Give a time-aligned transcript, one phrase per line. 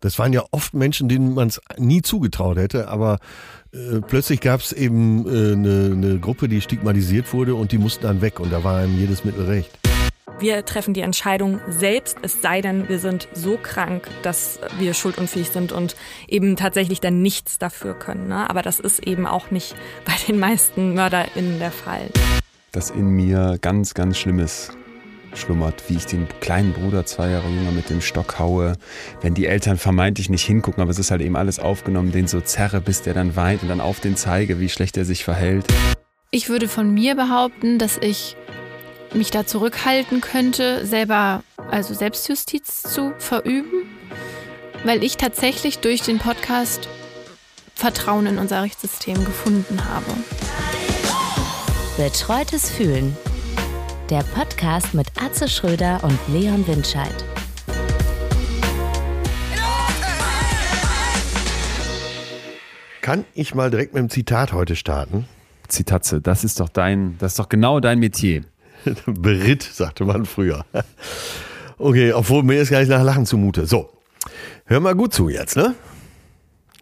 [0.00, 3.18] Das waren ja oft Menschen, denen man es nie zugetraut hätte, aber
[3.72, 7.78] äh, plötzlich gab es eben eine äh, ne, ne Gruppe, die stigmatisiert wurde und die
[7.78, 9.70] mussten dann weg und da war einem jedes Mittel recht.
[10.40, 15.48] Wir treffen die Entscheidung selbst, es sei denn, wir sind so krank, dass wir schuldunfähig
[15.48, 15.96] sind und
[16.28, 18.28] eben tatsächlich dann nichts dafür können.
[18.28, 18.48] Ne?
[18.48, 19.74] Aber das ist eben auch nicht
[20.04, 22.08] bei den meisten MörderInnen der Fall.
[22.70, 24.70] Dass in mir ganz, ganz Schlimmes
[25.34, 28.74] schlummert, wie ich den kleinen Bruder zwei Jahre jünger mit dem Stock haue,
[29.20, 32.40] wenn die Eltern vermeintlich nicht hingucken, aber es ist halt eben alles aufgenommen, den so
[32.40, 35.66] zerre, bis der dann weint und dann auf den zeige, wie schlecht er sich verhält.
[36.30, 38.36] Ich würde von mir behaupten, dass ich
[39.14, 43.88] mich da zurückhalten könnte, selber, also Selbstjustiz zu verüben,
[44.84, 46.88] weil ich tatsächlich durch den Podcast
[47.74, 50.12] Vertrauen in unser Rechtssystem gefunden habe.
[51.96, 53.16] Betreutes Fühlen.
[54.10, 57.12] Der Podcast mit Atze Schröder und Leon Windscheid.
[63.02, 65.26] Kann ich mal direkt mit einem Zitat heute starten?
[65.68, 68.44] Zitatze, das ist doch dein, das ist doch genau dein Metier.
[69.06, 70.64] Beritt, sagte man früher.
[71.76, 73.66] Okay, obwohl mir ist gar nicht nach Lachen zumute.
[73.66, 73.90] So,
[74.64, 75.74] hör mal gut zu jetzt, ne?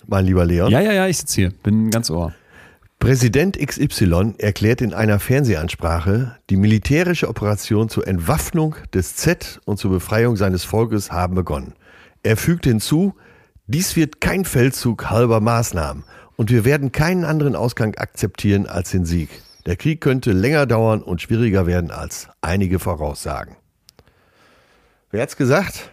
[0.06, 0.70] Mein lieber Leon.
[0.70, 2.32] Ja, ja, ja, ich sitze hier, bin ganz ohr.
[2.98, 9.90] Präsident XY erklärt in einer Fernsehansprache, die militärische Operation zur Entwaffnung des Z und zur
[9.90, 11.74] Befreiung seines Volkes haben begonnen.
[12.22, 13.14] Er fügt hinzu,
[13.66, 16.04] dies wird kein Feldzug halber Maßnahmen
[16.36, 19.28] und wir werden keinen anderen Ausgang akzeptieren als den Sieg.
[19.66, 23.56] Der Krieg könnte länger dauern und schwieriger werden, als einige voraussagen.
[25.10, 25.90] Wer hat's gesagt?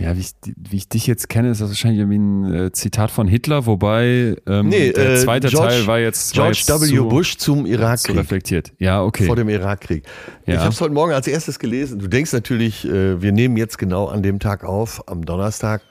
[0.00, 3.10] Ja, wie ich, wie ich dich jetzt kenne, ist das wahrscheinlich irgendwie ein äh, Zitat
[3.10, 6.76] von Hitler, wobei ähm, nee, der äh, zweite äh, George, Teil war jetzt George war
[6.78, 6.96] jetzt W.
[6.96, 8.14] So, Bush zum Irakkrieg.
[8.14, 8.72] So reflektiert.
[8.78, 9.26] Ja, okay.
[9.26, 10.04] Vor dem Irakkrieg.
[10.46, 10.54] Ja.
[10.54, 11.98] Ich habe es heute Morgen als erstes gelesen.
[11.98, 15.82] Du denkst natürlich, äh, wir nehmen jetzt genau an dem Tag auf, am Donnerstag,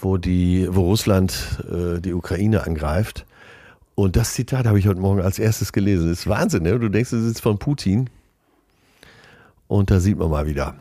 [0.00, 3.26] wo die, wo Russland äh, die Ukraine angreift.
[3.94, 6.08] Und das Zitat habe ich heute Morgen als erstes gelesen.
[6.08, 6.76] Das ist Wahnsinn, ne?
[6.80, 8.10] Du denkst, es ist von Putin.
[9.68, 10.74] Und da sieht man mal wieder.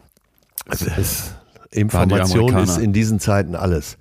[0.67, 1.35] Also es,
[1.71, 3.97] Information ist in diesen Zeiten alles.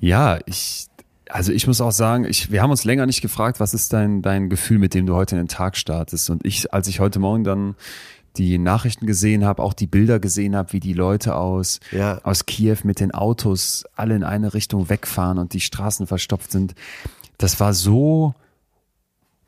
[0.00, 0.86] Ja, ich,
[1.28, 4.22] also ich muss auch sagen, ich, wir haben uns länger nicht gefragt, was ist dein,
[4.22, 6.28] dein Gefühl, mit dem du heute in den Tag startest.
[6.30, 7.74] Und ich, als ich heute Morgen dann
[8.36, 12.18] die Nachrichten gesehen habe, auch die Bilder gesehen habe, wie die Leute aus, ja.
[12.22, 16.74] aus Kiew mit den Autos alle in eine Richtung wegfahren und die Straßen verstopft sind,
[17.38, 18.34] das war so,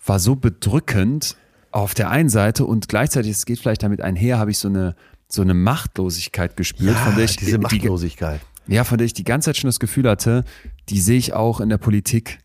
[0.05, 1.37] war so bedrückend
[1.71, 4.95] auf der einen Seite und gleichzeitig, es geht vielleicht damit einher, habe ich so eine,
[5.35, 8.41] so eine Machtlosigkeit gespürt, ja, von der ich, diese Machtlosigkeit.
[8.67, 10.45] Die, ja, von der ich die ganze Zeit schon das Gefühl hatte,
[10.89, 12.39] die sehe ich auch in der Politik.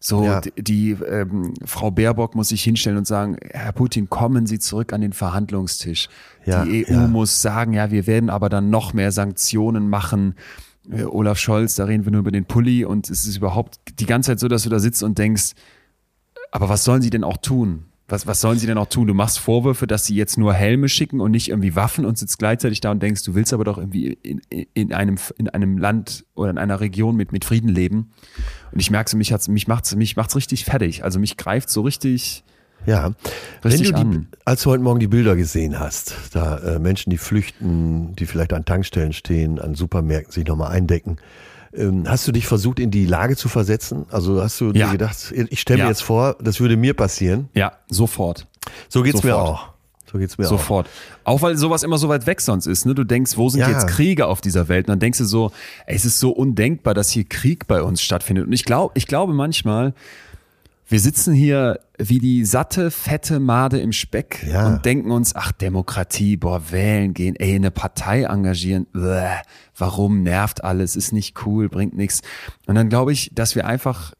[0.00, 0.40] So, ja.
[0.40, 4.92] die, die ähm, Frau Baerbock muss sich hinstellen und sagen, Herr Putin, kommen Sie zurück
[4.92, 6.08] an den Verhandlungstisch.
[6.44, 7.06] Ja, die EU ja.
[7.08, 10.34] muss sagen, ja, wir werden aber dann noch mehr Sanktionen machen.
[10.90, 14.06] Äh, Olaf Scholz, da reden wir nur über den Pulli und es ist überhaupt die
[14.06, 15.54] ganze Zeit so, dass du da sitzt und denkst,
[16.52, 17.86] aber was sollen sie denn auch tun?
[18.08, 19.08] Was, was sollen sie denn auch tun?
[19.08, 22.38] Du machst Vorwürfe, dass sie jetzt nur Helme schicken und nicht irgendwie Waffen und sitzt
[22.38, 24.40] gleichzeitig da und denkst, du willst aber doch irgendwie in,
[24.74, 28.12] in, einem, in einem Land oder in einer Region mit, mit Frieden leben.
[28.70, 31.02] Und ich merke so, mich, hat's, mich macht's, mich macht's richtig fertig.
[31.02, 32.44] Also mich greift so richtig,
[32.84, 33.12] ja,
[33.62, 37.18] wenn du die, als du heute Morgen die Bilder gesehen hast, da äh, Menschen, die
[37.18, 41.16] flüchten, die vielleicht an Tankstellen stehen, an Supermärkten sich nochmal eindecken,
[42.06, 44.06] hast du dich versucht, in die Lage zu versetzen?
[44.10, 44.86] Also hast du ja.
[44.86, 45.88] dir gedacht, ich stelle mir ja.
[45.90, 47.48] jetzt vor, das würde mir passieren?
[47.54, 48.46] Ja, sofort.
[48.88, 49.34] So geht's sofort.
[49.34, 49.76] mir auch.
[50.10, 50.88] So geht's mir Sofort.
[51.24, 51.34] Auch.
[51.34, 52.86] auch weil sowas immer so weit weg sonst ist.
[52.86, 52.94] Ne?
[52.94, 53.70] Du denkst, wo sind ja.
[53.70, 54.86] jetzt Kriege auf dieser Welt?
[54.86, 55.50] Und dann denkst du so,
[55.86, 58.46] ey, es ist so undenkbar, dass hier Krieg bei uns stattfindet.
[58.46, 59.94] Und ich glaube, ich glaube manchmal,
[60.88, 64.66] wir sitzen hier wie die satte, fette Made im Speck ja.
[64.66, 69.40] und denken uns, ach, Demokratie, boah, wählen gehen, ey, eine Partei engagieren, bläh,
[69.76, 72.22] warum nervt alles, ist nicht cool, bringt nichts.
[72.66, 74.12] Und dann glaube ich, dass wir einfach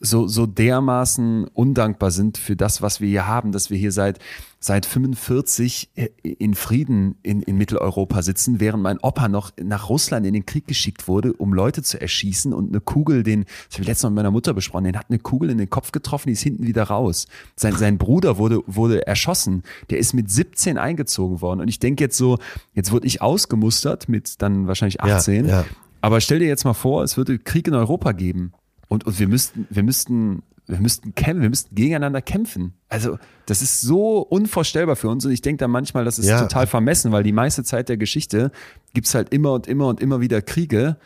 [0.00, 4.20] so, so dermaßen undankbar sind für das, was wir hier haben, dass wir hier seit,
[4.60, 5.90] seit 45
[6.22, 10.68] in Frieden in, in Mitteleuropa sitzen, während mein Opa noch nach Russland in den Krieg
[10.68, 14.10] geschickt wurde, um Leute zu erschießen und eine Kugel, den, das habe ich letztens Mal
[14.10, 16.66] mit meiner Mutter besprochen, den hat eine Kugel in den Kopf getroffen, die ist hinten
[16.66, 17.26] wieder raus.
[17.56, 22.04] Sein, sein Bruder wurde, wurde erschossen, der ist mit 17 eingezogen worden und ich denke
[22.04, 22.38] jetzt so,
[22.72, 25.64] jetzt wurde ich ausgemustert mit dann wahrscheinlich 18, ja, ja.
[26.02, 28.52] aber stell dir jetzt mal vor, es würde Krieg in Europa geben
[28.88, 32.74] und, und wir müssten, wir müssten, wir müssten kämpfen, wir müssten gegeneinander kämpfen.
[32.88, 35.24] Also, das ist so unvorstellbar für uns.
[35.24, 36.40] Und ich denke da manchmal, das ist ja.
[36.40, 38.50] total vermessen, weil die meiste Zeit der Geschichte
[38.94, 40.96] gibt's halt immer und immer und immer wieder Kriege.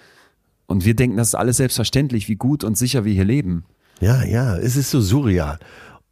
[0.66, 3.64] Und wir denken, das ist alles selbstverständlich, wie gut und sicher wir hier leben.
[4.00, 5.58] Ja, ja, es ist so surreal.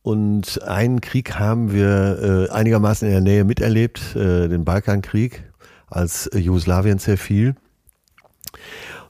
[0.02, 5.44] Und einen Krieg haben wir äh, einigermaßen in der Nähe miterlebt, äh, den Balkankrieg,
[5.88, 7.55] als Jugoslawien zerfiel.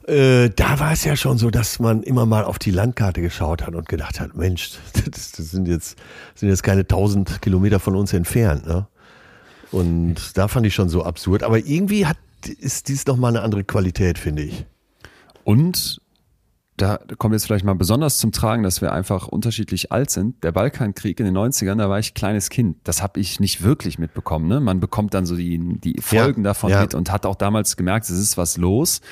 [0.06, 3.62] Äh, da war es ja schon so, dass man immer mal auf die Landkarte geschaut
[3.62, 4.72] hat und gedacht hat, Mensch,
[5.10, 5.98] das, das sind jetzt
[6.34, 8.66] sind jetzt keine tausend Kilometer von uns entfernt.
[8.66, 8.86] Ne?
[9.70, 11.42] Und da fand ich schon so absurd.
[11.42, 12.16] Aber irgendwie hat
[12.58, 14.64] ist dies noch mal eine andere Qualität, finde ich.
[15.44, 16.00] Und
[16.80, 20.42] da kommt jetzt vielleicht mal besonders zum Tragen, dass wir einfach unterschiedlich alt sind.
[20.42, 22.78] Der Balkankrieg in den 90ern, da war ich kleines Kind.
[22.84, 24.48] Das habe ich nicht wirklich mitbekommen.
[24.48, 24.60] Ne?
[24.60, 26.80] Man bekommt dann so die, die Folgen ja, davon ja.
[26.80, 29.02] mit und hat auch damals gemerkt, es ist was los.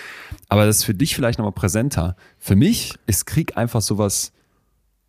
[0.49, 2.17] Aber das ist für dich vielleicht nochmal präsenter.
[2.38, 4.32] Für mich ist Krieg einfach sowas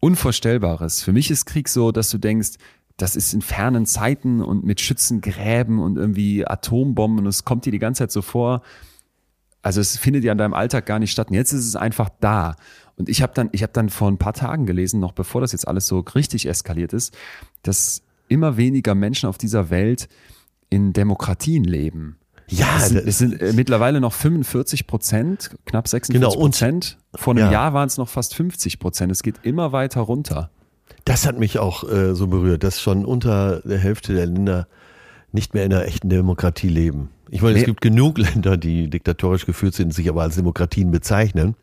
[0.02, 1.02] Unvorstellbares.
[1.02, 2.52] Für mich ist Krieg so, dass du denkst,
[2.98, 7.72] das ist in fernen Zeiten und mit Schützengräben und irgendwie Atombomben und es kommt dir
[7.72, 8.62] die ganze Zeit so vor,
[9.62, 11.30] also es findet ja in deinem Alltag gar nicht statt.
[11.30, 12.56] Und jetzt ist es einfach da.
[12.96, 15.52] Und ich habe dann, ich habe dann vor ein paar Tagen gelesen, noch bevor das
[15.52, 17.16] jetzt alles so richtig eskaliert ist,
[17.64, 20.08] dass immer weniger Menschen auf dieser Welt
[20.70, 22.18] in Demokratien leben.
[22.48, 26.98] Ja, es sind, es sind äh, mittlerweile noch 45 Prozent, knapp 46 genau, Prozent.
[27.16, 27.52] Vor einem ja.
[27.52, 29.12] Jahr waren es noch fast 50 Prozent.
[29.12, 30.50] Es geht immer weiter runter.
[31.06, 34.68] Das hat mich auch äh, so berührt, dass schon unter der Hälfte der Länder
[35.32, 37.10] nicht mehr in einer echten Demokratie leben.
[37.31, 37.60] Ich meine, nee.
[37.62, 41.56] es gibt genug Länder, die diktatorisch geführt sind, sich aber als Demokratien bezeichnen.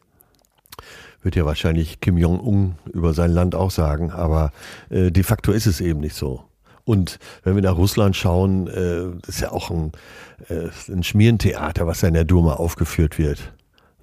[1.23, 4.53] Wird ja wahrscheinlich Kim Jong-un über sein Land auch sagen, aber
[4.91, 6.45] äh, de facto ist es eben nicht so.
[6.85, 9.91] Und wenn wir nach Russland schauen, äh, ist ja auch ein,
[10.49, 13.53] äh, ein Schmierentheater, was da in der Duma aufgeführt wird.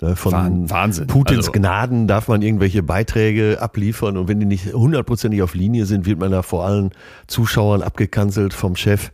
[0.01, 1.07] Ne, von Wahnsinn.
[1.07, 1.51] Putins also.
[1.53, 6.19] Gnaden darf man irgendwelche Beiträge abliefern und wenn die nicht hundertprozentig auf Linie sind, wird
[6.19, 6.91] man da vor allen
[7.27, 9.11] Zuschauern abgekanzelt vom Chef.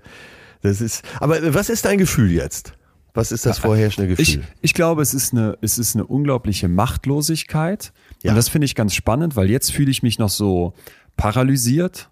[0.61, 2.73] Das ist, aber was ist dein Gefühl jetzt?
[3.13, 4.23] Was ist das vorherrschende Gefühl?
[4.23, 7.91] Ich, ich glaube, es ist eine, es ist eine unglaubliche Machtlosigkeit.
[8.23, 8.31] Ja.
[8.31, 10.73] Und das finde ich ganz spannend, weil jetzt fühle ich mich noch so
[11.17, 12.09] paralysiert.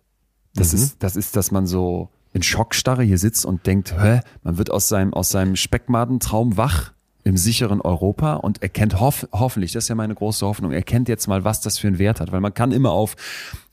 [0.55, 0.79] Das mhm.
[0.79, 4.71] ist, das ist, dass man so in Schockstarre hier sitzt und denkt, hä, man wird
[4.71, 9.88] aus seinem, aus seinem Speckmadentraum wach im sicheren Europa und erkennt hoff, hoffentlich, das ist
[9.89, 12.53] ja meine große Hoffnung, erkennt jetzt mal, was das für einen Wert hat, weil man
[12.53, 13.15] kann immer auf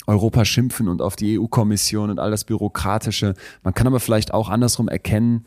[0.06, 3.34] Europa schimpfen und auf die EU-Kommission und all das Bürokratische.
[3.62, 5.44] Man kann aber vielleicht auch andersrum erkennen,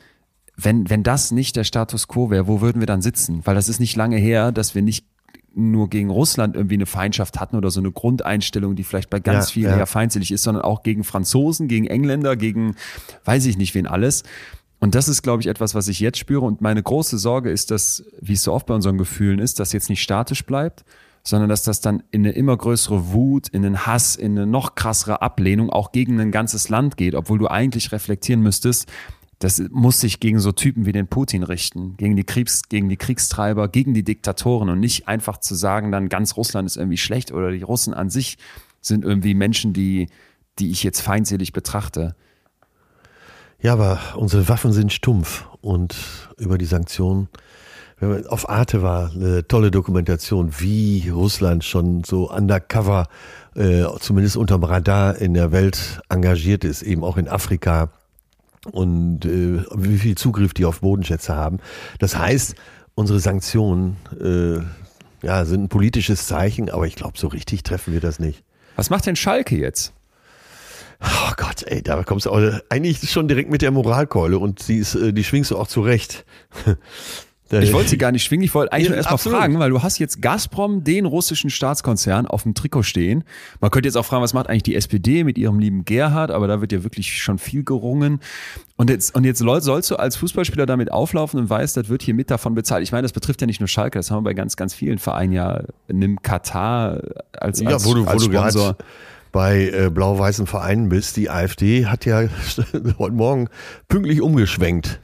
[0.56, 3.42] wenn, wenn das nicht der Status quo wäre, wo würden wir dann sitzen?
[3.46, 5.06] Weil das ist nicht lange her, dass wir nicht
[5.54, 9.50] nur gegen Russland irgendwie eine Feindschaft hatten oder so eine Grundeinstellung, die vielleicht bei ganz
[9.50, 9.78] ja, vielen ja.
[9.78, 12.76] eher feindselig ist, sondern auch gegen Franzosen, gegen Engländer, gegen
[13.26, 14.24] weiß ich nicht wen alles.
[14.80, 16.46] Und das ist, glaube ich, etwas, was ich jetzt spüre.
[16.46, 19.74] Und meine große Sorge ist, dass, wie es so oft bei unseren Gefühlen ist, dass
[19.74, 20.86] jetzt nicht statisch bleibt,
[21.28, 24.76] sondern dass das dann in eine immer größere Wut, in den Hass, in eine noch
[24.76, 28.90] krassere Ablehnung auch gegen ein ganzes Land geht, obwohl du eigentlich reflektieren müsstest,
[29.40, 32.96] das muss sich gegen so Typen wie den Putin richten, gegen die Kriegs, gegen die
[32.96, 37.34] Kriegstreiber, gegen die Diktatoren und nicht einfach zu sagen, dann ganz Russland ist irgendwie schlecht
[37.34, 38.38] oder die Russen an sich
[38.80, 40.08] sind irgendwie Menschen, die,
[40.60, 42.16] die ich jetzt feindselig betrachte.
[43.60, 45.94] Ja, aber unsere Waffen sind stumpf und
[46.38, 47.28] über die Sanktionen
[48.28, 53.08] auf Arte war eine tolle Dokumentation, wie Russland schon so undercover,
[53.56, 57.90] äh, zumindest unterm Radar in der Welt engagiert ist, eben auch in Afrika
[58.72, 61.58] und äh, wie viel Zugriff die auf Bodenschätze haben.
[62.00, 62.56] Das heißt,
[62.94, 68.02] unsere Sanktionen äh, ja, sind ein politisches Zeichen, aber ich glaube, so richtig treffen wir
[68.02, 68.44] das nicht.
[68.76, 69.94] Was macht denn Schalke jetzt?
[71.02, 74.78] Oh Gott, ey, da kommst du auch eigentlich schon direkt mit der Moralkeule und die,
[74.78, 76.26] ist, äh, die schwingst du auch zurecht.
[77.52, 80.00] Ich wollte sie gar nicht schwingen, ich wollte eigentlich ja, erstmal fragen, weil du hast
[80.00, 83.24] jetzt Gazprom, den russischen Staatskonzern, auf dem Trikot stehen.
[83.62, 86.48] Man könnte jetzt auch fragen, was macht eigentlich die SPD mit ihrem lieben Gerhard, aber
[86.48, 88.20] da wird ja wirklich schon viel gerungen.
[88.76, 92.14] Und jetzt, und jetzt sollst du als Fußballspieler damit auflaufen und weißt, das wird hier
[92.14, 92.84] mit davon bezahlt.
[92.84, 95.00] Ich meine, das betrifft ja nicht nur Schalke, das haben wir bei ganz, ganz vielen
[95.00, 95.64] Vereinen ja.
[95.88, 97.02] Nimm Katar
[97.32, 98.74] als, als, ja, wo du, als wo Sponsor.
[98.74, 98.84] Du
[99.32, 102.24] bei äh, blau-weißen Vereinen bist, die AfD hat ja
[102.98, 103.50] heute Morgen
[103.88, 105.00] pünktlich umgeschwenkt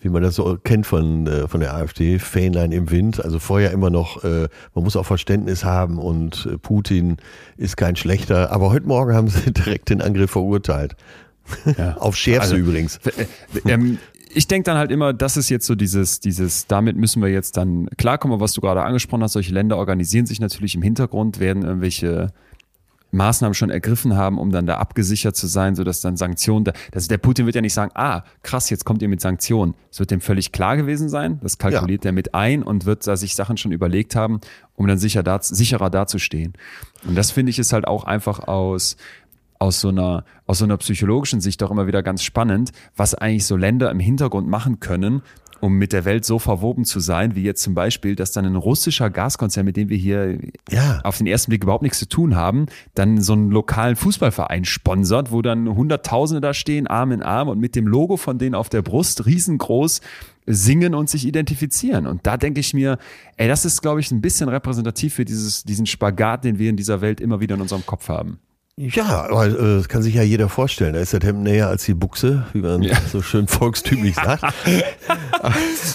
[0.00, 3.24] wie man das so kennt von, äh, von der AfD, Fähnlein im Wind.
[3.24, 7.16] Also vorher immer noch, äh, man muss auch Verständnis haben und äh, Putin
[7.56, 8.52] ist kein schlechter.
[8.52, 10.96] Aber heute Morgen haben sie direkt den Angriff verurteilt.
[11.76, 11.96] Ja.
[11.98, 13.00] Auf Schärfste also, übrigens.
[13.64, 13.98] Ähm,
[14.30, 17.56] ich denke dann halt immer, das ist jetzt so dieses, dieses, damit müssen wir jetzt
[17.56, 19.32] dann klarkommen, was du gerade angesprochen hast.
[19.32, 22.28] Solche Länder organisieren sich natürlich im Hintergrund, werden irgendwelche
[23.10, 27.08] Maßnahmen schon ergriffen haben, um dann da abgesichert zu sein, sodass dann Sanktionen, da, also
[27.08, 29.74] der Putin wird ja nicht sagen, ah, krass, jetzt kommt ihr mit Sanktionen.
[29.90, 32.10] Es wird dem völlig klar gewesen sein, das kalkuliert ja.
[32.10, 34.40] er mit ein und wird da sich Sachen schon überlegt haben,
[34.74, 36.52] um dann sicher da, sicherer dazustehen.
[37.06, 38.96] Und das finde ich ist halt auch einfach aus,
[39.58, 43.46] aus so einer, aus so einer psychologischen Sicht auch immer wieder ganz spannend, was eigentlich
[43.46, 45.22] so Länder im Hintergrund machen können,
[45.60, 48.56] um mit der Welt so verwoben zu sein, wie jetzt zum Beispiel, dass dann ein
[48.56, 50.38] russischer Gaskonzern, mit dem wir hier
[50.70, 51.00] ja.
[51.04, 55.32] auf den ersten Blick überhaupt nichts zu tun haben, dann so einen lokalen Fußballverein sponsert,
[55.32, 58.68] wo dann Hunderttausende da stehen, Arm in Arm und mit dem Logo von denen auf
[58.68, 60.00] der Brust riesengroß
[60.46, 62.06] singen und sich identifizieren.
[62.06, 62.98] Und da denke ich mir,
[63.36, 66.76] ey, das ist, glaube ich, ein bisschen repräsentativ für dieses, diesen Spagat, den wir in
[66.76, 68.38] dieser Welt immer wieder in unserem Kopf haben.
[68.80, 70.94] Ja, aber äh, das kann sich ja jeder vorstellen.
[70.94, 72.96] Da ist der Hemd näher als die Buchse, wie man ja.
[73.10, 74.44] so schön volkstümlich sagt.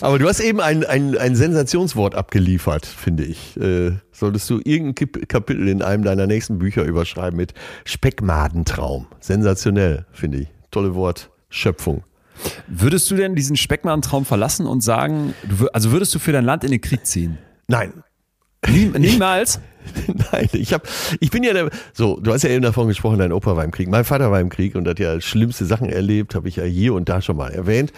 [0.02, 3.56] aber du hast eben ein, ein, ein Sensationswort abgeliefert, finde ich.
[3.56, 7.54] Äh, solltest du irgendein Kapitel in einem deiner nächsten Bücher überschreiben mit
[7.86, 9.08] Speckmadentraum.
[9.22, 10.48] Sensationell, finde ich.
[10.70, 12.04] Tolle Wortschöpfung.
[12.68, 15.34] Würdest du denn diesen Speckmadentraum verlassen und sagen,
[15.72, 17.38] also würdest du für dein Land in den Krieg ziehen?
[17.70, 18.04] Nein.
[18.68, 19.62] Nie, niemals?
[20.32, 20.84] Nein, ich habe,
[21.20, 23.72] ich bin ja der, so, du hast ja eben davon gesprochen, dein Opa war im
[23.72, 26.64] Krieg, mein Vater war im Krieg und hat ja schlimmste Sachen erlebt, habe ich ja
[26.64, 27.92] hier und da schon mal erwähnt.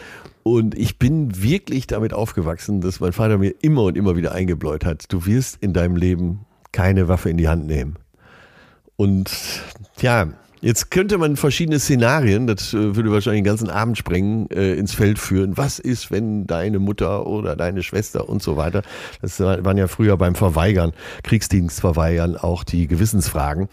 [0.43, 4.85] Und ich bin wirklich damit aufgewachsen, dass mein Vater mir immer und immer wieder eingebläut
[4.85, 7.95] hat, du wirst in deinem Leben keine Waffe in die Hand nehmen.
[8.95, 9.31] Und
[10.01, 10.27] ja,
[10.65, 14.95] Jetzt könnte man verschiedene Szenarien, das äh, würde wahrscheinlich den ganzen Abend sprengen, äh, ins
[14.95, 15.57] Feld führen.
[15.57, 18.81] Was ist, wenn deine Mutter oder deine Schwester und so weiter,
[19.21, 23.69] das waren ja früher beim Verweigern, Kriegsdienst verweigern, auch die Gewissensfragen.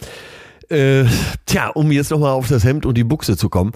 [0.68, 1.04] Äh,
[1.46, 3.72] tja, um jetzt nochmal auf das Hemd und die Buchse zu kommen.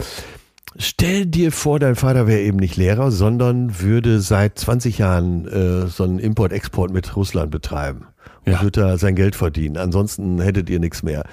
[0.76, 5.86] Stell dir vor, dein Vater wäre eben nicht Lehrer, sondern würde seit 20 Jahren äh,
[5.86, 8.08] so einen Import-Export mit Russland betreiben
[8.44, 8.60] und ja.
[8.60, 9.78] würde da sein Geld verdienen.
[9.78, 11.24] Ansonsten hättet ihr nichts mehr.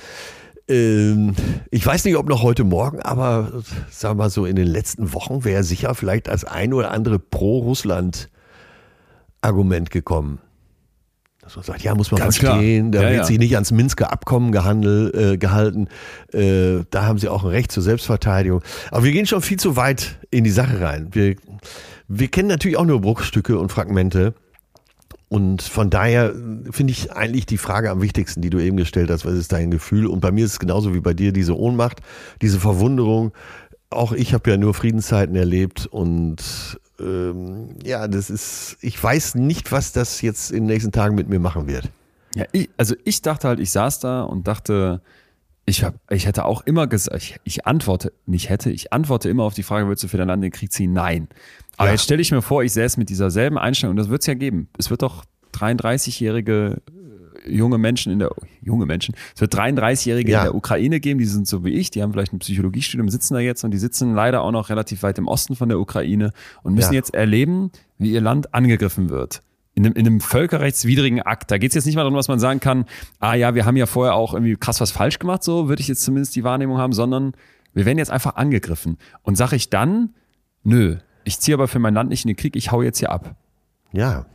[0.67, 1.33] Ähm,
[1.71, 3.51] ich weiß nicht, ob noch heute Morgen, aber
[3.89, 7.19] sagen wir mal so in den letzten Wochen wäre sicher vielleicht als ein oder andere
[7.19, 10.39] Pro-Russland-Argument gekommen.
[11.41, 13.03] Dass man sagt, ja, muss man Ganz verstehen, klar.
[13.03, 13.27] da ja, wird ja.
[13.27, 15.89] sich nicht ans Minsker Abkommen gehandelt, äh, gehalten.
[16.31, 18.61] Äh, da haben sie auch ein Recht zur Selbstverteidigung.
[18.91, 21.09] Aber wir gehen schon viel zu weit in die Sache rein.
[21.11, 21.35] Wir,
[22.07, 24.35] wir kennen natürlich auch nur Bruchstücke und Fragmente.
[25.33, 26.31] Und von daher
[26.69, 29.71] finde ich eigentlich die Frage am wichtigsten, die du eben gestellt hast, was ist dein
[29.71, 30.05] Gefühl?
[30.05, 32.01] Und bei mir ist es genauso wie bei dir diese Ohnmacht,
[32.43, 33.31] diese Verwunderung.
[33.89, 39.71] Auch ich habe ja nur Friedenszeiten erlebt und ähm, ja, das ist, ich weiß nicht,
[39.71, 41.89] was das jetzt in den nächsten Tagen mit mir machen wird.
[42.35, 45.01] Ja, ich, also ich dachte halt, ich saß da und dachte,
[45.65, 49.43] ich, hab, ich hätte auch immer gesagt, ich, ich antworte, nicht hätte, ich antworte immer
[49.43, 50.93] auf die Frage, würdest du für dein Land den Krieg ziehen?
[50.93, 51.27] Nein.
[51.77, 51.93] Aber ja.
[51.93, 54.27] jetzt stelle ich mir vor, ich säße mit dieser selben Einstellung, und das wird es
[54.27, 54.67] ja geben.
[54.77, 56.81] Es wird doch 33-jährige
[57.45, 60.39] äh, junge Menschen in der, junge Menschen, es wird 33-jährige ja.
[60.39, 63.33] in der Ukraine geben, die sind so wie ich, die haben vielleicht ein Psychologiestudium, sitzen
[63.33, 66.33] da jetzt und die sitzen leider auch noch relativ weit im Osten von der Ukraine
[66.63, 66.97] und müssen ja.
[66.97, 69.41] jetzt erleben, wie ihr Land angegriffen wird.
[69.75, 71.49] In einem, in einem völkerrechtswidrigen Akt.
[71.49, 72.85] Da geht es jetzt nicht mal darum, was man sagen kann,
[73.19, 75.87] ah ja, wir haben ja vorher auch irgendwie krass was falsch gemacht, so würde ich
[75.87, 77.33] jetzt zumindest die Wahrnehmung haben, sondern
[77.73, 78.97] wir werden jetzt einfach angegriffen.
[79.23, 80.13] Und sage ich dann,
[80.63, 83.11] nö, ich ziehe aber für mein Land nicht in den Krieg, ich hau jetzt hier
[83.11, 83.35] ab.
[83.93, 84.25] Ja.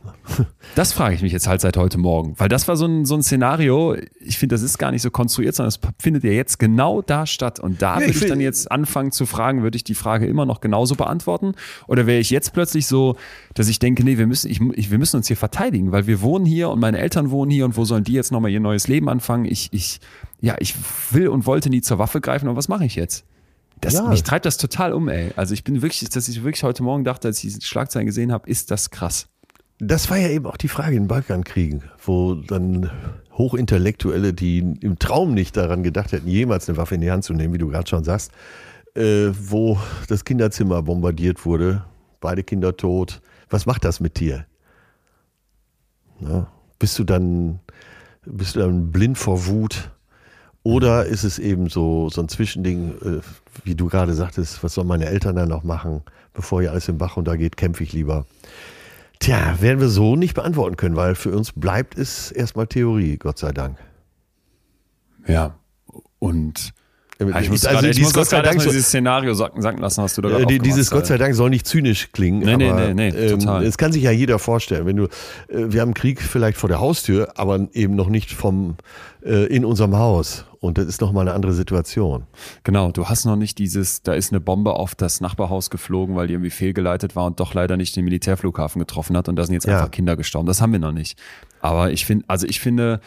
[0.75, 2.33] Das frage ich mich jetzt halt seit heute Morgen.
[2.37, 5.11] Weil das war so ein, so ein Szenario, ich finde, das ist gar nicht so
[5.11, 7.59] konstruiert, sondern es findet ja jetzt genau da statt.
[7.59, 10.27] Und da ja, würde ich, ich dann jetzt anfangen zu fragen, würde ich die Frage
[10.27, 11.55] immer noch genauso beantworten?
[11.87, 13.17] Oder wäre ich jetzt plötzlich so,
[13.53, 16.21] dass ich denke, nee, wir müssen, ich, ich, wir müssen uns hier verteidigen, weil wir
[16.21, 18.87] wohnen hier und meine Eltern wohnen hier und wo sollen die jetzt nochmal ihr neues
[18.87, 19.43] Leben anfangen?
[19.43, 19.99] Ich, ich,
[20.39, 20.75] ja, ich
[21.11, 23.25] will und wollte nie zur Waffe greifen, aber was mache ich jetzt?
[23.81, 24.07] Das, ja.
[24.07, 25.31] Mich treibt das total um, ey.
[25.35, 28.31] Also ich bin wirklich, dass ich wirklich heute Morgen dachte, als ich die Schlagzeilen gesehen
[28.31, 29.27] habe, ist das krass.
[29.79, 32.91] Das war ja eben auch die Frage in Balkankriegen, wo dann
[33.37, 37.33] Hochintellektuelle, die im Traum nicht daran gedacht hätten, jemals eine Waffe in die Hand zu
[37.33, 38.31] nehmen, wie du gerade schon sagst,
[38.95, 41.85] äh, wo das Kinderzimmer bombardiert wurde,
[42.19, 43.21] beide Kinder tot.
[43.49, 44.45] Was macht das mit dir?
[46.19, 47.61] Na, bist du dann,
[48.25, 49.91] bist du dann blind vor Wut?
[50.63, 53.21] Oder ist es eben so, so ein Zwischending, äh,
[53.63, 56.01] wie du gerade sagtest, was sollen meine Eltern dann noch machen,
[56.33, 58.25] bevor hier alles im Bach runtergeht, kämpfe ich lieber.
[59.19, 63.37] Tja, werden wir so nicht beantworten können, weil für uns bleibt es erstmal Theorie, Gott
[63.37, 63.77] sei Dank.
[65.27, 65.59] Ja,
[66.19, 66.73] und
[67.19, 70.59] ich muss also muss Gott sei Dank dieses Szenario sacken, lassen, hast du da äh,
[70.59, 72.39] Dieses Gott sei Dank soll nicht zynisch klingen.
[72.39, 73.65] Nee, aber, nee, nee, nee, ähm, total.
[73.65, 75.07] Es kann sich ja jeder vorstellen, wenn du, äh,
[75.49, 78.75] wir haben Krieg vielleicht vor der Haustür, aber eben noch nicht vom,
[79.21, 80.45] äh, in unserem Haus.
[80.61, 82.23] Und das ist nochmal eine andere Situation.
[82.63, 86.27] Genau, du hast noch nicht dieses, da ist eine Bombe auf das Nachbarhaus geflogen, weil
[86.27, 89.53] die irgendwie fehlgeleitet war und doch leider nicht den Militärflughafen getroffen hat und da sind
[89.53, 89.77] jetzt ja.
[89.77, 90.47] einfach Kinder gestorben.
[90.47, 91.17] Das haben wir noch nicht.
[91.61, 93.01] Aber ich finde, also ich finde,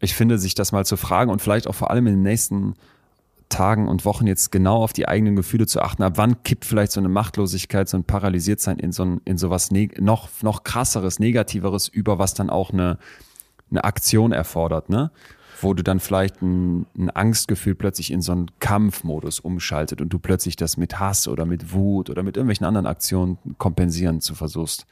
[0.00, 2.74] ich finde, sich das mal zu fragen und vielleicht auch vor allem in den nächsten
[3.52, 6.02] Tagen und Wochen jetzt genau auf die eigenen Gefühle zu achten.
[6.02, 9.50] Ab wann kippt vielleicht so eine Machtlosigkeit, so ein Paralysiertsein in so, ein, in so
[9.50, 12.98] was noch, noch krasseres, negativeres über, was dann auch eine,
[13.70, 15.10] eine Aktion erfordert, ne?
[15.60, 20.18] Wo du dann vielleicht ein, ein Angstgefühl plötzlich in so einen Kampfmodus umschaltet und du
[20.18, 24.86] plötzlich das mit Hass oder mit Wut oder mit irgendwelchen anderen Aktionen kompensieren zu versuchst.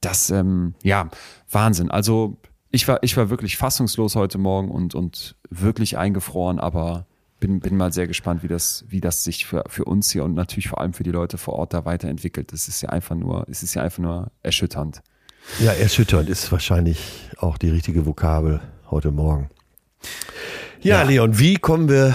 [0.00, 1.08] Das, ähm, ja,
[1.50, 1.90] Wahnsinn.
[1.90, 2.36] Also
[2.70, 7.06] ich war, ich war wirklich fassungslos heute Morgen und, und wirklich eingefroren, aber
[7.40, 10.34] bin, bin mal sehr gespannt, wie das, wie das sich für, für uns hier und
[10.34, 12.52] natürlich vor allem für die Leute vor Ort da weiterentwickelt.
[12.52, 15.02] Das ist ja einfach nur, es ist ja einfach nur erschütternd.
[15.60, 19.50] Ja, erschütternd ist wahrscheinlich auch die richtige Vokabel heute Morgen.
[20.80, 21.02] Ja, ja.
[21.02, 22.14] Leon, wie kommen wir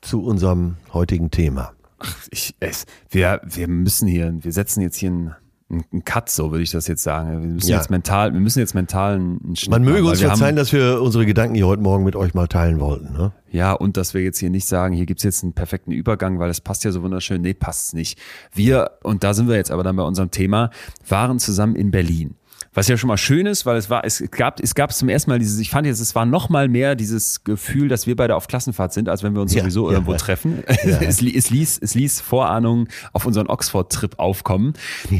[0.00, 1.72] zu unserem heutigen Thema?
[1.98, 5.34] Ach, ich, es, wir, wir müssen hier, wir setzen jetzt hier ein
[5.72, 7.30] ein Cut, so würde ich das jetzt sagen.
[7.30, 7.78] Wir müssen ja.
[7.78, 11.24] jetzt mental, wir müssen jetzt mental einen Schnitt Man möge uns verzeihen, dass wir unsere
[11.26, 13.12] Gedanken hier heute Morgen mit euch mal teilen wollten.
[13.12, 13.32] Ne?
[13.50, 16.50] Ja, und dass wir jetzt hier nicht sagen, hier gibt's jetzt einen perfekten Übergang, weil
[16.50, 17.40] es passt ja so wunderschön.
[17.40, 18.18] Nee, passt's nicht.
[18.52, 20.70] Wir, und da sind wir jetzt aber dann bei unserem Thema,
[21.08, 22.36] waren zusammen in Berlin.
[22.74, 25.30] Was ja schon mal schön ist, weil es war, es gab, es gab zum ersten
[25.30, 28.34] Mal dieses, ich fand jetzt, es war noch mal mehr dieses Gefühl, dass wir beide
[28.34, 30.18] auf Klassenfahrt sind, als wenn wir uns ja, sowieso ja, irgendwo ja.
[30.18, 30.62] treffen.
[30.66, 34.72] es, es, ließ, es ließ Vorahnungen auf unseren Oxford-Trip aufkommen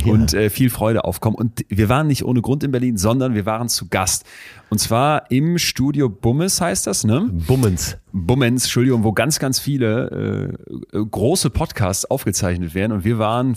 [0.06, 1.36] und äh, viel Freude aufkommen.
[1.36, 4.24] Und wir waren nicht ohne Grund in Berlin, sondern wir waren zu Gast.
[4.70, 7.28] Und zwar im Studio Bummes heißt das, ne?
[7.30, 7.98] Bummens.
[8.12, 10.56] Bummens, Entschuldigung, wo ganz, ganz viele
[10.92, 12.92] äh, äh, große Podcasts aufgezeichnet werden.
[12.92, 13.56] Und wir waren,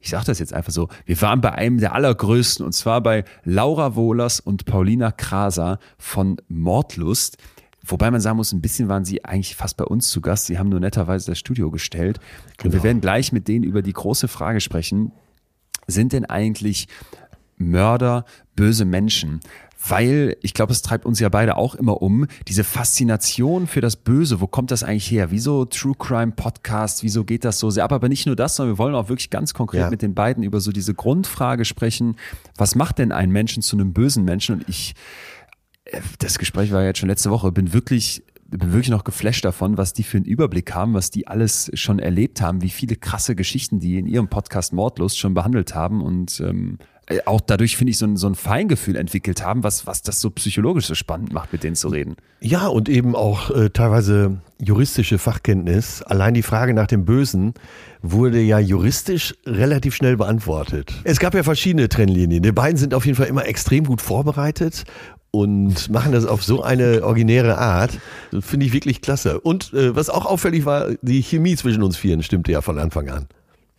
[0.00, 3.24] ich sage das jetzt einfach so, wir waren bei einem der allergrößten, und zwar bei
[3.44, 7.38] Laura Wohlers und Paulina Kraser von Mordlust.
[7.86, 10.46] Wobei man sagen muss, ein bisschen waren sie eigentlich fast bei uns zu Gast.
[10.46, 12.18] Sie haben nur netterweise das Studio gestellt.
[12.58, 12.66] Genau.
[12.66, 15.12] Und wir werden gleich mit denen über die große Frage sprechen.
[15.86, 16.88] Sind denn eigentlich
[17.56, 18.24] Mörder
[18.56, 19.40] böse Menschen?
[19.88, 23.96] Weil ich glaube, es treibt uns ja beide auch immer um, diese Faszination für das
[23.96, 25.30] Böse, wo kommt das eigentlich her?
[25.30, 27.92] Wieso True Crime Podcast, wieso geht das so sehr ab?
[27.92, 29.90] Aber nicht nur das, sondern wir wollen auch wirklich ganz konkret ja.
[29.90, 32.16] mit den beiden über so diese Grundfrage sprechen,
[32.56, 34.56] was macht denn einen Menschen zu einem bösen Menschen?
[34.56, 34.94] Und ich,
[35.84, 39.44] äh, das Gespräch war ja jetzt schon letzte Woche, bin wirklich bin wirklich noch geflasht
[39.44, 42.94] davon, was die für einen Überblick haben, was die alles schon erlebt haben, wie viele
[42.94, 46.93] krasse Geschichten die in ihrem Podcast Mordlust schon behandelt haben und ähm, äh,
[47.26, 50.30] auch dadurch, finde ich, so ein, so ein Feingefühl entwickelt haben, was, was das so
[50.30, 52.16] psychologisch so spannend macht, mit denen zu reden.
[52.40, 56.02] Ja, und eben auch äh, teilweise juristische Fachkenntnis.
[56.02, 57.54] Allein die Frage nach dem Bösen
[58.02, 60.92] wurde ja juristisch relativ schnell beantwortet.
[61.04, 62.42] Es gab ja verschiedene Trennlinien.
[62.42, 64.84] Die beiden sind auf jeden Fall immer extrem gut vorbereitet
[65.30, 67.98] und machen das auf so eine originäre Art.
[68.40, 69.40] Finde ich wirklich klasse.
[69.40, 73.08] Und äh, was auch auffällig war, die Chemie zwischen uns Vieren stimmte ja von Anfang
[73.10, 73.26] an.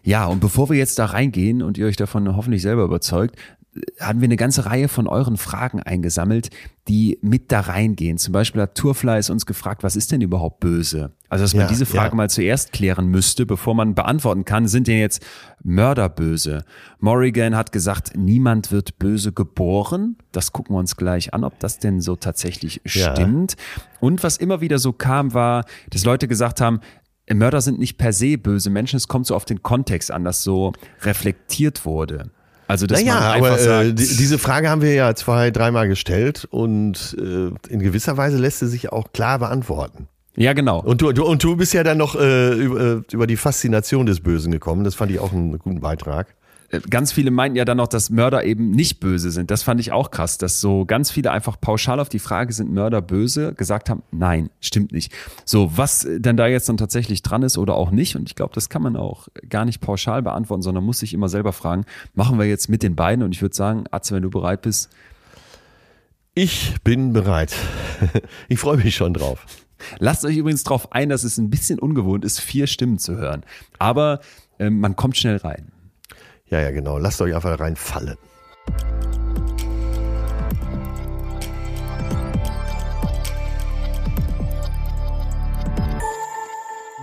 [0.05, 3.35] Ja, und bevor wir jetzt da reingehen und ihr euch davon hoffentlich selber überzeugt,
[3.99, 6.49] haben wir eine ganze Reihe von euren Fragen eingesammelt,
[6.87, 8.17] die mit da reingehen.
[8.17, 11.11] Zum Beispiel hat Turflies uns gefragt, was ist denn überhaupt böse?
[11.27, 12.15] Also, dass man ja, diese Frage ja.
[12.15, 15.25] mal zuerst klären müsste, bevor man beantworten kann, sind denn jetzt
[15.63, 16.63] Mörder böse?
[16.99, 20.15] Morrigan hat gesagt, niemand wird böse geboren.
[20.31, 23.11] Das gucken wir uns gleich an, ob das denn so tatsächlich ja.
[23.11, 23.55] stimmt.
[23.99, 26.79] Und was immer wieder so kam, war, dass Leute gesagt haben,
[27.33, 30.43] Mörder sind nicht per se böse Menschen, es kommt so auf den Kontext an, dass
[30.43, 32.29] so reflektiert wurde.
[32.67, 36.47] Also dass naja, aber äh, sagt, äh, diese Frage haben wir ja zwei, dreimal gestellt
[36.49, 40.07] und äh, in gewisser Weise lässt sie sich auch klar beantworten.
[40.35, 40.81] Ja, genau.
[40.81, 44.05] Und du, du, und du bist ja dann noch äh, über, äh, über die Faszination
[44.05, 44.83] des Bösen gekommen.
[44.83, 46.35] Das fand ich auch einen guten Beitrag
[46.89, 49.51] ganz viele meinten ja dann noch, dass Mörder eben nicht böse sind.
[49.51, 52.71] Das fand ich auch krass, dass so ganz viele einfach pauschal auf die Frage, sind
[52.73, 55.11] Mörder böse, gesagt haben, nein, stimmt nicht.
[55.45, 58.53] So, was denn da jetzt dann tatsächlich dran ist oder auch nicht, und ich glaube,
[58.53, 62.39] das kann man auch gar nicht pauschal beantworten, sondern muss sich immer selber fragen, machen
[62.39, 63.23] wir jetzt mit den beiden?
[63.23, 64.89] Und ich würde sagen, Atze, wenn du bereit bist.
[66.33, 67.53] Ich bin bereit.
[68.49, 69.45] Ich freue mich schon drauf.
[69.99, 73.43] Lasst euch übrigens darauf ein, dass es ein bisschen ungewohnt ist, vier Stimmen zu hören.
[73.79, 74.19] Aber
[74.59, 75.71] äh, man kommt schnell rein.
[76.49, 76.97] Ja, ja, genau.
[76.97, 78.17] Lasst euch einfach reinfallen.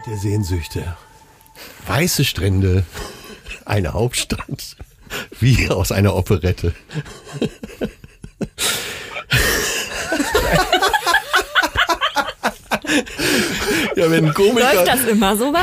[0.06, 0.96] Der Sehnsüchte.
[1.86, 2.84] Weiße Strände.
[3.64, 4.76] Eine Hauptstadt.
[5.40, 6.74] Wie aus einer Operette.
[13.96, 14.74] Ja, wenn ein Komiker.
[14.74, 15.60] Läuft das immer so bei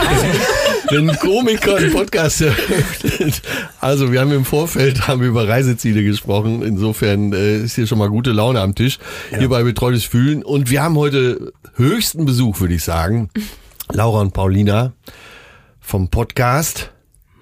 [0.91, 3.41] Wenn ein Komiker einen Podcast eröffnet.
[3.80, 6.63] Also, wir haben im Vorfeld haben wir über Reiseziele gesprochen.
[6.63, 8.97] Insofern äh, ist hier schon mal gute Laune am Tisch.
[9.32, 9.38] Ja.
[9.38, 10.41] Hier bei Betreutes Fühlen.
[10.43, 13.30] Und wir haben heute höchsten Besuch, würde ich sagen.
[13.91, 14.93] Laura und Paulina
[15.80, 16.91] vom Podcast.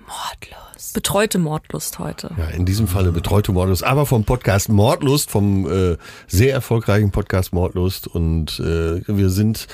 [0.06, 0.94] Mordlust.
[0.94, 2.32] Betreute Mordlust heute.
[2.38, 7.54] Ja, in diesem Falle betreute Mordlust, aber vom Podcast Mordlust, vom äh, sehr erfolgreichen Podcast
[7.54, 8.08] Mordlust.
[8.08, 9.68] Und äh, wir sind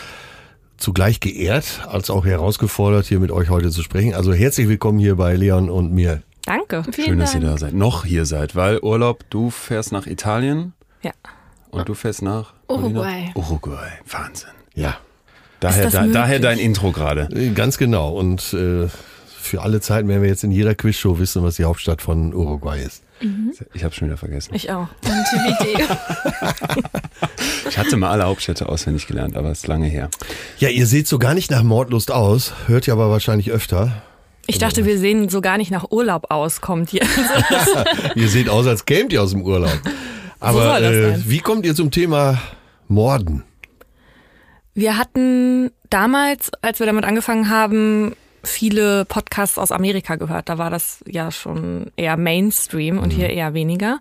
[0.83, 4.13] zugleich geehrt als auch herausgefordert, hier mit euch heute zu sprechen.
[4.13, 6.21] Also herzlich willkommen hier bei Leon und mir.
[6.45, 6.83] Danke.
[6.91, 7.73] Vielen Schön, dass ihr da seid.
[7.73, 10.73] Noch hier seid, weil Urlaub, du fährst nach Italien.
[11.01, 11.13] Ja.
[11.71, 13.31] Und du fährst nach Uruguay.
[13.33, 13.91] Uruguay.
[14.11, 14.49] Wahnsinn.
[14.75, 14.97] Ja.
[15.61, 17.29] Daher, da, daher dein Intro gerade.
[17.33, 18.11] Äh, ganz genau.
[18.13, 18.89] Und äh,
[19.25, 22.83] für alle Zeiten werden wir jetzt in jeder Quizshow wissen, was die Hauptstadt von Uruguay
[22.83, 23.03] ist.
[23.23, 23.53] Mhm.
[23.73, 24.53] Ich habe schon wieder vergessen.
[24.53, 24.87] Ich auch.
[27.69, 30.09] Ich hatte mal alle Hauptstädte auswendig gelernt, aber es ist lange her.
[30.59, 34.03] Ja, ihr seht so gar nicht nach Mordlust aus, hört ihr aber wahrscheinlich öfter.
[34.45, 37.03] Ich dachte, wir sehen so gar nicht nach Urlaub aus, kommt hier.
[38.15, 39.79] ihr seht aus, als kämt ihr aus dem Urlaub.
[40.39, 42.39] Aber äh, wie kommt ihr zum Thema
[42.87, 43.43] Morden?
[44.75, 50.49] Wir hatten damals, als wir damit angefangen haben, viele Podcasts aus Amerika gehört.
[50.49, 53.17] Da war das ja schon eher Mainstream und mhm.
[53.17, 53.99] hier eher weniger.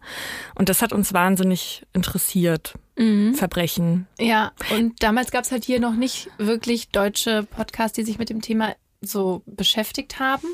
[0.54, 2.74] Und das hat uns wahnsinnig interessiert.
[2.96, 3.34] Mhm.
[3.34, 4.06] Verbrechen.
[4.18, 8.28] Ja, und damals gab es halt hier noch nicht wirklich deutsche Podcasts, die sich mit
[8.28, 10.46] dem Thema so beschäftigt haben.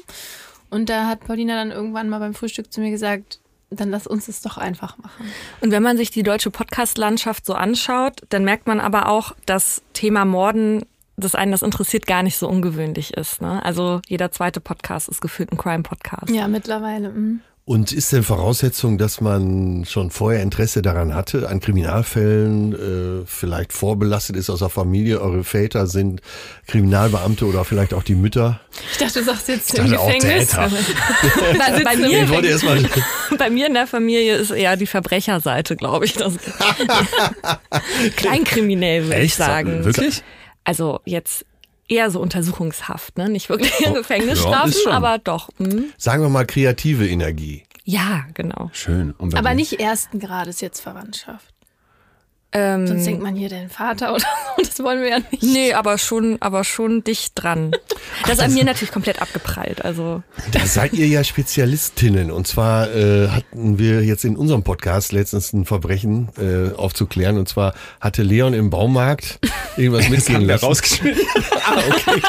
[0.71, 4.29] Und da hat Paulina dann irgendwann mal beim Frühstück zu mir gesagt, dann lass uns
[4.29, 5.31] es doch einfach machen.
[5.61, 9.83] Und wenn man sich die deutsche Podcast-Landschaft so anschaut, dann merkt man aber auch, dass
[9.93, 10.85] Thema Morden,
[11.19, 13.43] das einen das interessiert, gar nicht so ungewöhnlich ist.
[13.43, 13.65] Ne?
[13.65, 16.31] Also jeder zweite Podcast ist gefühlt ein Crime-Podcast.
[16.31, 17.11] Ja, mittlerweile.
[17.11, 17.41] Mh.
[17.69, 23.75] Und ist denn Voraussetzung, dass man schon vorher Interesse daran hatte, an Kriminalfällen, äh, vielleicht
[23.75, 26.23] vorbelastet ist aus der Familie, eure Väter sind
[26.67, 28.59] Kriminalbeamte oder vielleicht auch die Mütter?
[28.93, 30.51] Ich dachte, du sagst jetzt ich im Gefängnis.
[30.57, 32.83] bei, bei, mir, ich wollte erst mal
[33.37, 36.15] bei mir in der Familie ist eher die Verbrecherseite, glaube ich.
[36.15, 36.33] Das
[38.17, 39.85] Kleinkriminell, würde ich sagen.
[39.85, 40.23] Wirklich?
[40.69, 41.47] Also jetzt
[41.89, 43.31] eher so Untersuchungshaft, ne?
[43.31, 45.49] Nicht wirklich oh, Gefängnisstrafen, ja, aber doch.
[45.57, 45.95] Hm.
[45.97, 47.63] Sagen wir mal kreative Energie.
[47.85, 48.69] Ja, genau.
[48.75, 49.15] Schön.
[49.19, 51.55] aber nicht ersten Grades jetzt Verwandtschaft.
[52.51, 55.43] Ähm, Sonst denkt man hier den Vater oder so, das wollen wir ja nicht.
[55.43, 57.73] Nee, aber schon, aber schon dicht dran.
[58.23, 59.85] Das ist an mir natürlich komplett abgeprallt.
[59.85, 60.23] Also.
[60.53, 62.31] Da seid ihr ja Spezialistinnen.
[62.31, 67.37] Und zwar äh, hatten wir jetzt in unserem Podcast letztens ein Verbrechen äh, aufzuklären.
[67.37, 69.41] Und zwar hatte Leon im Baumarkt
[69.77, 70.65] irgendwas mitgehen lassen.
[70.65, 71.23] rausgeschnitten.
[71.67, 72.23] ah, okay.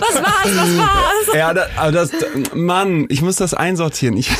[0.00, 0.56] Was war's?
[0.56, 1.34] Was war's?
[1.34, 2.10] Ja, da, aber das,
[2.54, 4.16] Mann, ich muss das einsortieren.
[4.16, 4.30] Ich,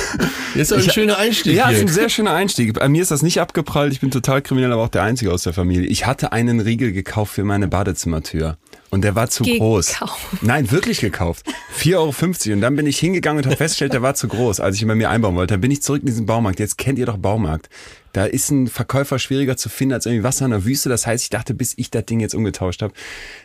[0.55, 1.57] Jetzt ist ein schöner Einstieg.
[1.57, 2.75] Ja, ist ein sehr schöner Einstieg.
[2.75, 3.93] Bei mir ist das nicht abgeprallt.
[3.93, 5.87] Ich bin total kriminell, aber auch der Einzige aus der Familie.
[5.87, 8.57] Ich hatte einen Riegel gekauft für meine Badezimmertür.
[8.91, 9.99] Und der war zu gekauft.
[9.99, 10.41] groß.
[10.43, 11.47] Nein, wirklich gekauft.
[11.81, 12.55] 4,50 Euro.
[12.55, 14.89] Und dann bin ich hingegangen und habe festgestellt, der war zu groß, als ich ihn
[14.89, 15.55] bei mir einbauen wollte.
[15.55, 16.61] Dann bin ich zurück in diesen Baumarkt.
[16.61, 17.69] Jetzt kennt ihr doch Baumarkt.
[18.15, 20.89] Da ist ein Verkäufer schwieriger zu finden als irgendwie Wasser in der Wüste.
[20.89, 22.95] Das heißt, ich dachte, bis ich das Ding jetzt umgetauscht habe,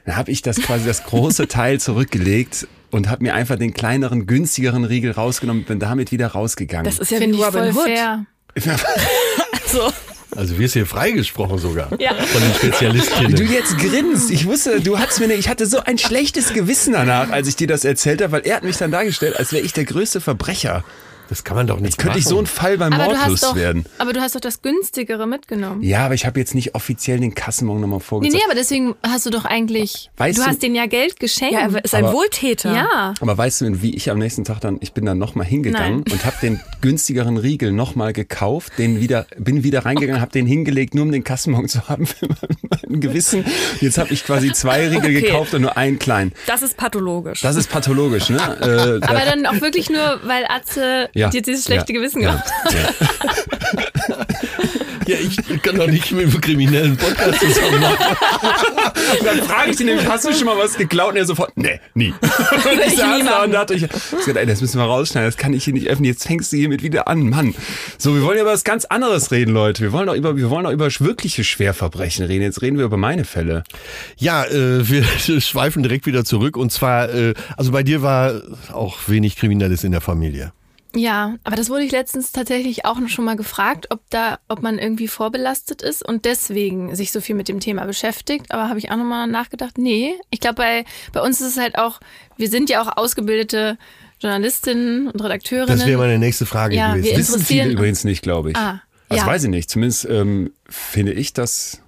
[0.05, 4.27] dann habe ich das quasi das große Teil zurückgelegt und habe mir einfach den kleineren,
[4.27, 6.85] günstigeren Riegel rausgenommen und bin damit wieder rausgegangen.
[6.85, 7.85] Das ist ja wie Robin Hood.
[7.85, 8.25] Fair.
[9.63, 9.91] also.
[10.35, 12.13] Also wirst hier freigesprochen sogar ja.
[12.13, 13.35] von den Spezialistinnen.
[13.35, 14.29] Du jetzt grinst.
[14.29, 17.55] Ich wusste, du hattest mir, ne, ich hatte so ein schlechtes Gewissen danach, als ich
[17.55, 20.21] dir das erzählt habe, weil er hat mich dann dargestellt, als wäre ich der größte
[20.21, 20.83] Verbrecher.
[21.29, 22.19] Das kann man doch nicht Jetzt könnte machen.
[22.19, 23.85] ich so ein Fall beim aber Mordlust doch, werden.
[23.99, 25.83] Aber du hast doch das günstigere mitgenommen.
[25.83, 28.33] Ja, aber ich habe jetzt nicht offiziell den Kassenbon nochmal vorgezeigt.
[28.33, 31.19] Nee, nee, aber deswegen hast du doch eigentlich, weißt du, du hast denen ja Geld
[31.19, 31.53] geschenkt.
[31.53, 32.73] Ja, er ist ein aber, Wohltäter.
[32.73, 33.13] Ja.
[33.19, 36.13] Aber weißt du, wie ich am nächsten Tag dann, ich bin dann nochmal hingegangen Nein.
[36.13, 40.21] und habe den günstigeren Riegel nochmal gekauft, den wieder, bin wieder reingegangen, oh.
[40.21, 43.45] habe den hingelegt, nur um den Kassenbon zu haben für mein Gewissen.
[43.81, 45.21] Jetzt habe ich quasi zwei Riegel okay.
[45.21, 46.33] gekauft und nur einen kleinen.
[46.47, 47.41] Das ist pathologisch.
[47.41, 48.39] Das ist pathologisch, ne?
[48.61, 51.29] äh, aber dann auch wirklich nur, weil Atze ja.
[51.29, 51.99] dir dieses schlechte ja.
[51.99, 52.49] Gewissen gehabt.
[52.71, 52.89] Ja.
[55.09, 58.17] ja, ich kann doch nicht mit einem kriminellen Podcast zusammen machen.
[59.25, 61.11] dann frage ich ihn nämlich, hast du schon mal was geklaut?
[61.11, 62.13] Und er sofort, nee, nie.
[62.21, 65.37] Und ich saß da und dachte, ich, ich gesagt, ey, das müssen wir rausschneiden, das
[65.37, 66.05] kann ich hier nicht öffnen.
[66.05, 67.55] Jetzt fängst du hiermit wieder an, Mann.
[67.97, 69.81] So, wir wollen ja über was ganz anderes reden, Leute.
[69.81, 72.43] Wir wollen doch über, wir wollen doch über wirkliche Schwerverbrechen reden.
[72.43, 73.63] Jetzt reden wir über meine Fälle.
[74.17, 75.03] Ja, äh, wir
[75.41, 76.57] schweifen direkt wieder zurück.
[76.57, 80.51] Und zwar, äh, also bei dir war auch wenig Kriminelles in der Familie.
[80.95, 84.63] Ja, aber das wurde ich letztens tatsächlich auch noch schon mal gefragt, ob da, ob
[84.63, 88.51] man irgendwie vorbelastet ist und deswegen sich so viel mit dem Thema beschäftigt.
[88.51, 90.15] Aber habe ich auch noch mal nachgedacht, nee.
[90.31, 91.99] Ich glaube, bei, bei uns ist es halt auch,
[92.37, 93.77] wir sind ja auch ausgebildete
[94.19, 95.77] Journalistinnen und Redakteurinnen.
[95.77, 97.11] Das wäre meine nächste Frage ja, gewesen.
[97.11, 98.57] Wir Wissen viele übrigens nicht, glaube ich.
[98.57, 99.27] Ah, also ja.
[99.27, 99.69] weiß ich nicht.
[99.69, 101.81] Zumindest ähm, finde ich das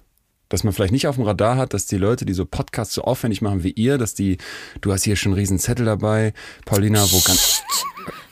[0.52, 3.02] dass man vielleicht nicht auf dem Radar hat, dass die Leute, die so Podcasts so
[3.02, 4.36] aufwendig machen wie ihr, dass die,
[4.82, 6.34] du hast hier schon einen riesen Zettel dabei,
[6.66, 7.62] Paulina, wo ganz,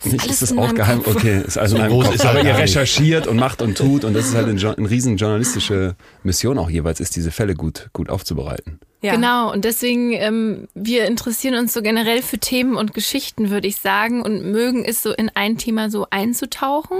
[0.05, 1.03] nicht, ist das auch geheim?
[1.03, 1.17] Kopf.
[1.17, 2.25] Okay, ist also in einem Kopf.
[2.25, 5.95] Aber ihr recherchiert und macht und tut und das ist halt eine, eine riesen journalistische
[6.23, 8.81] Mission auch jeweils, ist diese Fälle gut, gut aufzubereiten.
[9.03, 9.15] Ja.
[9.15, 13.77] Genau, und deswegen, ähm, wir interessieren uns so generell für Themen und Geschichten, würde ich
[13.77, 16.99] sagen, und mögen es so in ein Thema so einzutauchen.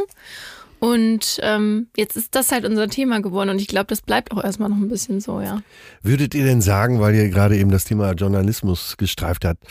[0.79, 4.43] Und ähm, jetzt ist das halt unser Thema geworden und ich glaube, das bleibt auch
[4.43, 5.63] erstmal noch ein bisschen so, ja.
[6.03, 9.63] Würdet ihr denn sagen, weil ihr gerade eben das Thema Journalismus gestreift habt,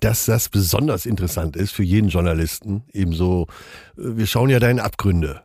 [0.00, 2.84] dass das besonders interessant ist für jeden Journalisten?
[2.92, 3.46] Ebenso,
[3.96, 5.42] äh, wir schauen ja da in Abgründe.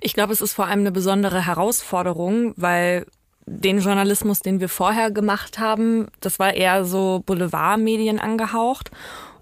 [0.00, 3.06] Ich glaube, es ist vor allem eine besondere Herausforderung, weil
[3.46, 8.90] den Journalismus, den wir vorher gemacht haben, das war eher so Boulevardmedien angehaucht.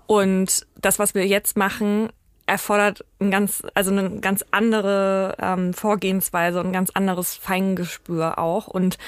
[0.06, 2.10] Und das, was wir jetzt machen,
[2.46, 8.66] erfordert ein ganz, also eine ganz andere ähm, Vorgehensweise und ein ganz anderes Feingespür auch.
[8.66, 8.98] Und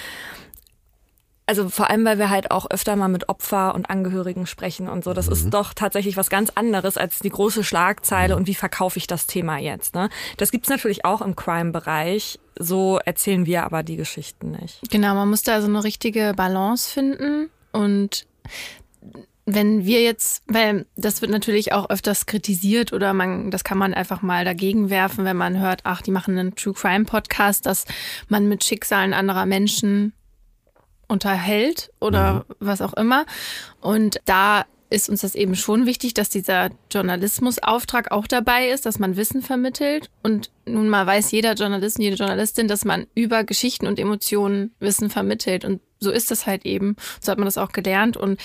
[1.46, 5.04] also vor allem, weil wir halt auch öfter mal mit Opfer und Angehörigen sprechen und
[5.04, 5.12] so.
[5.12, 5.32] Das mhm.
[5.32, 8.40] ist doch tatsächlich was ganz anderes als die große Schlagzeile mhm.
[8.40, 9.94] und wie verkaufe ich das Thema jetzt.
[9.94, 10.08] Ne?
[10.36, 12.40] Das gibt's natürlich auch im Crime-Bereich.
[12.58, 14.80] So erzählen wir aber die Geschichten nicht.
[14.90, 18.26] Genau, man muss da also eine richtige Balance finden und
[19.48, 23.94] wenn wir jetzt, weil das wird natürlich auch öfters kritisiert oder man, das kann man
[23.94, 27.84] einfach mal dagegen werfen, wenn man hört, ach, die machen einen True Crime Podcast, dass
[28.28, 30.12] man mit Schicksalen anderer Menschen
[31.08, 32.54] unterhält oder mhm.
[32.60, 33.26] was auch immer.
[33.80, 38.98] Und da ist uns das eben schon wichtig, dass dieser Journalismusauftrag auch dabei ist, dass
[38.98, 40.10] man Wissen vermittelt.
[40.22, 44.72] Und nun mal weiß jeder Journalist und jede Journalistin, dass man über Geschichten und Emotionen
[44.78, 45.64] Wissen vermittelt.
[45.64, 46.96] Und so ist das halt eben.
[47.20, 48.16] So hat man das auch gelernt.
[48.16, 48.40] Und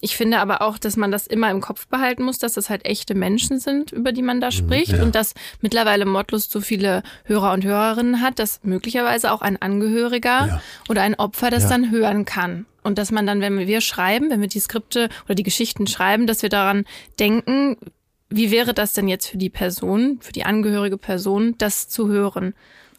[0.00, 2.86] ich finde aber auch, dass man das immer im Kopf behalten muss, dass das halt
[2.86, 5.02] echte Menschen sind, über die man da mhm, spricht ja.
[5.02, 10.46] und dass mittlerweile Mordlust so viele Hörer und Hörerinnen hat, dass möglicherweise auch ein Angehöriger
[10.46, 10.62] ja.
[10.88, 11.68] oder ein Opfer das ja.
[11.70, 12.66] dann hören kann.
[12.82, 16.26] Und dass man dann, wenn wir schreiben, wenn wir die Skripte oder die Geschichten schreiben,
[16.26, 16.84] dass wir daran
[17.18, 17.76] denken,
[18.30, 22.54] wie wäre das denn jetzt für die Person, für die angehörige Person, das zu hören?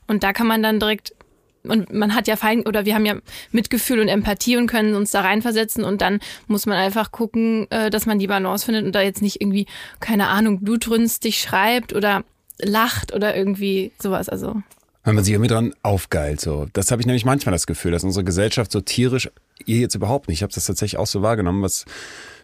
[0.05, 1.13] Und da kann man dann direkt
[1.63, 3.15] und man hat ja fein oder wir haben ja
[3.51, 7.89] Mitgefühl und Empathie und können uns da reinversetzen und dann muss man einfach gucken, äh,
[7.89, 9.67] dass man die Balance findet und da jetzt nicht irgendwie,
[9.99, 12.23] keine Ahnung, blutrünstig schreibt oder
[12.59, 14.29] lacht oder irgendwie sowas.
[14.29, 14.61] Also.
[15.03, 16.67] Wenn man sich irgendwie dran aufgeilt, so.
[16.73, 19.29] Das habe ich nämlich manchmal das Gefühl, dass unsere Gesellschaft so tierisch,
[19.65, 20.39] ihr jetzt überhaupt nicht.
[20.39, 21.85] Ich habe das tatsächlich auch so wahrgenommen, was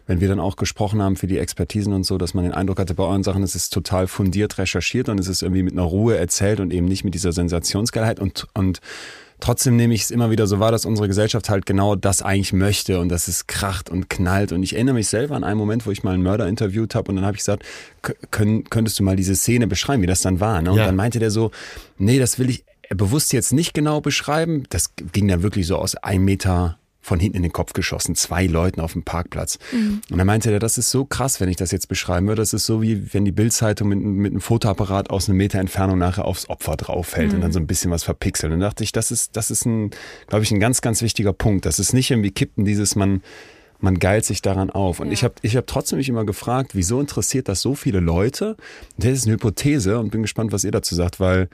[0.08, 2.80] wenn wir dann auch gesprochen haben für die Expertisen und so, dass man den Eindruck
[2.80, 5.82] hatte, bei euren Sachen, es ist total fundiert recherchiert und es ist irgendwie mit einer
[5.82, 8.80] Ruhe erzählt und eben nicht mit dieser Sensationsgeilheit und, und
[9.40, 12.52] Trotzdem nehme ich es immer wieder so wahr, dass unsere Gesellschaft halt genau das eigentlich
[12.52, 14.50] möchte und dass es kracht und knallt.
[14.50, 17.08] Und ich erinnere mich selber an einen Moment, wo ich mal einen Mörder interviewt habe
[17.10, 17.62] und dann habe ich gesagt,
[18.32, 20.60] können, könntest du mal diese Szene beschreiben, wie das dann war?
[20.60, 20.72] Ne?
[20.72, 20.86] Und ja.
[20.86, 21.52] dann meinte der so,
[21.98, 24.64] nee, das will ich bewusst jetzt nicht genau beschreiben.
[24.70, 26.76] Das ging dann wirklich so aus einem Meter
[27.08, 29.58] von hinten in den Kopf geschossen, zwei Leuten auf dem Parkplatz.
[29.72, 30.02] Mhm.
[30.10, 32.42] Und dann meinte er, das ist so krass, wenn ich das jetzt beschreiben würde.
[32.42, 35.98] Das ist so wie wenn die Bildzeitung mit, mit einem Fotoapparat aus einem Meter Entfernung
[35.98, 37.36] nachher aufs Opfer drauffällt mhm.
[37.36, 38.52] und dann so ein bisschen was verpixelt.
[38.52, 39.90] Und dann dachte ich, das ist, das ist ein,
[40.28, 41.66] glaube ich, ein ganz, ganz wichtiger Punkt.
[41.66, 43.22] Das ist nicht irgendwie kippen, dieses man,
[43.80, 45.00] man geilt sich daran auf.
[45.00, 45.12] Und ja.
[45.14, 48.56] ich habe ich hab trotzdem mich immer gefragt, wieso interessiert das so viele Leute?
[48.96, 51.48] Und das ist eine Hypothese und bin gespannt, was ihr dazu sagt, weil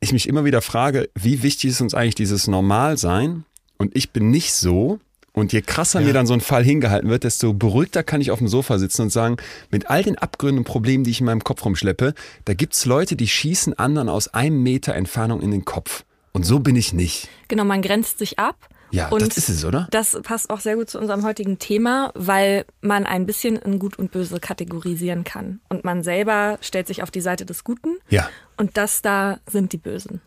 [0.00, 3.44] ich mich immer wieder frage, wie wichtig ist uns eigentlich dieses Normalsein?
[3.80, 5.00] Und ich bin nicht so.
[5.32, 6.06] Und je krasser ja.
[6.06, 9.02] mir dann so ein Fall hingehalten wird, desto beruhigter kann ich auf dem Sofa sitzen
[9.02, 9.36] und sagen,
[9.70, 12.14] mit all den Abgründen und Problemen, die ich in meinem Kopf rumschleppe,
[12.44, 16.04] da gibt's Leute, die schießen anderen aus einem Meter Entfernung in den Kopf.
[16.32, 17.28] Und so bin ich nicht.
[17.48, 18.56] Genau, man grenzt sich ab.
[18.90, 19.86] Ja, und das ist es, oder?
[19.92, 23.98] Das passt auch sehr gut zu unserem heutigen Thema, weil man ein bisschen in Gut
[23.98, 25.60] und Böse kategorisieren kann.
[25.68, 27.98] Und man selber stellt sich auf die Seite des Guten.
[28.08, 28.28] Ja.
[28.56, 30.20] Und das da sind die Bösen.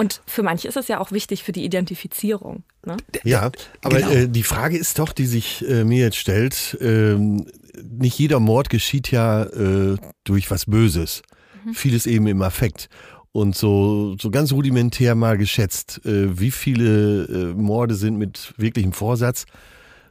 [0.00, 2.62] Und für manche ist es ja auch wichtig für die Identifizierung.
[2.86, 2.96] Ne?
[3.22, 3.50] Ja,
[3.82, 4.10] aber genau.
[4.10, 7.44] äh, die Frage ist doch, die sich äh, mir jetzt stellt, ähm,
[7.82, 11.20] nicht jeder Mord geschieht ja äh, durch was Böses.
[11.66, 11.74] Mhm.
[11.74, 12.88] Vieles eben im Affekt.
[13.32, 18.94] Und so, so ganz rudimentär mal geschätzt, äh, wie viele äh, Morde sind mit wirklichem
[18.94, 19.44] Vorsatz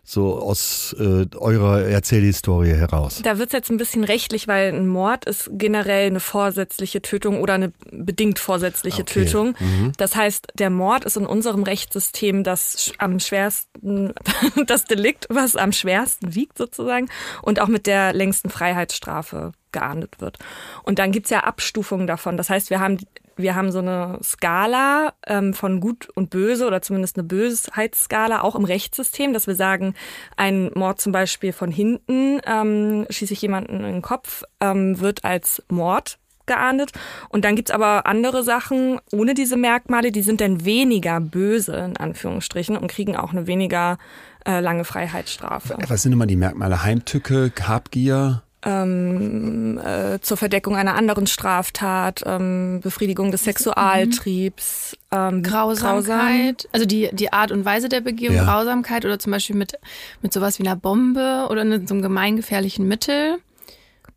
[0.10, 3.22] so aus äh, eurer Erzählhistorie heraus?
[3.24, 7.41] Da wird es jetzt ein bisschen rechtlich, weil ein Mord ist generell eine vorsätzliche Tötung
[7.41, 9.26] oder eine bedingt vorsätzliche okay.
[9.26, 9.56] Tötung.
[9.60, 9.91] Mhm.
[9.98, 14.13] Das heißt, der Mord ist in unserem Rechtssystem das am schwersten,
[14.65, 17.08] das Delikt, was am schwersten wiegt sozusagen
[17.43, 20.39] und auch mit der längsten Freiheitsstrafe geahndet wird.
[20.82, 22.36] Und dann gibt's ja Abstufungen davon.
[22.36, 22.98] Das heißt, wir haben
[23.39, 28.56] wir haben so eine Skala ähm, von gut und böse oder zumindest eine Bösheitsskala auch
[28.56, 29.95] im Rechtssystem, dass wir sagen,
[30.36, 35.23] ein Mord zum Beispiel von hinten ähm, schieße ich jemanden in den Kopf, ähm, wird
[35.23, 36.91] als Mord geahndet.
[37.30, 41.95] Und dann gibt's aber andere Sachen ohne diese Merkmale, die sind dann weniger böse, in
[41.95, 43.97] Anführungsstrichen, und kriegen auch eine weniger
[44.45, 45.78] äh, lange Freiheitsstrafe.
[45.88, 46.84] Was sind immer die Merkmale?
[46.84, 48.41] Heimtücke, Habgier?
[48.65, 56.69] Ähm, äh, zur Verdeckung einer anderen Straftat, ähm, Befriedigung des Sexualtriebs, ähm, Grausamkeit, grausam.
[56.72, 58.43] also die, die Art und Weise der Begehung, ja.
[58.43, 59.74] Grausamkeit oder zum Beispiel mit,
[60.22, 63.38] mit sowas wie einer Bombe oder mit so einem gemeingefährlichen Mittel.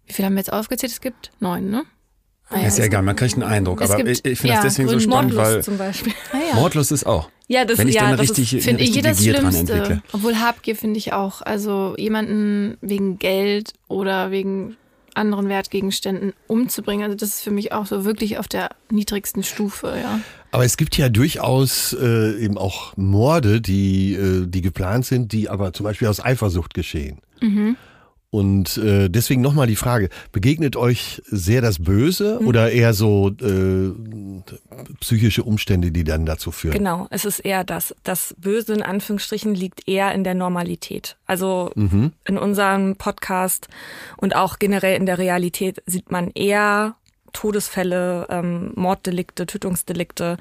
[0.06, 0.92] Wie viele haben wir jetzt aufgezählt?
[0.92, 1.84] Es gibt neun, ne?
[2.48, 3.80] Ah, ja, ist ja egal, man kriegt einen Eindruck.
[3.80, 6.12] Aber gibt, ich, ich finde ja, das deswegen so spannend, Mordlust weil zum Beispiel.
[6.32, 6.54] Ah, ja.
[6.56, 7.30] Mordlust ist auch.
[7.52, 10.02] Ja, das, Wenn ich ja, dann richtig, ist, finde ich das Gier Schlimmste.
[10.12, 11.42] Obwohl Habgier finde ich auch.
[11.42, 14.78] Also jemanden wegen Geld oder wegen
[15.12, 17.04] anderen Wertgegenständen umzubringen.
[17.04, 20.20] Also das ist für mich auch so wirklich auf der niedrigsten Stufe, ja.
[20.50, 25.50] Aber es gibt ja durchaus äh, eben auch Morde, die, äh, die geplant sind, die
[25.50, 27.18] aber zum Beispiel aus Eifersucht geschehen.
[27.42, 27.76] Mhm.
[28.32, 32.46] Und äh, deswegen nochmal die Frage, begegnet euch sehr das Böse mhm.
[32.46, 33.92] oder eher so äh,
[35.00, 36.72] psychische Umstände, die dann dazu führen?
[36.72, 37.94] Genau, es ist eher das.
[38.04, 41.18] Das Böse in Anführungsstrichen liegt eher in der Normalität.
[41.26, 42.12] Also mhm.
[42.24, 43.68] in unserem Podcast
[44.16, 46.94] und auch generell in der Realität sieht man eher
[47.34, 50.38] Todesfälle, ähm, Morddelikte, Tötungsdelikte,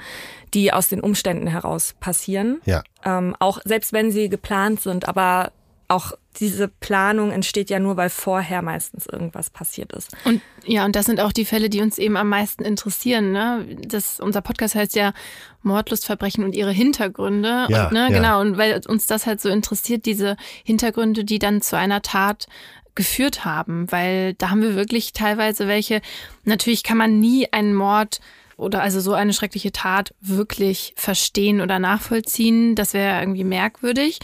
[0.53, 2.61] die aus den Umständen heraus passieren.
[2.63, 2.83] Ja.
[3.03, 5.51] Ähm, auch selbst wenn sie geplant sind, aber
[5.91, 10.11] auch diese Planung entsteht ja nur, weil vorher meistens irgendwas passiert ist.
[10.23, 13.33] Und ja, und das sind auch die Fälle, die uns eben am meisten interessieren.
[13.33, 13.65] Ne?
[13.85, 15.13] Das, unser Podcast heißt ja
[15.61, 17.67] Mordlustverbrechen und ihre Hintergründe.
[17.69, 18.09] Ja, und, ne, ja.
[18.09, 22.47] Genau, und weil uns das halt so interessiert, diese Hintergründe, die dann zu einer Tat
[22.95, 26.01] geführt haben, weil da haben wir wirklich teilweise welche,
[26.43, 28.19] natürlich kann man nie einen Mord
[28.61, 32.75] oder also so eine schreckliche Tat wirklich verstehen oder nachvollziehen.
[32.75, 34.19] Das wäre irgendwie merkwürdig.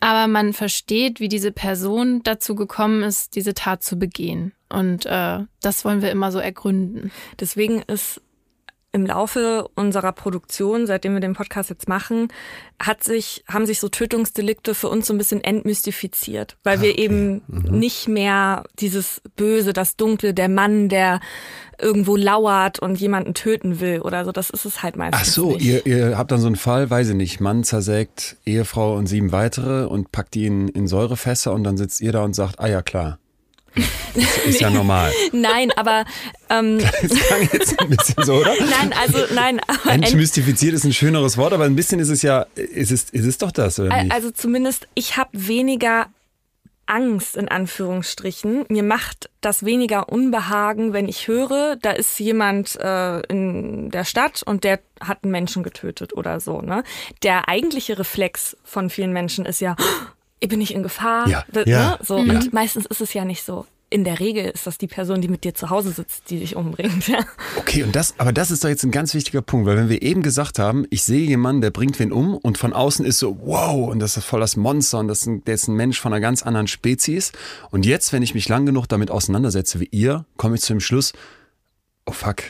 [0.00, 4.52] Aber man versteht, wie diese Person dazu gekommen ist, diese Tat zu begehen.
[4.68, 7.10] Und äh, das wollen wir immer so ergründen.
[7.38, 8.22] Deswegen ist
[8.92, 12.28] im Laufe unserer Produktion, seitdem wir den Podcast jetzt machen,
[12.80, 16.92] hat sich, haben sich so Tötungsdelikte für uns so ein bisschen entmystifiziert, weil ah, wir
[16.92, 17.02] okay.
[17.02, 17.78] eben mhm.
[17.78, 21.20] nicht mehr dieses Böse, das Dunkle, der Mann, der
[21.80, 24.32] irgendwo lauert und jemanden töten will oder so.
[24.32, 25.20] Das ist es halt meistens.
[25.22, 25.64] Ach so, nicht.
[25.64, 29.30] Ihr, ihr habt dann so einen Fall, weiß ich nicht, Mann zersägt Ehefrau und sieben
[29.30, 32.82] weitere und packt in, in Säurefässer und dann sitzt ihr da und sagt, ah ja
[32.82, 33.19] klar.
[34.14, 35.12] Das ist ja normal.
[35.32, 36.04] Nein, aber
[36.48, 38.54] ähm, das klang jetzt ein bisschen so, oder?
[38.58, 39.60] Nein, also nein.
[39.88, 43.38] Entmystifiziert ist ein schöneres Wort, aber ein bisschen ist es ja, ist es, ist es
[43.38, 44.12] doch das, oder nicht?
[44.12, 46.08] Also zumindest, ich habe weniger
[46.90, 48.64] Angst in Anführungsstrichen.
[48.68, 54.42] Mir macht das weniger Unbehagen, wenn ich höre, da ist jemand äh, in der Stadt
[54.44, 56.60] und der hat einen Menschen getötet oder so.
[56.60, 56.82] Ne?
[57.22, 59.76] Der eigentliche Reflex von vielen Menschen ist ja,
[60.48, 61.28] bin nicht in Gefahr.
[61.28, 61.44] Ja.
[61.52, 61.90] Das, ja.
[61.90, 61.98] Ne?
[62.02, 62.18] So.
[62.18, 62.30] Mhm.
[62.30, 63.66] Und meistens ist es ja nicht so.
[63.92, 66.54] In der Regel ist das die Person, die mit dir zu Hause sitzt, die dich
[66.54, 67.08] umbringt.
[67.08, 67.18] Ja.
[67.58, 70.00] Okay, und das, aber das ist doch jetzt ein ganz wichtiger Punkt, weil wenn wir
[70.00, 73.40] eben gesagt haben, ich sehe jemanden, der bringt wen um und von außen ist so,
[73.42, 76.00] wow, und das ist voll das Monster und das ist ein, der ist ein Mensch
[76.00, 77.32] von einer ganz anderen Spezies.
[77.72, 80.80] Und jetzt, wenn ich mich lang genug damit auseinandersetze wie ihr, komme ich zu dem
[80.80, 81.12] Schluss,
[82.06, 82.44] oh fuck,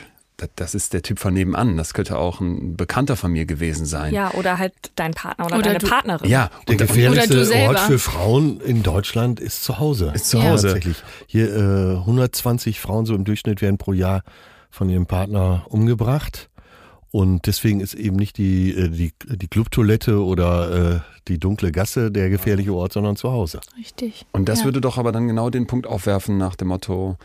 [0.55, 1.77] das ist der Typ von nebenan.
[1.77, 4.13] Das könnte auch ein Bekannter von mir gewesen sein.
[4.13, 6.29] Ja, oder halt dein Partner oder, oder deine du, Partnerin.
[6.29, 10.11] Ja, der gefährlichste Ort für Frauen in Deutschland ist zu Hause.
[10.13, 10.67] Ist zu Hause.
[10.67, 11.03] Tatsächlich.
[11.27, 14.23] Hier äh, 120 Frauen so im Durchschnitt werden pro Jahr
[14.69, 16.49] von ihrem Partner umgebracht.
[17.11, 22.09] Und deswegen ist eben nicht die, äh, die, die Clubtoilette oder äh, die dunkle Gasse
[22.09, 23.59] der gefährliche Ort, sondern zu Hause.
[23.77, 24.25] Richtig.
[24.31, 24.65] Und das ja.
[24.65, 27.17] würde doch aber dann genau den Punkt aufwerfen nach dem Motto,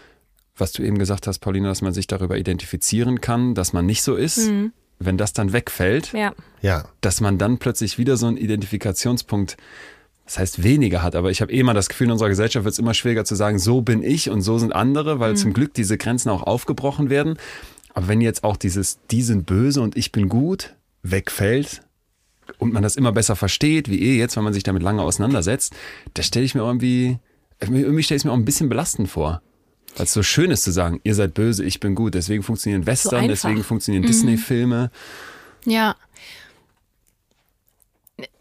[0.56, 4.02] was du eben gesagt hast, Paulina, dass man sich darüber identifizieren kann, dass man nicht
[4.02, 4.48] so ist.
[4.48, 4.72] Mhm.
[4.98, 6.32] Wenn das dann wegfällt, ja.
[6.62, 6.88] Ja.
[7.02, 9.58] dass man dann plötzlich wieder so einen Identifikationspunkt,
[10.24, 11.14] das heißt weniger hat.
[11.14, 13.34] Aber ich habe eh mal das Gefühl, in unserer Gesellschaft wird es immer schwieriger zu
[13.34, 15.36] sagen, so bin ich und so sind andere, weil mhm.
[15.36, 17.36] zum Glück diese Grenzen auch aufgebrochen werden.
[17.92, 21.82] Aber wenn jetzt auch dieses, die sind böse und ich bin gut wegfällt,
[22.58, 25.74] und man das immer besser versteht, wie eh jetzt, wenn man sich damit lange auseinandersetzt,
[26.14, 27.18] da stelle ich mir irgendwie,
[27.60, 29.42] irgendwie stelle ich mir auch ein bisschen belastend vor.
[29.96, 32.14] Weil es so schön ist zu sagen, ihr seid böse, ich bin gut.
[32.14, 34.08] Deswegen funktionieren Western, so deswegen funktionieren mhm.
[34.08, 34.90] Disney-Filme.
[35.64, 35.96] Ja.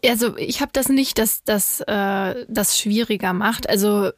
[0.04, 3.68] Also ich habe das nicht, dass das äh, das schwieriger macht.
[3.68, 4.10] Also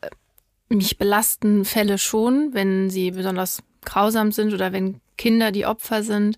[0.69, 6.37] mich belasten Fälle schon, wenn sie besonders grausam sind oder wenn Kinder die Opfer sind.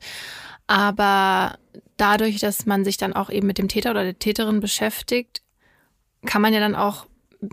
[0.67, 1.59] Aber
[1.97, 5.43] dadurch, dass man sich dann auch eben mit dem Täter oder der Täterin beschäftigt,
[6.27, 7.07] kann man ja dann auch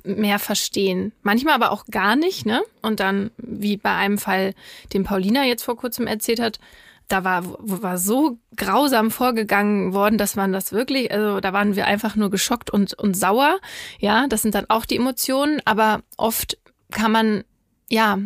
[0.03, 1.13] mehr verstehen.
[1.21, 2.61] Manchmal aber auch gar nicht, ne?
[2.81, 4.53] Und dann, wie bei einem Fall,
[4.93, 6.59] den Paulina jetzt vor kurzem erzählt hat,
[7.07, 11.87] da war, war so grausam vorgegangen worden, dass man das wirklich, also da waren wir
[11.87, 13.59] einfach nur geschockt und, und sauer.
[13.99, 16.57] Ja, das sind dann auch die Emotionen, aber oft
[16.91, 17.43] kann man,
[17.89, 18.17] ja,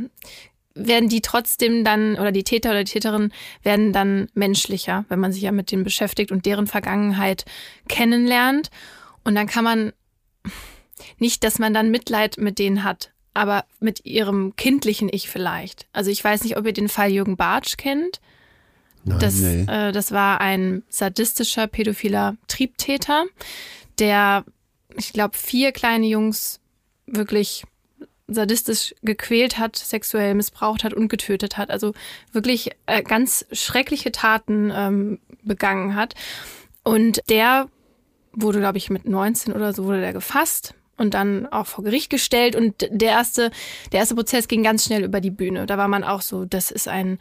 [0.74, 5.32] werden die trotzdem dann, oder die Täter oder die Täterin werden dann menschlicher, wenn man
[5.32, 7.46] sich ja mit denen beschäftigt und deren Vergangenheit
[7.88, 8.70] kennenlernt.
[9.24, 9.94] Und dann kann man,
[11.18, 15.88] nicht, dass man dann Mitleid mit denen hat, aber mit ihrem kindlichen Ich vielleicht.
[15.94, 18.20] Also ich weiß nicht, ob ihr den Fall Jürgen Bartsch kennt.
[19.04, 19.66] Nein, das, nee.
[19.68, 23.26] äh, das war ein sadistischer, pädophiler Triebtäter,
[24.00, 24.46] der,
[24.96, 26.60] ich glaube, vier kleine Jungs
[27.08, 27.64] wirklich
[28.28, 31.70] sadistisch gequält hat, sexuell missbraucht hat und getötet hat.
[31.70, 31.94] Also
[32.32, 36.16] wirklich äh, ganz schreckliche Taten ähm, begangen hat.
[36.84, 37.68] Und der
[38.34, 42.10] wurde, glaube ich, mit 19 oder so wurde der gefasst und dann auch vor Gericht
[42.10, 42.56] gestellt.
[42.56, 43.52] Und der erste,
[43.92, 45.66] der erste Prozess ging ganz schnell über die Bühne.
[45.66, 47.20] Da war man auch so, das ist ein,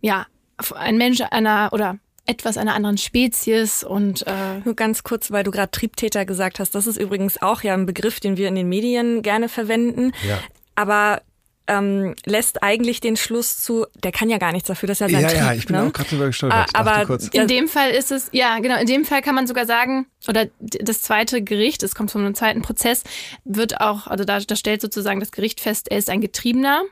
[0.00, 0.26] ja,
[0.74, 5.50] ein Mensch einer oder etwas einer anderen Spezies und äh nur ganz kurz, weil du
[5.50, 8.68] gerade Triebtäter gesagt hast, das ist übrigens auch ja ein Begriff, den wir in den
[8.68, 10.12] Medien gerne verwenden.
[10.28, 10.38] Ja.
[10.74, 11.22] aber
[11.70, 15.20] ähm, lässt eigentlich den Schluss zu, der kann ja gar nichts dafür, dass er sein
[15.20, 15.84] Ja, Trieb, ja, ich bin ne?
[15.84, 16.74] auch gerade drüber gestolpert.
[16.74, 19.46] Dachte aber kurz, In dem Fall ist es, ja, genau, in dem Fall kann man
[19.46, 23.04] sogar sagen, oder das zweite Gericht, es kommt von einem zweiten Prozess,
[23.44, 26.82] wird auch, also da, da stellt sozusagen das Gericht fest, er ist ein Getriebener.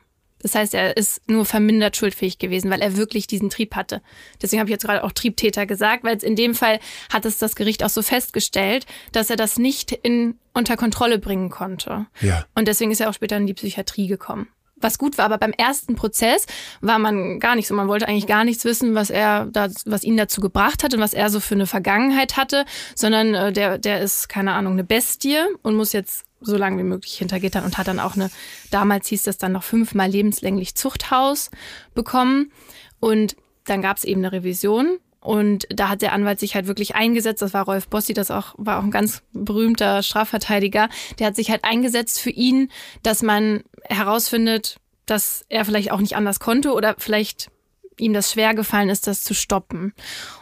[0.40, 4.00] Das heißt, er ist nur vermindert schuldfähig gewesen, weil er wirklich diesen Trieb hatte.
[4.40, 6.78] Deswegen habe ich jetzt gerade auch Triebtäter gesagt, weil es in dem Fall
[7.12, 11.50] hat es das Gericht auch so festgestellt, dass er das nicht in, unter Kontrolle bringen
[11.50, 12.06] konnte.
[12.20, 12.46] Ja.
[12.54, 14.46] Und deswegen ist er auch später in die Psychiatrie gekommen.
[14.80, 16.46] Was gut war, aber beim ersten Prozess
[16.80, 17.74] war man gar nicht so.
[17.74, 21.00] Man wollte eigentlich gar nichts wissen, was er da, was ihn dazu gebracht hat und
[21.00, 22.64] was er so für eine Vergangenheit hatte,
[22.94, 26.86] sondern äh, der, der ist, keine Ahnung, eine Bestie und muss jetzt so lange wie
[26.86, 28.30] möglich hinter Gittern und hat dann auch eine,
[28.70, 31.50] damals hieß das dann noch fünfmal lebenslänglich Zuchthaus
[31.94, 32.52] bekommen.
[33.00, 34.98] Und dann gab es eben eine Revision
[35.28, 37.42] und da hat der Anwalt sich halt wirklich eingesetzt.
[37.42, 40.88] Das war Rolf Bossi, das auch, war auch ein ganz berühmter Strafverteidiger.
[41.18, 42.70] Der hat sich halt eingesetzt für ihn,
[43.02, 47.50] dass man herausfindet, dass er vielleicht auch nicht anders konnte oder vielleicht
[47.98, 49.92] ihm das schwer gefallen ist, das zu stoppen.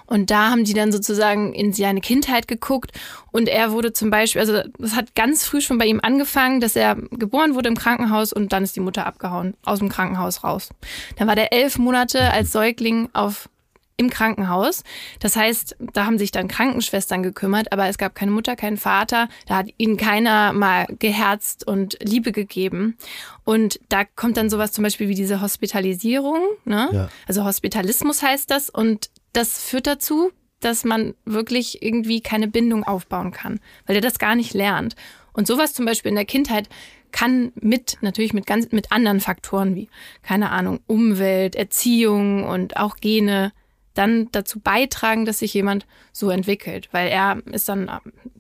[0.07, 2.93] Und da haben die dann sozusagen in seine Kindheit geguckt
[3.32, 6.76] und er wurde zum Beispiel, also das hat ganz früh schon bei ihm angefangen, dass
[6.76, 10.68] er geboren wurde im Krankenhaus und dann ist die Mutter abgehauen, aus dem Krankenhaus raus.
[11.16, 13.49] Dann war der elf Monate als Säugling auf
[13.97, 14.84] im Krankenhaus.
[15.20, 19.28] Das heißt, da haben sich dann Krankenschwestern gekümmert, aber es gab keine Mutter, keinen Vater.
[19.47, 22.97] Da hat ihn keiner mal geherzt und Liebe gegeben.
[23.44, 26.40] Und da kommt dann sowas zum Beispiel wie diese Hospitalisierung.
[26.64, 26.88] Ne?
[26.92, 27.09] Ja.
[27.26, 28.68] Also Hospitalismus heißt das.
[28.68, 30.30] Und das führt dazu,
[30.61, 34.97] dass man wirklich irgendwie keine Bindung aufbauen kann, weil er das gar nicht lernt.
[35.32, 36.68] Und sowas zum Beispiel in der Kindheit
[37.12, 39.88] kann mit, natürlich mit ganz, mit anderen Faktoren wie,
[40.22, 43.53] keine Ahnung, Umwelt, Erziehung und auch Gene
[43.97, 47.90] dann dazu beitragen, dass sich jemand so entwickelt, weil er ist dann,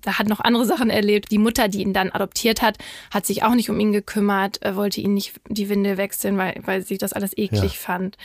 [0.04, 1.30] er hat noch andere Sachen erlebt.
[1.30, 2.78] Die Mutter, die ihn dann adoptiert hat,
[3.10, 6.60] hat sich auch nicht um ihn gekümmert, äh, wollte ihn nicht die Windel wechseln, weil,
[6.64, 7.78] weil sie das alles eklig Ja.
[7.78, 8.16] fand.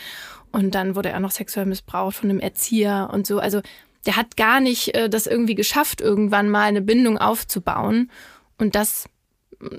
[0.51, 3.39] Und dann wurde er noch sexuell missbraucht von einem Erzieher und so.
[3.39, 3.61] Also
[4.05, 8.11] der hat gar nicht äh, das irgendwie geschafft, irgendwann mal eine Bindung aufzubauen.
[8.57, 9.07] Und das,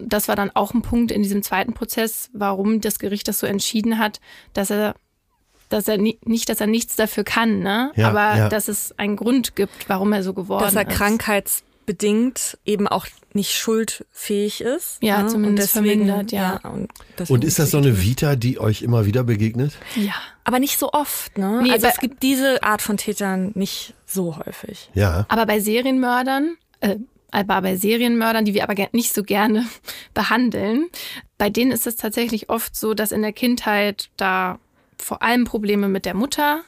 [0.00, 3.46] das war dann auch ein Punkt in diesem zweiten Prozess, warum das Gericht das so
[3.46, 4.20] entschieden hat,
[4.54, 4.94] dass er
[5.72, 7.92] dass er ni nicht, dass er nichts dafür kann, ne?
[7.96, 8.48] Ja, aber ja.
[8.48, 10.96] dass es einen Grund gibt, warum er so geworden dass er ist.
[10.96, 14.98] krankheitsbedingt eben auch nicht schuldfähig ist.
[15.00, 15.28] Ja, ne?
[15.28, 16.60] zumindest und deswegen, vermindert, ja.
[16.70, 19.72] und, deswegen Und ist das so eine Vita, die euch immer wieder begegnet?
[19.96, 20.14] Ja.
[20.44, 21.60] Aber nicht so oft, ne?
[21.62, 24.90] Nee, also es gibt diese Art von Tätern nicht so häufig.
[24.94, 25.24] Ja.
[25.28, 26.96] Aber bei Serienmördern, äh,
[27.30, 29.66] aber bei Serienmördern, die wir aber nicht so gerne
[30.14, 30.88] behandeln,
[31.38, 34.58] bei denen ist es tatsächlich oft so, dass in der Kindheit da
[35.02, 36.62] vor allem Probleme mit der Mutter,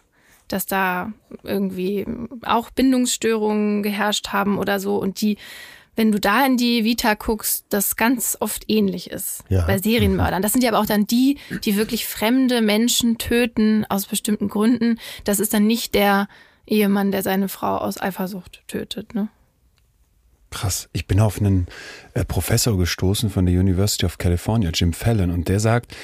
[0.49, 1.13] dass da
[1.43, 2.07] irgendwie
[2.43, 5.39] auch Bindungsstörungen geherrscht haben oder so und die
[5.97, 9.65] wenn du da in die Vita guckst, das ganz oft ähnlich ist Ja.
[9.65, 10.43] bei Serienmördern.
[10.43, 14.99] Das sind ja aber auch dann die, die wirklich fremde Menschen töten aus bestimmten Gründen.
[15.23, 16.27] Das ist dann nicht der
[16.67, 19.15] Ehemann, der seine Frau aus Eifersucht tötet.
[19.15, 19.29] Ne?
[20.51, 20.89] Krass.
[20.93, 21.67] Ich bin auf einen
[22.15, 25.95] äh, Professor gestoßen von der University of California, Jim Fallon, und der sagt,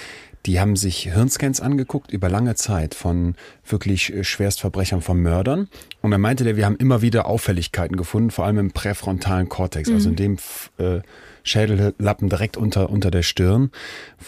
[0.46, 3.34] die haben sich Hirnscans angeguckt über lange Zeit von
[3.66, 5.68] wirklich äh, Schwerstverbrechern, von Mördern.
[6.00, 9.90] Und dann meinte der, wir haben immer wieder Auffälligkeiten gefunden, vor allem im präfrontalen Kortex,
[9.90, 10.36] also in dem
[10.78, 11.00] äh,
[11.42, 13.70] Schädellappen direkt unter, unter der Stirn,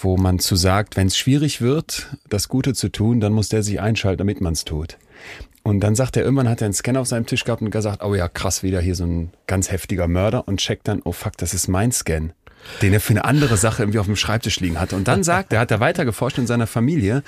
[0.01, 3.63] wo man zu sagt, wenn es schwierig wird, das Gute zu tun, dann muss der
[3.63, 4.99] sich einschalten, damit man es tut.
[5.63, 8.03] Und dann sagt er, irgendwann hat er einen Scanner auf seinem Tisch gehabt und gesagt,
[8.03, 11.37] oh ja, krass, wieder hier so ein ganz heftiger Mörder und checkt dann, oh fuck,
[11.37, 12.33] das ist mein Scan,
[12.81, 14.97] den er für eine andere Sache irgendwie auf dem Schreibtisch liegen hatte.
[14.97, 17.23] Und dann sagt er, hat er weiter geforscht in seiner Familie,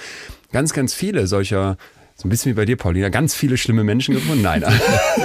[0.52, 1.76] ganz, ganz viele solcher,
[2.16, 4.42] so ein bisschen wie bei dir, Paulina, ganz viele schlimme Menschen gefunden.
[4.42, 4.64] Nein,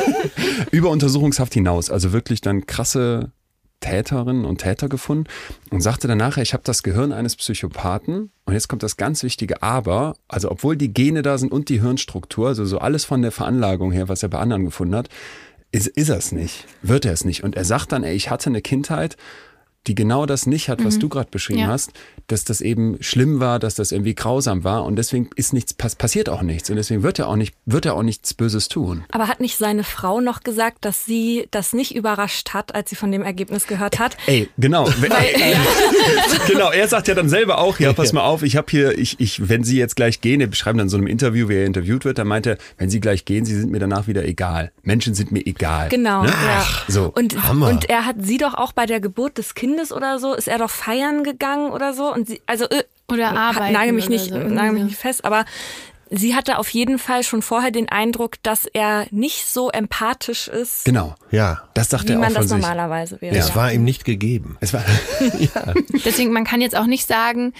[0.71, 1.89] über Untersuchungshaft hinaus.
[1.89, 3.31] Also wirklich dann krasse
[3.79, 5.29] Täterinnen und Täter gefunden
[5.69, 9.23] und sagte dann nachher, ich habe das Gehirn eines Psychopathen und jetzt kommt das ganz
[9.23, 13.21] wichtige Aber, also obwohl die Gene da sind und die Hirnstruktur, also so alles von
[13.21, 15.09] der Veranlagung her, was er bei anderen gefunden hat,
[15.71, 17.43] ist, ist er es nicht, wird er es nicht.
[17.43, 19.17] Und er sagt dann, ey, ich hatte eine Kindheit,
[19.87, 21.67] die genau das nicht hat, was du gerade beschrieben Ja.
[21.67, 21.91] hast,
[22.27, 25.95] dass das eben schlimm war, dass das irgendwie grausam war und deswegen ist nichts pass
[25.95, 29.03] passiert auch nichts und deswegen wird er auch nicht wird er auch nichts Böses tun.
[29.11, 32.95] Aber hat nicht seine Frau noch gesagt, dass sie das nicht überrascht hat, als sie
[32.95, 34.15] von dem Ergebnis gehört hat?
[34.27, 34.87] Ey, genau.
[36.47, 39.19] Genau, er sagt ja dann selber auch, ja, pass mal auf, ich habe hier, ich,
[39.19, 41.65] ich, wenn Sie jetzt gleich gehen, er beschreibt dann in so einem Interview, wie er
[41.65, 44.71] interviewt wird, dann meint er, wenn Sie gleich gehen, Sie sind mir danach wieder egal.
[44.83, 45.89] Menschen sind mir egal.
[45.89, 46.29] Genau, Ne?
[46.29, 46.65] ja.
[46.87, 47.11] So.
[47.15, 47.69] Und, Hammer.
[47.69, 50.57] und er hat sie doch auch bei der Geburt des Kindes oder so, ist er
[50.57, 52.13] doch feiern gegangen oder so.
[52.13, 55.45] Und sie, also, äh, Oder arbeiten Nagel mich nicht, so, nagel mich nicht fest, aber
[56.11, 60.85] Sie hatte auf jeden Fall schon vorher den Eindruck, dass er nicht so empathisch ist.
[60.85, 61.15] Genau.
[61.29, 61.69] Ja.
[61.75, 62.59] Das dachte wie er auch man von das sich.
[62.59, 63.35] normalerweise wäre.
[63.35, 63.55] Es ja.
[63.55, 64.57] war ihm nicht gegeben.
[64.59, 64.83] Es war,
[65.39, 65.73] ja.
[66.03, 67.53] Deswegen, man kann jetzt auch nicht sagen,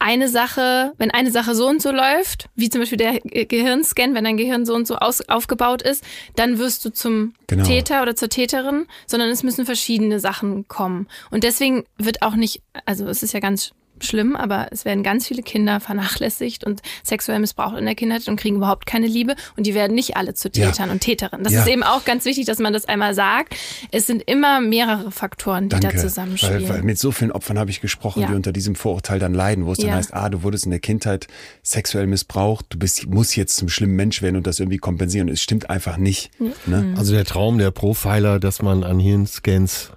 [0.00, 4.14] eine Sache, wenn eine Sache so und so läuft, wie zum Beispiel der Ge- Gehirnscan,
[4.14, 6.02] wenn dein Gehirn so und so aus, aufgebaut ist,
[6.36, 7.64] dann wirst du zum Genau.
[7.64, 11.06] Täter oder zur Täterin, sondern es müssen verschiedene Sachen kommen.
[11.30, 13.72] Und deswegen wird auch nicht, also es ist ja ganz
[14.04, 18.36] schlimm, aber es werden ganz viele Kinder vernachlässigt und sexuell missbraucht in der Kindheit und
[18.36, 20.66] kriegen überhaupt keine Liebe und die werden nicht alle zu Ja.
[20.70, 21.44] Tätern und Täterinnen.
[21.44, 21.62] Das Ja.
[21.62, 23.54] ist eben auch ganz wichtig, dass man das einmal sagt.
[23.90, 25.96] Es sind immer mehrere Faktoren, die Danke.
[25.96, 26.62] da zusammenspielen.
[26.68, 28.28] Weil, weil mit so vielen Opfern habe ich gesprochen, Ja.
[28.28, 29.94] die unter diesem Vorurteil dann leiden, wo es dann Ja.
[29.94, 31.26] heißt, ah, du wurdest in der Kindheit
[31.62, 35.28] sexuell missbraucht, du bist, musst jetzt zum schlimmen Mensch werden und das irgendwie kompensieren.
[35.28, 36.30] Es stimmt einfach nicht.
[36.66, 36.94] Ne?
[36.96, 39.90] Also der Traum der Profiler, dass man an Hirnscans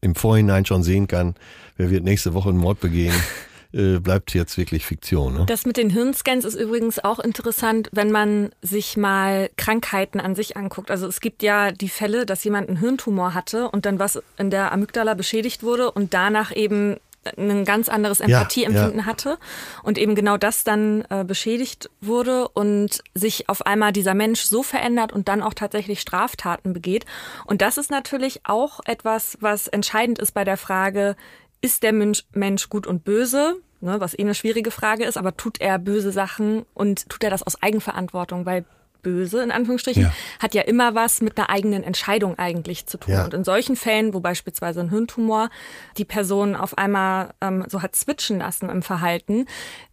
[0.00, 1.34] im Vorhinein schon sehen kann,
[1.80, 3.14] wer wird nächste Woche einen Mord begehen,
[3.72, 5.34] äh, bleibt jetzt wirklich Fiktion.
[5.34, 5.46] Ne?
[5.46, 10.56] Das mit den Hirnscans ist übrigens auch interessant, wenn man sich mal Krankheiten an sich
[10.56, 10.90] anguckt.
[10.90, 14.50] Also es gibt ja die Fälle, dass jemand einen Hirntumor hatte und dann was in
[14.50, 16.96] der Amygdala beschädigt wurde und danach eben
[17.36, 19.06] ein ganz anderes Empathieempfinden ja.
[19.06, 19.38] hatte
[19.82, 24.62] und eben genau das dann äh, beschädigt wurde und sich auf einmal dieser Mensch so
[24.62, 27.04] verändert und dann auch tatsächlich Straftaten begeht.
[27.44, 31.14] Und das ist natürlich auch etwas, was entscheidend ist bei der Frage,
[31.60, 33.56] ist der Mensch, Mensch gut und böse?
[33.82, 37.30] Ne, was eh eine schwierige Frage ist, aber tut er böse Sachen und tut er
[37.30, 38.44] das aus Eigenverantwortung?
[38.44, 38.66] Weil
[39.02, 40.12] böse, in Anführungsstrichen, Ja.
[40.38, 43.14] hat ja immer was mit einer eigenen Entscheidung eigentlich zu tun.
[43.14, 43.24] Ja.
[43.24, 45.48] Und in solchen Fällen, wo beispielsweise ein Hirntumor
[45.96, 49.46] die Person auf einmal ähm, so hat switchen lassen im Verhalten,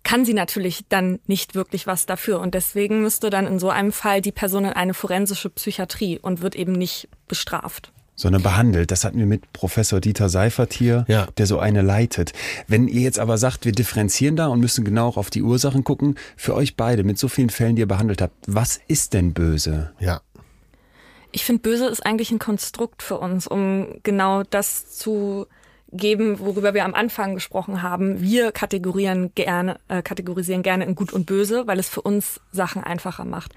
[0.04, 2.42] kann sie natürlich dann nicht wirklich was dafür.
[2.42, 6.42] Und deswegen müsste dann in so einem Fall die Person in eine forensische Psychiatrie und
[6.42, 7.94] wird eben nicht bestraft.
[8.18, 8.92] Sondern behandelt.
[8.92, 11.28] Das hatten wir mit Professor Dieter Seifert hier, Ja.
[11.38, 12.34] der so eine leitet.
[12.68, 15.86] Wenn ihr jetzt aber sagt, wir differenzieren da und müssen genau auch auf die Ursachen
[15.86, 19.34] gucken, für euch beide mit so vielen Fällen, die ihr behandelt habt, was ist denn
[19.34, 19.92] böse?
[20.00, 20.22] Ja.
[21.32, 25.46] Ich finde, böse ist eigentlich ein Konstrukt für uns, um genau das zu
[25.92, 28.22] geben, worüber wir am Anfang gesprochen haben.
[28.22, 32.84] Wir kategorieren gerne, äh, kategorisieren gerne in gut und böse, weil es für uns Sachen
[32.84, 33.54] einfacher macht.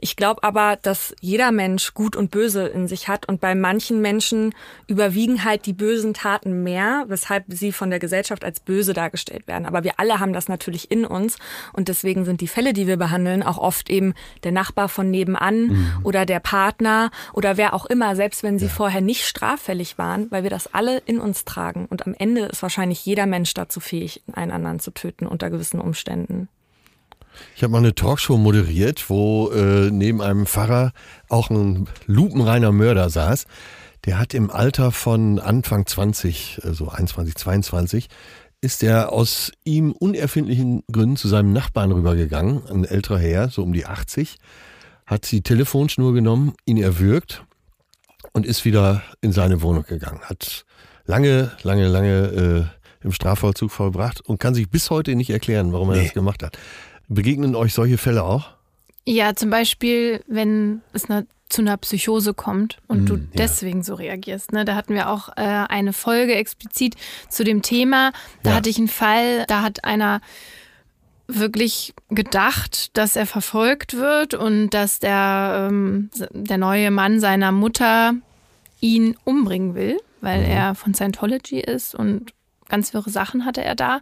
[0.00, 4.00] Ich glaube aber, dass jeder Mensch gut und böse in sich hat und bei manchen
[4.00, 4.54] Menschen
[4.86, 9.66] überwiegen halt die bösen Taten mehr, weshalb sie von der Gesellschaft als böse dargestellt werden.
[9.66, 11.36] Aber wir alle haben das natürlich in uns
[11.72, 14.14] und deswegen sind die Fälle, die wir behandeln, auch oft eben
[14.44, 19.00] der Nachbar von nebenan oder der Partner oder wer auch immer, selbst wenn sie vorher
[19.00, 21.71] nicht straffällig waren, weil wir das alle in uns tragen.
[21.88, 25.80] Und am Ende ist wahrscheinlich jeder Mensch dazu fähig, einen anderen zu töten unter gewissen
[25.80, 26.48] Umständen.
[27.56, 30.92] Ich habe mal eine Talkshow moderiert, wo äh, neben einem Pfarrer
[31.28, 33.46] auch ein lupenreiner Mörder saß.
[34.04, 38.08] Der hat im Alter von Anfang 20, äh, so 21, 22,
[38.60, 43.72] ist er aus ihm unerfindlichen Gründen zu seinem Nachbarn rübergegangen, ein älterer Herr, so um
[43.72, 44.38] die 80,
[45.06, 47.44] hat die Telefonschnur genommen, ihn erwürgt
[48.32, 50.20] und ist wieder in seine Wohnung gegangen.
[50.20, 50.64] Hat
[51.06, 52.68] lange, lange, lange
[53.02, 56.04] äh, im Strafvollzug vollbracht und kann sich bis heute nicht erklären, warum er Nee.
[56.04, 56.58] das gemacht hat.
[57.08, 58.50] Begegnen euch solche Fälle auch?
[59.04, 63.22] Ja, zum Beispiel, wenn es eine, zu einer Psychose kommt und du ja.
[63.36, 64.52] deswegen so reagierst.
[64.52, 64.64] Ne?
[64.64, 66.94] Da hatten wir auch äh, eine Folge explizit
[67.28, 68.12] zu dem Thema.
[68.44, 68.56] Da Ja.
[68.56, 70.20] hatte ich einen Fall, da hat einer
[71.28, 78.14] wirklich gedacht, dass er verfolgt wird und dass der, ähm, der neue Mann seiner Mutter
[78.80, 82.32] ihn umbringen will, weil er von Scientology ist und
[82.68, 84.00] ganz wirre Sachen hatte er da.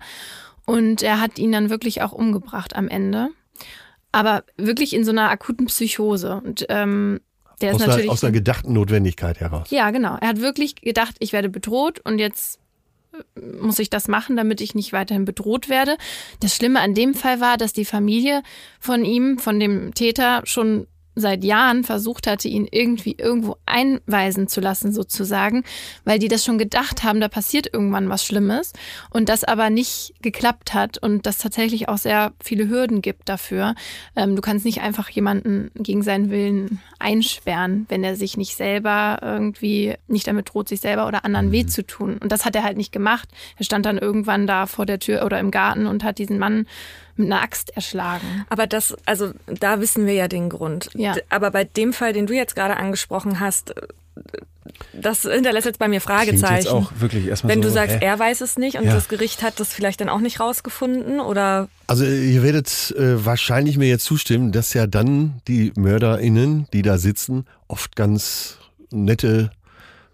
[0.66, 3.30] Und er hat ihn dann wirklich auch umgebracht am Ende.
[4.12, 6.40] Aber wirklich in so einer akuten Psychose.
[6.44, 7.20] Und ähm,
[7.60, 8.10] der ist Aus einer, natürlich.
[8.10, 9.70] aus einer gedachten Notwendigkeit heraus.
[9.70, 10.16] ja, genau.
[10.20, 12.58] Er hat wirklich gedacht, ich werde bedroht und jetzt
[13.12, 15.96] äh, muss ich das machen, damit ich nicht weiterhin bedroht werde.
[16.40, 18.42] Das Schlimme an dem Fall war, dass die Familie
[18.78, 24.60] von ihm, von dem Täter, schon seit Jahren versucht hatte, ihn irgendwie irgendwo einweisen zu
[24.60, 25.64] lassen, sozusagen,
[26.04, 28.72] weil die das schon gedacht haben, da passiert irgendwann was Schlimmes
[29.10, 33.74] und das aber nicht geklappt hat und das tatsächlich auch sehr viele Hürden gibt dafür.
[34.16, 39.18] Ähm, du kannst nicht einfach jemanden gegen seinen Willen einsperren, wenn er sich nicht selber
[39.22, 42.18] irgendwie nicht damit droht, sich selber oder anderen weh zu tun.
[42.18, 43.28] Und das hat er halt nicht gemacht.
[43.56, 46.66] Er stand dann irgendwann da vor der Tür oder im Garten und hat diesen Mann
[47.20, 48.44] mit einer Axt erschlagen.
[48.48, 50.90] Aber das, also da wissen wir ja den Grund.
[50.94, 51.14] Ja.
[51.28, 53.82] Aber bei dem Fall, den du jetzt gerade angesprochen hast, äh,
[54.92, 56.54] das hinterlässt jetzt bei mir Fragezeichen.
[56.56, 58.04] jetzt auch wirklich erstmal Wenn so, du sagst, hä?
[58.04, 58.94] er weiß es nicht und Ja.
[58.94, 63.78] das Gericht hat das vielleicht dann auch nicht rausgefunden oder Also ihr werdet äh, wahrscheinlich
[63.78, 68.58] mir jetzt zustimmen, dass ja dann die MörderInnen, die da sitzen, oft ganz
[68.90, 69.50] nette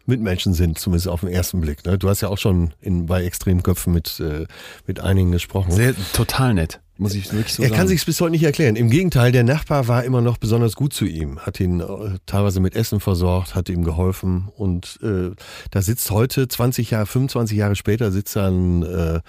[0.07, 1.85] Mitmenschen sind, zumindest auf den ersten Blick.
[1.85, 1.99] Ne?
[1.99, 4.47] Du hast ja auch schon in, bei Extremköpfen mit, äh,
[4.87, 5.73] mit einigen gesprochen.
[5.73, 6.81] Sehr, total nett.
[6.99, 7.79] Muss ich wirklich so er sagen.
[7.79, 8.75] kann sich bis heute nicht erklären.
[8.75, 12.61] Im Gegenteil, der Nachbar war immer noch besonders gut zu ihm, hat ihn äh, teilweise
[12.61, 15.33] mit Essen versorgt, hat ihm geholfen und äh,
[15.71, 19.21] da sitzt heute 20 Jahre, 25 Jahre später sitzt da ein äh,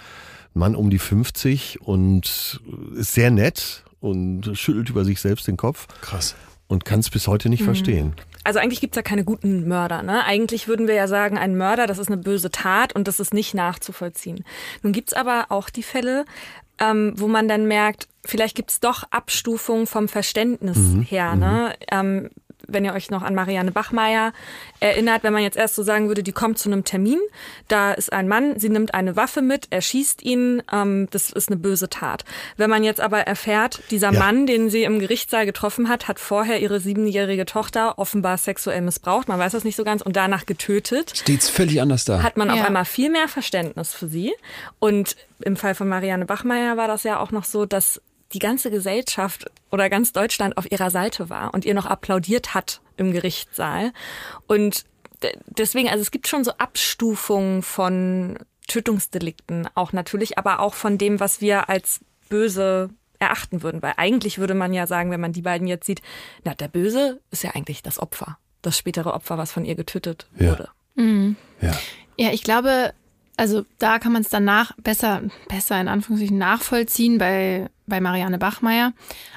[0.54, 2.60] Mann um die 50 und
[2.96, 5.86] ist sehr nett und schüttelt über sich selbst den Kopf.
[6.00, 6.34] Krass.
[6.68, 7.66] Und kann es bis heute nicht mhm.
[7.66, 8.12] verstehen.
[8.44, 10.02] Also eigentlich gibt's ja keine guten Mörder.
[10.02, 10.24] Ne?
[10.24, 13.34] Eigentlich würden wir ja sagen, ein Mörder, das ist eine böse Tat und das ist
[13.34, 14.44] nicht nachzuvollziehen.
[14.82, 16.24] Nun gibt's aber auch die Fälle,
[16.78, 21.02] ähm, wo man dann merkt, vielleicht gibt's doch Abstufungen vom Verständnis mhm.
[21.02, 21.36] her.
[21.36, 21.74] Ne?
[21.80, 21.86] Mhm.
[21.90, 22.30] Ähm,
[22.68, 24.32] wenn ihr euch noch an Marianne Bachmeier
[24.80, 27.18] erinnert, wenn man jetzt erst so sagen würde, die kommt zu einem Termin,
[27.66, 31.48] da ist ein Mann, sie nimmt eine Waffe mit, er schießt ihn, ähm, das ist
[31.48, 32.24] eine böse Tat.
[32.56, 34.18] Wenn man jetzt aber erfährt, dieser ja.
[34.18, 39.28] Mann, den sie im Gerichtssaal getroffen hat, hat vorher ihre siebenjährige Tochter offenbar sexuell missbraucht,
[39.28, 41.12] man weiß das nicht so ganz, und danach getötet.
[41.16, 42.22] Steht's völlig anders da.
[42.22, 42.54] Hat man ja.
[42.54, 44.32] auf einmal viel mehr Verständnis für sie.
[44.78, 48.00] Und im Fall von Marianne Bachmeier war das ja auch noch so, dass
[48.32, 52.80] die ganze Gesellschaft oder ganz Deutschland auf ihrer Seite war und ihr noch applaudiert hat
[52.96, 53.92] im Gerichtssaal.
[54.46, 54.84] Und
[55.46, 61.20] deswegen, also es gibt schon so Abstufungen von Tötungsdelikten auch natürlich, aber auch von dem,
[61.20, 63.82] was wir als böse erachten würden.
[63.82, 66.02] Weil eigentlich würde man ja sagen, wenn man die beiden jetzt sieht,
[66.44, 70.28] na, der Böse ist ja eigentlich das Opfer, das spätere Opfer, was von ihr getötet
[70.38, 70.50] ja.
[70.50, 70.68] wurde.
[70.94, 71.36] Mhm.
[71.60, 71.72] Ja.
[72.16, 72.92] ja, ich glaube,
[73.38, 78.92] also da kann man es danach besser, besser in Anführungszeichen nachvollziehen bei, bei Marianne Bachmeier.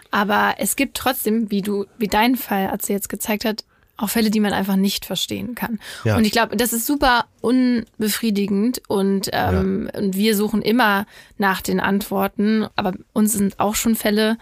[0.09, 3.63] Aber es gibt trotzdem, wie du, wie dein Fall, als sie jetzt gezeigt hat,
[4.01, 5.79] auch Fälle, die man einfach nicht verstehen kann.
[6.03, 6.17] Ja.
[6.17, 9.99] Und ich glaube, das ist super unbefriedigend und, ähm, ja.
[9.99, 11.05] und wir suchen immer
[11.37, 12.67] nach den Antworten.
[12.75, 14.37] Aber uns sind auch schon Fälle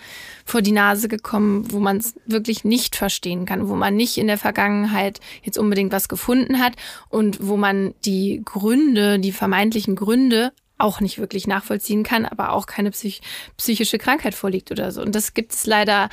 [0.45, 4.27] vor die Nase gekommen, wo man es wirklich nicht verstehen kann, wo man nicht in
[4.27, 6.73] der Vergangenheit jetzt unbedingt was gefunden hat
[7.09, 12.65] und wo man die Gründe, die vermeintlichen Gründe auch nicht wirklich nachvollziehen kann, aber auch
[12.65, 13.21] keine psych
[13.57, 15.01] psychische Krankheit vorliegt oder so.
[15.01, 16.09] Und das gibt es leider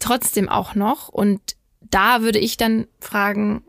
[0.00, 1.08] trotzdem auch noch.
[1.08, 1.40] Und
[1.90, 3.62] da würde ich dann fragen,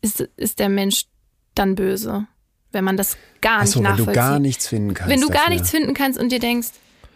[0.00, 1.06] ist, ist der Mensch
[1.54, 2.26] dann böse?
[2.72, 4.06] Wenn man das gar nicht so, nachvollzieht.
[4.06, 5.10] Wenn du gar nichts finden kannst.
[5.10, 5.40] Wenn du dafür.
[5.40, 6.68] gar nichts finden kannst und dir denkst,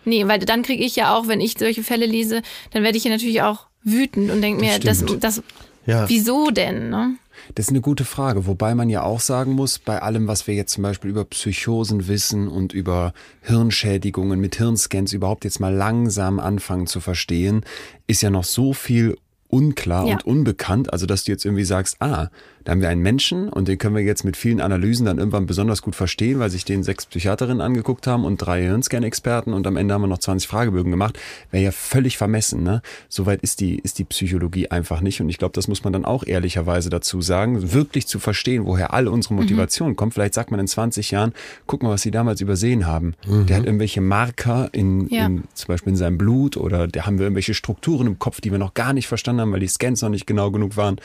[0.05, 3.05] nee, weil dann kriege ich ja auch, wenn ich solche Fälle lese, dann werde ich
[3.05, 5.43] ja natürlich auch wütend und denke mir, das, das,
[5.87, 6.09] ja.
[6.09, 6.91] wieso denn?
[6.91, 7.17] Ne?
[7.55, 10.55] Das ist eine gute Frage, wobei man ja auch sagen muss, bei allem, was wir
[10.55, 16.41] jetzt zum Beispiel über Psychosen wissen und über Hirnschädigungen mit Hirnscans überhaupt jetzt mal langsam
[16.41, 17.65] anfangen zu verstehen,
[18.07, 19.17] ist ja noch so viel
[19.49, 20.15] unklar ja.
[20.15, 20.93] und unbekannt.
[20.93, 22.29] Also, dass du jetzt irgendwie sagst, ah,
[22.69, 25.47] da haben wir einen Menschen und den können wir jetzt mit vielen Analysen dann irgendwann
[25.47, 29.79] besonders gut verstehen, weil sich den sechs Psychiaterinnen angeguckt haben und drei Hirnscan-Experten und am
[29.79, 31.19] Ende haben wir noch 20 Fragebögen gemacht.
[31.51, 32.83] Wäre ja völlig vermessen, ne?
[33.09, 35.23] Soweit ist die, ist die Psychologie einfach nicht.
[35.23, 38.93] Und ich glaube, das muss man dann auch ehrlicherweise dazu sagen, wirklich zu verstehen, woher
[38.93, 39.41] alle unsere mhm.
[39.41, 39.97] Motivation mhm.
[39.97, 40.13] kommt.
[40.13, 41.33] Vielleicht sagt man in 20 Jahren,
[41.67, 43.15] guck mal, was sie damals übersehen haben.
[43.27, 43.47] Mhm.
[43.47, 45.25] Der hat irgendwelche Marker in, ja.
[45.25, 48.53] in, zum Beispiel in seinem Blut oder da haben wir irgendwelche Strukturen im Kopf, die
[48.53, 51.01] wir noch gar nicht verstanden haben, weil die Scans noch nicht genau genug waren.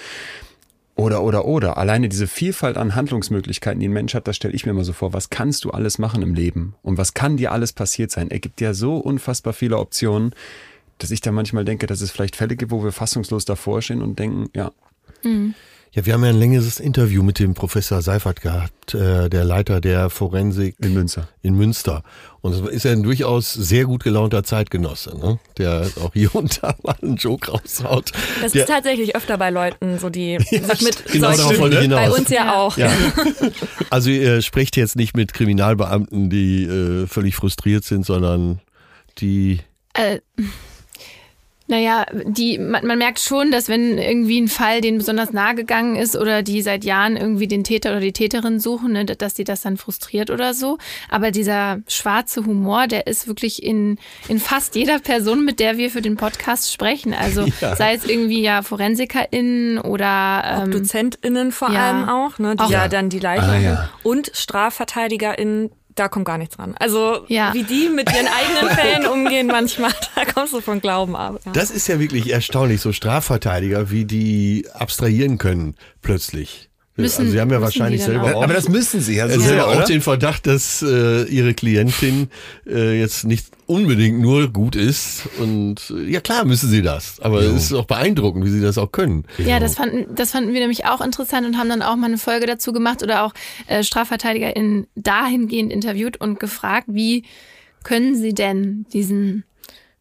[0.96, 1.78] Oder, oder, oder.
[1.78, 4.94] Alleine diese Vielfalt an Handlungsmöglichkeiten, die ein Mensch hat, das stelle ich mir immer so
[4.94, 5.12] vor.
[5.14, 6.76] Was kannst du alles machen im Leben?
[6.84, 8.30] Und was kann dir alles passiert sein?
[8.30, 10.34] Er gibt ja so unfassbar viele Optionen,
[11.00, 14.02] dass ich da manchmal denke, dass es vielleicht Fälle gibt, wo wir fassungslos davor stehen
[14.02, 14.72] und denken, ja.
[15.24, 15.56] Mhm.
[15.96, 19.80] Ja, wir haben ja ein längeres Interview mit dem Professor Seifert gehabt, äh, der Leiter
[19.80, 21.28] der Forensik in Münster.
[21.44, 22.02] In Münster.
[22.42, 25.38] Und es ist ja ein durchaus sehr gut gelaunter Zeitgenosse, ne?
[25.60, 28.12] der auch hier und da mal einen Joke raushaut.
[28.42, 32.10] Das der, ist tatsächlich öfter bei Leuten, so die ja, sich mit genau solchen, bei
[32.10, 32.76] uns ja auch.
[32.76, 32.92] Ja.
[33.92, 38.62] Also ihr sprecht jetzt nicht mit Kriminalbeamten, die äh, völlig frustriert sind, sondern
[39.20, 39.60] die...
[39.94, 40.22] Äh.
[41.74, 45.96] Naja, die, man, man merkt schon, dass wenn irgendwie ein Fall denen besonders nahe gegangen
[45.96, 49.44] ist oder die seit Jahren irgendwie den Täter oder die Täterin suchen, ne, dass die
[49.44, 50.78] das dann frustriert oder so.
[51.10, 53.98] Aber dieser schwarze Humor, der ist wirklich in,
[54.28, 57.16] in fast jeder Person, mit der wir für den Podcast sprechen.
[57.16, 57.76] Also ja.
[57.76, 61.90] sei es irgendwie ja ForensikerInnen oder ähm, DozentInnen vor ja.
[61.90, 63.90] allem auch, ne, die auch, ja dann die Leitung ah, ja.
[64.04, 66.76] und StrafverteidigerInnen da kommt gar nichts dran.
[66.80, 67.54] Also ja.
[67.54, 71.40] wie die mit ihren eigenen Fällen umgehen manchmal, da kommst du von Glauben ab.
[71.46, 71.52] Ja.
[71.52, 76.70] Das ist ja wirklich erstaunlich, so Strafverteidiger, wie die abstrahieren können plötzlich.
[76.96, 78.44] Müssen, also sie haben ja wahrscheinlich selber auch.
[78.44, 79.26] Aber das müssen sie ja.
[79.26, 79.66] Also ja.
[79.66, 82.30] auch den Verdacht, dass äh, ihre Klientin
[82.68, 85.28] äh, jetzt nicht unbedingt nur gut ist.
[85.40, 87.20] Und äh, ja klar müssen sie das.
[87.20, 87.50] Aber ja.
[87.50, 89.26] es ist auch beeindruckend, wie sie das auch können.
[89.40, 92.20] Ja, das fanden, das fanden wir nämlich auch interessant und haben dann auch mal eine
[92.20, 93.34] Folge dazu gemacht oder auch
[93.66, 97.24] äh, StrafverteidigerInnen dahingehend interviewt und gefragt, wie
[97.84, 99.46] können sie denn diesen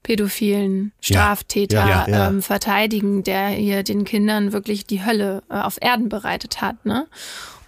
[0.02, 5.54] pädophilen Straftäter ja, ja, ja, ähm, verteidigen, der hier den Kindern wirklich die Hölle äh,
[5.54, 6.84] auf Erden bereitet hat.
[6.84, 7.06] Ne?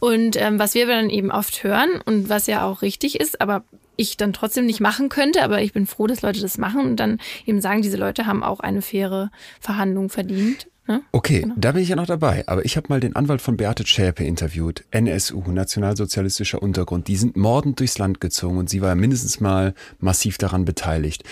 [0.00, 3.64] Und ähm, was wir dann eben oft hören und was ja auch richtig ist, aber
[3.96, 6.96] ich dann trotzdem nicht machen könnte, aber ich bin froh, dass Leute das machen und
[6.96, 9.30] dann eben sagen, diese Leute haben auch eine faire
[9.60, 10.66] Verhandlung verdient.
[10.86, 11.02] Ne?
[11.12, 11.54] Okay, genau.
[11.56, 12.44] da bin ich ja noch dabei.
[12.46, 17.08] Aber ich habe mal den Anwalt von Beate Schäpe interviewt, NSU, Nationalsozialistischer Untergrund.
[17.08, 21.24] Die sind mordend durchs Land gezogen und sie war mindestens mal massiv daran beteiligt.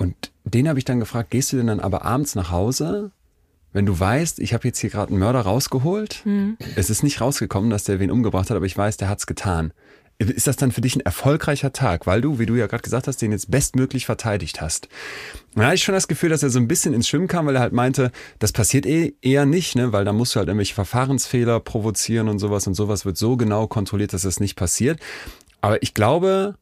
[0.00, 3.10] Und den habe ich dann gefragt, gehst du denn dann aber abends nach Hause,
[3.72, 6.56] wenn du weißt, ich habe jetzt hier gerade einen Mörder rausgeholt, hm.
[6.74, 9.72] es ist nicht rausgekommen, dass der wen umgebracht hat, aber ich weiß, der hat's getan
[10.20, 13.08] ist das dann für dich ein erfolgreicher Tag, weil du, wie du ja gerade gesagt
[13.08, 14.88] hast, den jetzt bestmöglich verteidigt hast.
[15.54, 17.56] Da hatte ich schon das Gefühl, dass er so ein bisschen ins Schwimmen kam, weil
[17.56, 19.94] er halt meinte, das passiert eh eher nicht, ne?
[19.94, 23.66] weil da musst du halt irgendwelche Verfahrensfehler provozieren und sowas und sowas wird so genau
[23.66, 25.00] kontrolliert, dass das nicht passiert.
[25.62, 26.56] Aber ich glaube,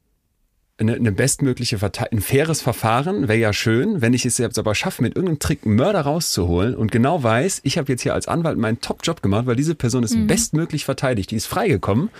[0.78, 4.74] eine, eine bestmögliche Verte ein faires Verfahren wäre ja schön, wenn ich es jetzt aber
[4.74, 8.28] schaffe, mit irgendeinem Trick einen Mörder rauszuholen und genau weiß, ich habe jetzt hier als
[8.28, 10.28] Anwalt meinen Top-Job gemacht, weil diese Person ist mhm.
[10.28, 12.10] bestmöglich verteidigt, die ist freigekommen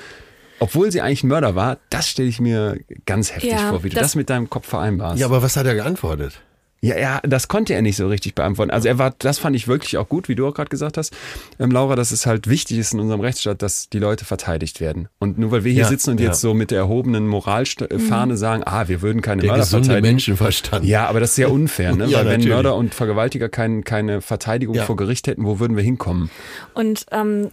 [0.61, 3.91] obwohl sie eigentlich ein Mörder war, das stelle ich mir ganz heftig ja, vor, wie
[3.91, 5.21] du das, das mit deinem Kopf vereinbarst.
[5.21, 6.41] Ja, aber was hat er geantwortet?
[6.81, 8.71] Ja, ja, das konnte er nicht so richtig beantworten.
[8.71, 11.13] Also er war, das fand ich wirklich auch gut, wie du auch gerade gesagt hast,
[11.59, 15.09] ähm, Laura, dass es halt wichtig ist in unserem Rechtsstaat, dass die Leute verteidigt werden.
[15.19, 16.27] Und nur weil wir hier ja, sitzen und ja.
[16.27, 18.37] jetzt so mit der erhobenen Moralfahne mhm.
[18.37, 20.03] sagen, ah, wir würden keine der Mörder verteidigen.
[20.03, 20.85] Menschenverstand.
[20.85, 22.07] Ja, aber das ist sehr unfair, ne?
[22.09, 22.45] ja, weil natürlich.
[22.45, 26.31] wenn Mörder und Vergewaltiger kein, keine Verteidigung vor Gericht hätten, wo würden wir hinkommen?
[26.75, 27.51] Und ähm,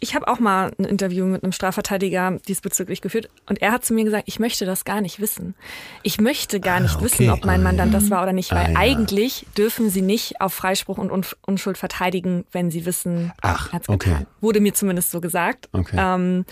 [0.00, 3.94] ich habe auch mal ein Interview mit einem Strafverteidiger diesbezüglich geführt und er hat zu
[3.94, 5.54] mir gesagt, ich möchte das gar nicht wissen.
[6.02, 7.04] Ich möchte gar nicht ah, okay.
[7.04, 8.78] wissen, ob mein Mandant das war oder nicht, weil ah, ja.
[8.78, 14.10] eigentlich dürfen sie nicht auf Freispruch und Unschuld verteidigen, wenn sie wissen, Ach, hat's okay.
[14.10, 14.26] getan.
[14.40, 15.68] Wurde mir zumindest so gesagt.
[15.72, 15.96] Okay.
[15.98, 16.44] Ähm,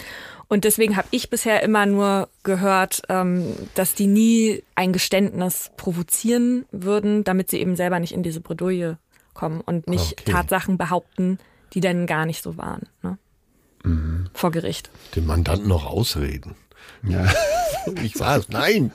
[0.49, 6.66] und deswegen habe ich bisher immer nur gehört, ähm, dass die nie ein Geständnis provozieren
[6.70, 8.99] würden, damit sie eben selber nicht in diese Bredouille
[9.32, 10.32] kommen und nicht okay.
[10.32, 11.38] Tatsachen behaupten,
[11.72, 12.82] die dann gar nicht so waren.
[13.03, 13.18] Ne?
[13.85, 14.26] Mhm.
[14.35, 14.91] vor Gericht.
[15.14, 16.57] Den Mandanten noch ausreden.
[17.03, 17.26] Ja.
[18.03, 18.49] Ich war's.
[18.49, 18.93] Nein.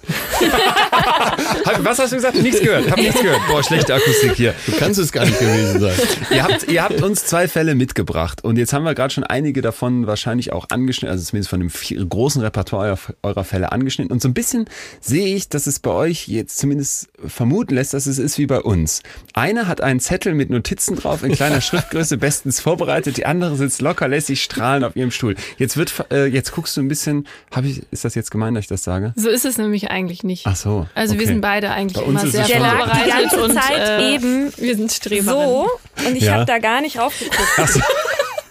[1.82, 2.42] Was hast du gesagt?
[2.42, 2.90] Nichts gehört.
[2.90, 3.42] Hab nichts gehört.
[3.48, 4.54] Boah, schlechte Akustik hier.
[4.66, 5.94] Du kannst es gar nicht gewesen sein.
[6.32, 9.62] ihr, habt, ihr habt uns zwei Fälle mitgebracht und jetzt haben wir gerade schon einige
[9.62, 14.12] davon wahrscheinlich auch angeschnitten, also zumindest von dem großen Repertoire eurer Fälle angeschnitten.
[14.12, 14.66] Und so ein bisschen
[15.02, 18.60] sehe ich, dass es bei euch jetzt zumindest vermuten lässt, dass es ist wie bei
[18.62, 19.02] uns.
[19.34, 23.18] Eine hat einen Zettel mit Notizen drauf in kleiner Schriftgröße, bestens vorbereitet.
[23.18, 25.36] Die andere sitzt locker lässig strahlend auf ihrem Stuhl.
[25.58, 28.66] Jetzt wird, äh, jetzt guckst du ein bisschen, habe ich, ist das jetzt gemeint, dass
[28.66, 29.14] ich das sage?
[29.16, 30.46] So ist es nämlich eigentlich nicht.
[30.46, 30.88] Ach so.
[30.96, 31.22] Also okay.
[31.22, 34.92] wir sind beide eigentlich immer sehr vorbereitet die ganze und Zeit äh, eben wir sind
[34.92, 35.32] Streber.
[35.32, 35.70] So
[36.08, 36.34] und ich ja.
[36.34, 37.50] habe da gar nicht raufgeguckt.
[37.58, 37.80] Ach so.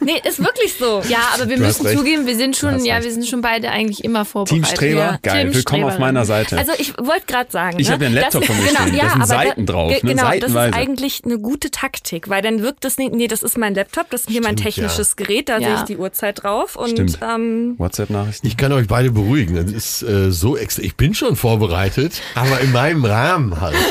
[0.08, 1.02] Nee, ist wirklich so.
[1.06, 4.02] Ja, aber wir du müssen zugeben, wir sind schon, ja, wir sind schon beide eigentlich
[4.02, 4.64] immer vorbereitet.
[4.64, 5.18] Team Streber, ja.
[5.22, 5.44] geil.
[5.44, 6.56] Team Willkommen auf meiner Seite.
[6.56, 8.94] Also ich wollte gerade sagen, ich ne, habe ja einen Laptop von mir genau, stehen.
[8.94, 9.90] Ja, da sind Seiten da, drauf.
[9.90, 10.00] Ne?
[10.00, 13.12] Genau, das ist eigentlich eine gute Taktik, weil dann wirkt das nicht.
[13.12, 15.26] Nee, das ist mein Laptop, das ist hier mein technisches ja.
[15.26, 15.68] Gerät, da ja.
[15.68, 18.46] sehe ich die Uhrzeit drauf und ähm, WhatsApp-Nachrichten.
[18.46, 19.56] Ich kann euch beide beruhigen.
[19.56, 20.84] Das ist äh, so extra.
[20.84, 23.76] Ich bin schon vorbereitet, aber in meinem Rahmen halt.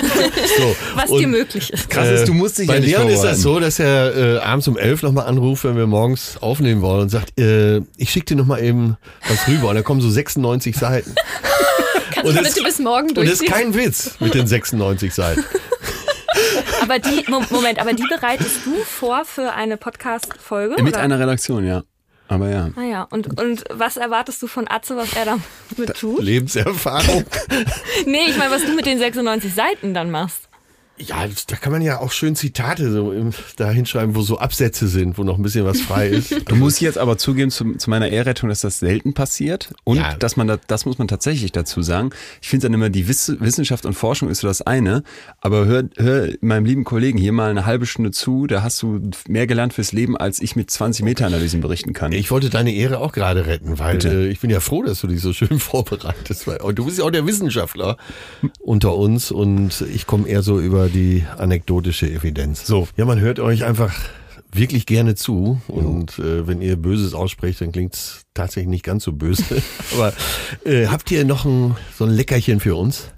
[0.58, 0.76] So.
[0.96, 1.90] Was und, dir möglich ist.
[1.90, 4.38] Krass ist, du musst dich Bei ja nicht Leon ist das so, dass er äh,
[4.40, 8.28] abends um elf nochmal anruft, wenn wir morgens aufnehmen wollen und sagt, äh, ich schicke
[8.28, 8.98] dir noch mal eben
[9.28, 9.70] was rüber.
[9.70, 11.14] Und da kommen so 96 Seiten.
[12.12, 13.20] Kannst und du bitte bis morgen durchziehen?
[13.20, 15.44] Und das ist kein Witz mit den 96 Seiten.
[16.82, 20.82] aber die, Moment, aber die bereitest du vor für eine Podcast-Folge?
[20.82, 21.04] Mit oder?
[21.04, 21.84] einer Redaktion, ja.
[22.30, 22.72] Aber ja.
[22.76, 26.22] Ah ja, und, und was erwartest du von Atze, was er damit tut?
[26.22, 27.26] Lebenserfahrung.
[28.06, 30.47] nee, ich meine, was du mit den 96 Seiten dann machst.
[31.00, 33.14] Ja, da kann man ja auch schön Zitate so
[33.56, 36.36] da hinschreiben, wo so Absätze sind, wo noch ein bisschen was frei ist.
[36.48, 40.16] Du musst jetzt aber zugeben zu, zu meiner Ehrrettung, dass das selten passiert und ja.
[40.16, 42.12] dass man da, das muss man tatsächlich dazu sagen.
[42.42, 45.04] Ich finde dann immer, die Wissenschaft und Forschung ist so das eine,
[45.42, 49.02] aber hör, hör meinem lieben Kollegen hier mal eine halbe Stunde zu, da hast du
[49.28, 52.12] mehr gelernt fürs Leben, als ich mit 20 Meta-Analysen berichten kann.
[52.12, 55.08] Ich wollte deine Ehre auch gerade retten, weil äh, ich bin ja froh, dass du
[55.08, 56.48] dich so schön vorbereitest.
[56.48, 57.98] Weil, und du bist ja auch der Wissenschaftler
[58.60, 62.66] unter uns und ich komme eher so über die anekdotische Evidenz.
[62.66, 63.94] So, ja, man hört euch einfach
[64.52, 69.12] wirklich gerne zu und äh, wenn ihr Böses aussprecht, dann klingt's tatsächlich nicht ganz so
[69.12, 69.62] böse.
[69.94, 70.14] Aber
[70.64, 73.10] äh, habt ihr noch ein, so ein Leckerchen für uns?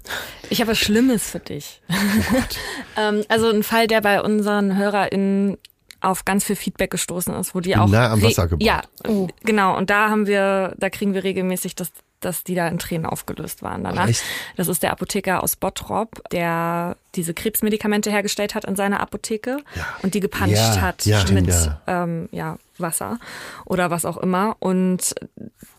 [0.50, 1.80] Ich habe was Schlimmes für dich.
[1.88, 1.94] Oh
[3.00, 5.56] ähm, also ein Fall, der bei unseren HörerInnen
[6.00, 8.66] auf ganz viel Feedback gestoßen ist, wo die auch nah am Wasser gebaut.
[8.66, 9.28] Ja, oh.
[9.44, 9.76] genau.
[9.76, 13.62] Und da haben wir, da kriegen wir regelmäßig das dass die da in Tränen aufgelöst
[13.62, 14.08] waren danach.
[14.08, 14.22] Echt?
[14.56, 19.86] Das ist der Apotheker aus Bottrop, der diese Krebsmedikamente hergestellt hat in seiner Apotheke ja.
[20.02, 21.70] und die gepanscht ja, hat ja, mit.
[21.86, 23.18] Ähm, ja, Wasser
[23.64, 24.56] oder was auch immer.
[24.58, 25.14] Und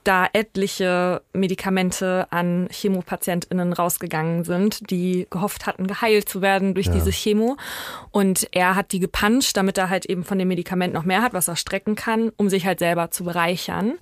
[0.03, 6.93] da etliche Medikamente an Chemopatientinnen rausgegangen sind, die gehofft hatten, geheilt zu werden durch ja.
[6.93, 7.57] diese Chemo.
[8.11, 11.33] Und er hat die gepanscht, damit er halt eben von dem Medikament noch mehr hat,
[11.33, 13.93] was er strecken kann, um sich halt selber zu bereichern.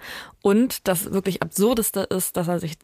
[0.42, 2.78] Und das wirklich Absurdeste ist, dass er sich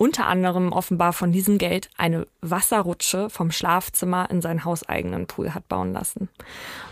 [0.00, 5.68] unter anderem offenbar von diesem Geld eine Wasserrutsche vom Schlafzimmer in seinen hauseigenen Pool hat
[5.68, 6.30] bauen lassen.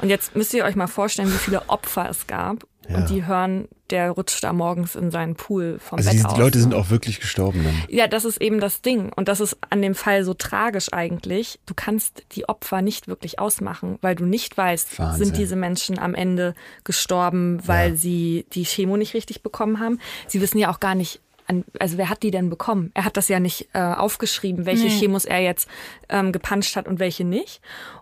[0.03, 2.67] Und jetzt müsst ihr euch mal vorstellen, wie viele Opfer es gab.
[2.87, 2.99] Ja.
[2.99, 6.35] Und die hören, der rutscht da morgens in seinen Pool vom also Bett die, aus.
[6.35, 7.83] die Leute sind auch wirklich gestorben dann.
[7.89, 9.11] Ja, das ist eben das Ding.
[9.17, 11.61] Und das ist an dem Fall so tragisch eigentlich.
[11.65, 15.25] Du kannst die Opfer nicht wirklich ausmachen, weil du nicht weißt, Wahnsinn.
[15.25, 16.55] sind diese Menschen am Ende
[16.85, 17.97] gestorben, weil ja.
[17.97, 19.99] sie die Chemo nicht richtig bekommen haben.
[20.27, 22.91] Sie wissen ja auch gar nicht, an, also wer hat die denn bekommen?
[22.95, 24.99] Er hat das ja nicht äh, aufgeschrieben, welche nee.
[24.99, 25.69] Chemos er jetzt
[26.09, 27.61] ähm, gepanscht hat und welche nicht.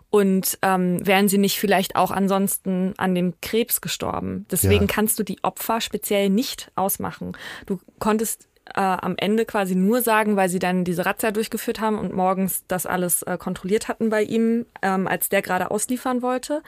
[0.09, 4.45] Und ähm, wären sie nicht vielleicht auch ansonsten an dem Krebs gestorben?
[4.51, 4.93] Deswegen ja.
[4.93, 7.35] kannst du die Opfer speziell nicht ausmachen.
[7.65, 11.97] Du konntest äh, am Ende quasi nur sagen, weil sie dann diese Razzia durchgeführt haben
[11.97, 16.61] und morgens das alles äh, kontrolliert hatten bei ihm, ähm, als der gerade ausliefern wollte.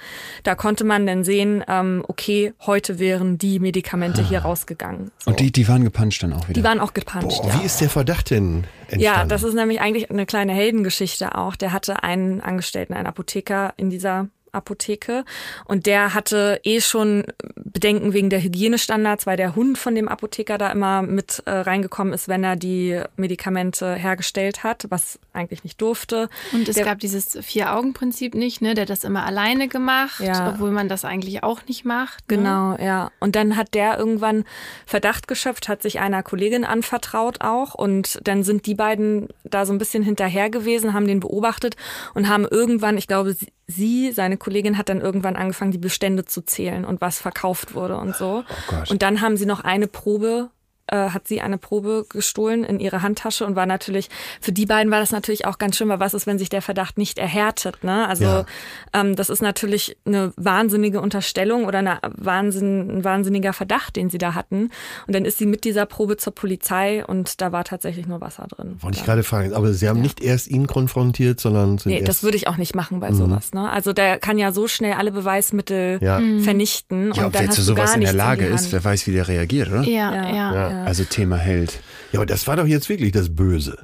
[0.44, 5.12] Da konnte man dann sehen, ähm, okay, heute wären die Medikamente hier rausgegangen.
[5.20, 5.32] So.
[5.32, 6.54] Und die, die waren gepuncht dann auch wieder?
[6.54, 7.60] Die waren auch gepuncht, Boah, ja.
[7.60, 9.02] Wie ist der Verdacht denn entstanden?
[9.02, 11.56] Ja, das ist nämlich eigentlich eine kleine Heldengeschichte auch.
[11.56, 15.26] Der hatte einen Angestellten, einen Apotheker in dieser Apotheke.
[15.66, 17.24] Und der hatte eh schon
[17.56, 22.14] Bedenken wegen der Hygienestandards, weil der Hund von dem Apotheker da immer mit äh, reingekommen
[22.14, 26.30] ist, wenn er die Medikamente hergestellt hat, was eigentlich nicht durfte.
[26.52, 28.74] Und es der, gab dieses Vier-Augen-Prinzip nicht, ne?
[28.74, 30.54] Der hat das immer alleine gemacht, ja.
[30.54, 32.30] obwohl man das eigentlich auch nicht macht.
[32.30, 32.38] Ne?
[32.38, 33.12] Genau, ja.
[33.20, 34.46] Und dann hat der irgendwann
[34.86, 37.76] Verdacht geschöpft, hat sich einer Kollegin anvertraut auch.
[37.76, 41.76] Und dann sind die beiden da so ein bisschen hinterher gewesen, haben den beobachtet
[42.14, 43.36] und haben irgendwann, ich glaube,
[43.70, 47.98] sie, seine Kollegin, hat dann irgendwann angefangen, die Bestände zu zählen und was verkauft wurde
[47.98, 48.44] und so.
[48.72, 50.50] Oh und dann haben sie noch eine Probe
[50.92, 54.10] äh, hat sie eine Probe gestohlen in ihre Handtasche und war natürlich,
[54.42, 56.62] für die beiden war das natürlich auch ganz schön, weil was ist, wenn sich der
[56.62, 58.08] Verdacht nicht erhärtet, ne?
[58.08, 58.46] Also ja.
[58.94, 64.18] ähm, das ist natürlich eine wahnsinnige Unterstellung oder eine Wahnsinn, ein wahnsinniger Verdacht, den sie
[64.18, 64.72] da hatten.
[65.08, 68.48] Und dann ist sie mit dieser Probe zur Polizei und da war tatsächlich nur Wasser
[68.48, 68.78] drin.
[68.82, 70.04] Wollte ich gerade fragen, aber sie haben ja.
[70.04, 73.16] nicht erst ihn konfrontiert, sondern sind Nee, das würde ich auch nicht machen bei mhm.
[73.16, 73.70] sowas, ne?
[73.70, 76.20] Also der kann ja so schnell alle Beweismittel ja.
[76.20, 76.42] Mhm.
[76.42, 77.14] vernichten.
[77.14, 79.28] Ja, und dann wer zu sowas in der Lage in ist, wer weiß, wie der
[79.28, 79.84] reagiert, oder?
[79.84, 80.14] ja.
[80.14, 80.54] ja.
[80.54, 80.79] ja.
[80.86, 81.80] Also Thema Held.
[82.12, 83.78] Ja, aber das war doch jetzt wirklich das Böse.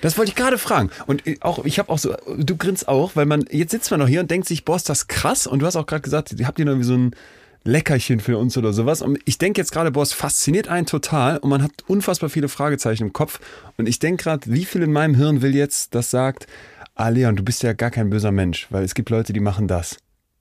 [0.00, 0.90] Das wollte ich gerade fragen.
[1.06, 4.08] Und auch, ich habe auch so, du grinst auch, weil man, jetzt sitzt man noch
[4.08, 5.46] hier und denkt sich, boah, ist das krass.
[5.46, 7.16] Und du hast auch gerade gesagt, habt ihr noch irgendwie so ein
[7.64, 9.00] Leckerchen für uns oder sowas.
[9.00, 12.48] Und ich denke jetzt gerade, boah, es fasziniert einen total und man hat unfassbar viele
[12.48, 13.40] Fragezeichen im Kopf.
[13.78, 16.46] Und ich denke gerade, wie viel in meinem Hirn will jetzt, das sagt,
[16.94, 19.68] ah Leon, du bist ja gar kein böser Mensch, weil es gibt Leute, die machen
[19.68, 19.96] das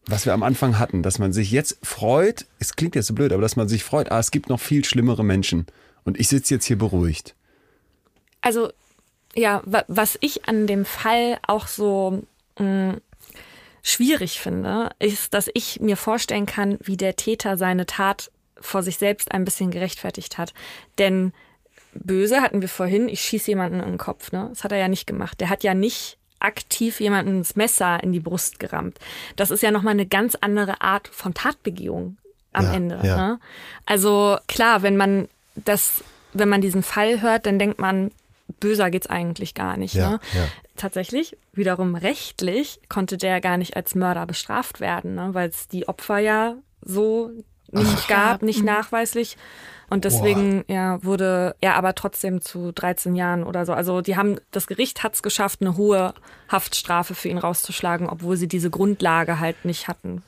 [0.06, 3.32] was wir am Anfang hatten, dass man sich jetzt freut, es klingt jetzt so blöd,
[3.32, 5.66] aber dass man sich freut, ah, es gibt noch viel schlimmere Menschen.
[6.04, 7.36] Und ich sitze jetzt hier beruhigt.
[8.42, 8.72] Also,
[9.36, 12.24] ja, was ich an dem Fall auch so
[12.60, 13.02] mh, mm,
[13.82, 18.98] schwierig finde, ist, dass ich mir vorstellen kann, wie der Täter seine Tat vor sich
[18.98, 20.54] selbst ein bisschen gerechtfertigt hat.
[20.98, 21.34] Denn
[21.94, 24.32] böse hatten wir vorhin, ich schieße jemanden in den Kopf.
[24.32, 24.48] Ne?
[24.50, 25.40] Das hat er ja nicht gemacht.
[25.42, 29.00] Der hat ja nicht aktiv jemanden das Messer in die Brust gerammt.
[29.36, 32.18] Das ist ja nochmal eine ganz andere Art von Tatbegehung
[32.52, 33.00] am ja, Ende.
[33.04, 33.18] Ja.
[33.18, 33.40] Ne?
[33.86, 38.12] Also klar, wenn man das, wenn man diesen Fall hört, dann denkt man,
[38.60, 39.96] böser geht's eigentlich gar nicht.
[39.96, 40.20] Ja, ne?
[40.34, 40.48] ja.
[40.76, 45.30] Tatsächlich, wiederum rechtlich, konnte der gar nicht als Mörder bestraft werden, ne?
[45.34, 47.32] weil es die Opfer ja so
[47.72, 48.66] nicht Ach, gab, nicht mhm.
[48.66, 49.38] nachweislich.
[49.94, 50.74] Und deswegen Boah.
[50.74, 53.74] ja, wurde er aber trotzdem zu 13 Jahren oder so.
[53.74, 56.16] Also die haben, das Gericht hat es geschafft, eine hohe
[56.50, 60.24] Haftstrafe für ihn rauszuschlagen, obwohl sie diese Grundlage halt nicht hatten.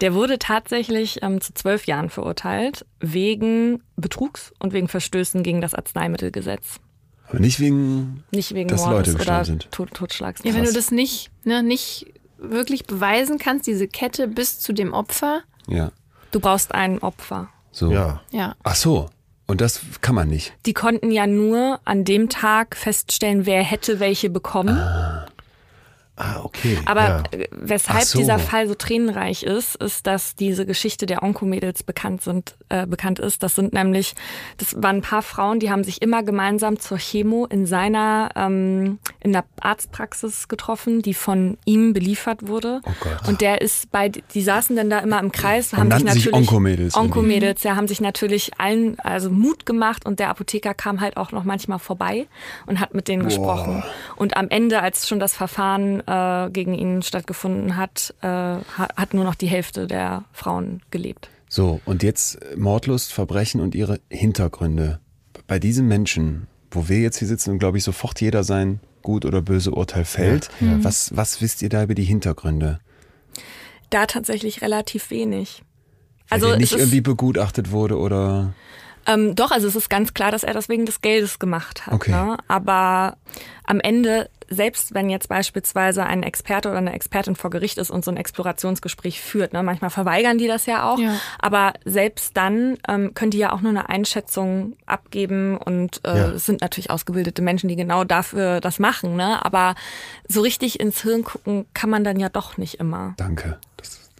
[0.00, 5.74] Der wurde tatsächlich ähm, zu zwölf Jahren verurteilt, wegen Betrugs und wegen Verstößen gegen das
[5.74, 6.80] Arzneimittelgesetz.
[7.28, 9.70] Aber nicht wegen, nicht wegen dass Mordes Leute oder sind.
[9.70, 10.40] Tod, Totschlags.
[10.44, 12.06] Ja, wenn du das nicht, ne, nicht
[12.38, 15.42] wirklich beweisen kannst, diese Kette bis zu dem Opfer.
[15.66, 15.92] Ja.
[16.30, 17.50] Du brauchst ein Opfer.
[17.72, 17.90] So.
[17.90, 18.20] Ja.
[18.30, 18.54] ja.
[18.62, 19.08] Ach so.
[19.46, 20.52] Und das kann man nicht.
[20.64, 24.78] Die konnten ja nur an dem Tag feststellen, wer hätte welche bekommen.
[24.78, 25.26] Ah.
[26.20, 26.78] Ah, okay.
[26.84, 27.46] Aber ja.
[27.50, 28.18] weshalb so.
[28.18, 33.18] dieser Fall so tränenreich ist, ist, dass diese Geschichte der Onkomädels bekannt sind, äh, bekannt
[33.18, 33.42] ist.
[33.42, 34.14] Das sind nämlich,
[34.58, 38.98] das waren ein paar Frauen, die haben sich immer gemeinsam zur Chemo in seiner, ähm,
[39.20, 42.82] in der Arztpraxis getroffen, die von ihm beliefert wurde.
[42.84, 43.28] Oh Gott.
[43.28, 46.34] Und der ist bei, die saßen dann da immer im Kreis, Und haben sich natürlich
[46.34, 46.94] Onkomädels.
[46.94, 51.32] Onkomädels, ja, haben sich natürlich allen also Mut gemacht und der Apotheker kam halt auch
[51.32, 52.26] noch manchmal vorbei
[52.66, 53.28] und hat mit denen Boah.
[53.28, 53.82] gesprochen.
[54.16, 59.24] Und am Ende, als schon das Verfahren äh, gegen ihn stattgefunden hat, äh, hat nur
[59.24, 61.30] noch die Hälfte der Frauen gelebt.
[61.48, 65.00] So, und jetzt Mordlust, Verbrechen und ihre Hintergründe.
[65.46, 69.24] Bei diesen Menschen, wo wir jetzt hier sitzen und glaube ich sofort jeder sein gut
[69.24, 70.84] oder böse Urteil fällt, ja, ja.
[70.84, 72.80] Was, was wisst ihr da über die Hintergründe?
[73.88, 75.62] Da tatsächlich relativ wenig.
[76.28, 78.52] Weil also nicht irgendwie begutachtet wurde oder?
[79.06, 81.94] Ähm, doch, also es ist ganz klar, dass er das wegen des Geldes gemacht hat.
[81.94, 82.10] Okay.
[82.10, 82.36] Ne?
[82.46, 83.16] Aber
[83.64, 88.04] am Ende selbst wenn jetzt beispielsweise ein Experte oder eine Expertin vor Gericht ist und
[88.04, 91.14] so ein Explorationsgespräch führt, ne, manchmal verweigern die das ja auch, ja.
[91.38, 96.28] aber selbst dann ähm, können die ja auch nur eine Einschätzung abgeben und äh, ja.
[96.30, 99.44] es sind natürlich ausgebildete Menschen, die genau dafür das machen, ne?
[99.44, 99.76] aber
[100.28, 103.14] so richtig ins Hirn gucken kann man dann ja doch nicht immer.
[103.16, 103.58] Danke.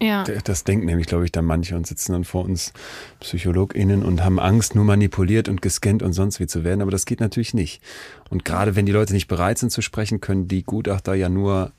[0.02, 0.24] Ja.
[0.24, 2.72] Das denken nämlich, glaube ich, dann manche und sitzen dann vor uns
[3.20, 6.80] PsychologInnen und haben Angst, nur manipuliert und gescannt und sonst wie zu werden.
[6.80, 7.82] Aber das geht natürlich nicht.
[8.30, 11.72] Und gerade wenn die Leute nicht bereit sind zu sprechen, können die Gutachter ja nur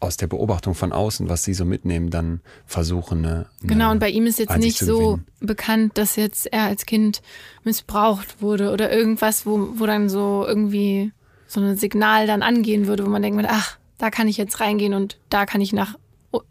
[0.00, 3.24] aus der Beobachtung von außen, was sie so mitnehmen, dann versuchen.
[3.24, 7.22] Eine, genau, und bei ihm ist jetzt nicht so bekannt, dass jetzt er als Kind
[7.62, 11.12] missbraucht wurde oder irgendwas, wo, wo dann so irgendwie
[11.46, 14.92] so ein Signal dann angehen würde, wo man denkt, ach, da kann ich jetzt reingehen
[14.92, 15.96] und da kann ich nach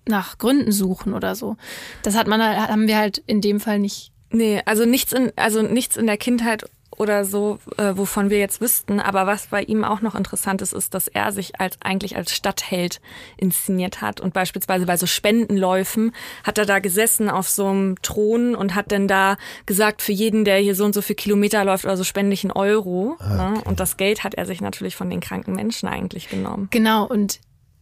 [0.08, 1.58] nach Gründen suchen oder so.
[2.04, 4.12] Das hat man haben wir halt in dem Fall nicht.
[4.32, 6.66] Nee, also nichts in also nichts in der Kindheit
[6.98, 9.00] oder so, äh, wovon wir jetzt wüssten.
[9.00, 12.34] Aber was bei ihm auch noch interessant ist, ist, dass er sich als eigentlich als
[12.34, 13.02] Stadtheld
[13.38, 16.14] inszeniert hat und beispielsweise bei so Spendenläufen
[16.44, 20.46] hat er da gesessen auf so einem Thron und hat dann da gesagt, für jeden,
[20.46, 23.18] der hier so und so viel Kilometer läuft oder so, spende ich einen Euro.
[23.20, 23.58] Ah, ne?
[23.58, 23.70] okay.
[23.70, 26.68] Und das Geld hat er sich natürlich von den kranken Menschen eigentlich genommen.
[26.72, 27.40] Genau und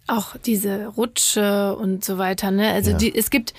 [0.08, 2.52] auch diese Rutsche und so weiter.
[2.52, 2.72] Ne?
[2.72, 2.98] Also ja.
[2.98, 3.54] die, es gibt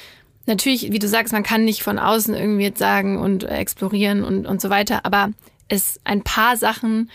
[0.46, 4.46] natürlich, wie du sagst, man kann nicht von außen irgendwie jetzt sagen und explorieren und,
[4.46, 5.30] und so weiter, aber
[5.68, 7.10] es ein paar Sachen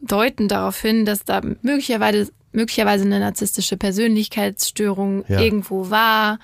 [0.00, 5.40] deuten darauf hin, dass da möglicherweise, möglicherweise eine narzisstische Persönlichkeitsstörung ja.
[5.40, 6.38] irgendwo war.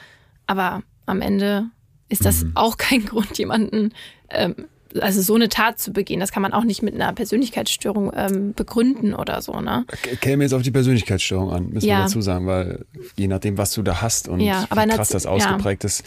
[0.46, 1.66] Aber am Ende
[2.09, 2.53] ist das mhm.
[2.55, 3.92] auch kein Grund, jemanden
[4.30, 4.66] ähm,
[5.01, 8.55] also so eine Tat zu begehen, das kann man auch nicht mit einer Persönlichkeitsstörung ähm,
[8.55, 9.84] begründen oder so, ne?
[10.20, 11.99] Käme jetzt auf die Persönlichkeitsstörung an, müssen ja.
[11.99, 12.84] wir dazu sagen, weil
[13.16, 15.89] je nachdem, was du da hast und ja, wie krass das ausgeprägt ja.
[15.89, 16.05] ist,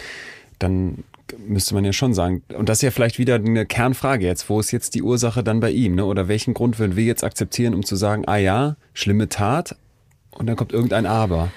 [0.59, 1.03] dann
[1.47, 2.43] müsste man ja schon sagen.
[2.55, 4.49] Und das ist ja vielleicht wieder eine Kernfrage jetzt.
[4.49, 5.95] Wo ist jetzt die Ursache dann bei ihm?
[5.95, 6.05] Ne?
[6.05, 9.75] Oder welchen Grund würden wir jetzt akzeptieren, um zu sagen, ah ja, schlimme Tat
[10.31, 11.51] und dann kommt irgendein Aber?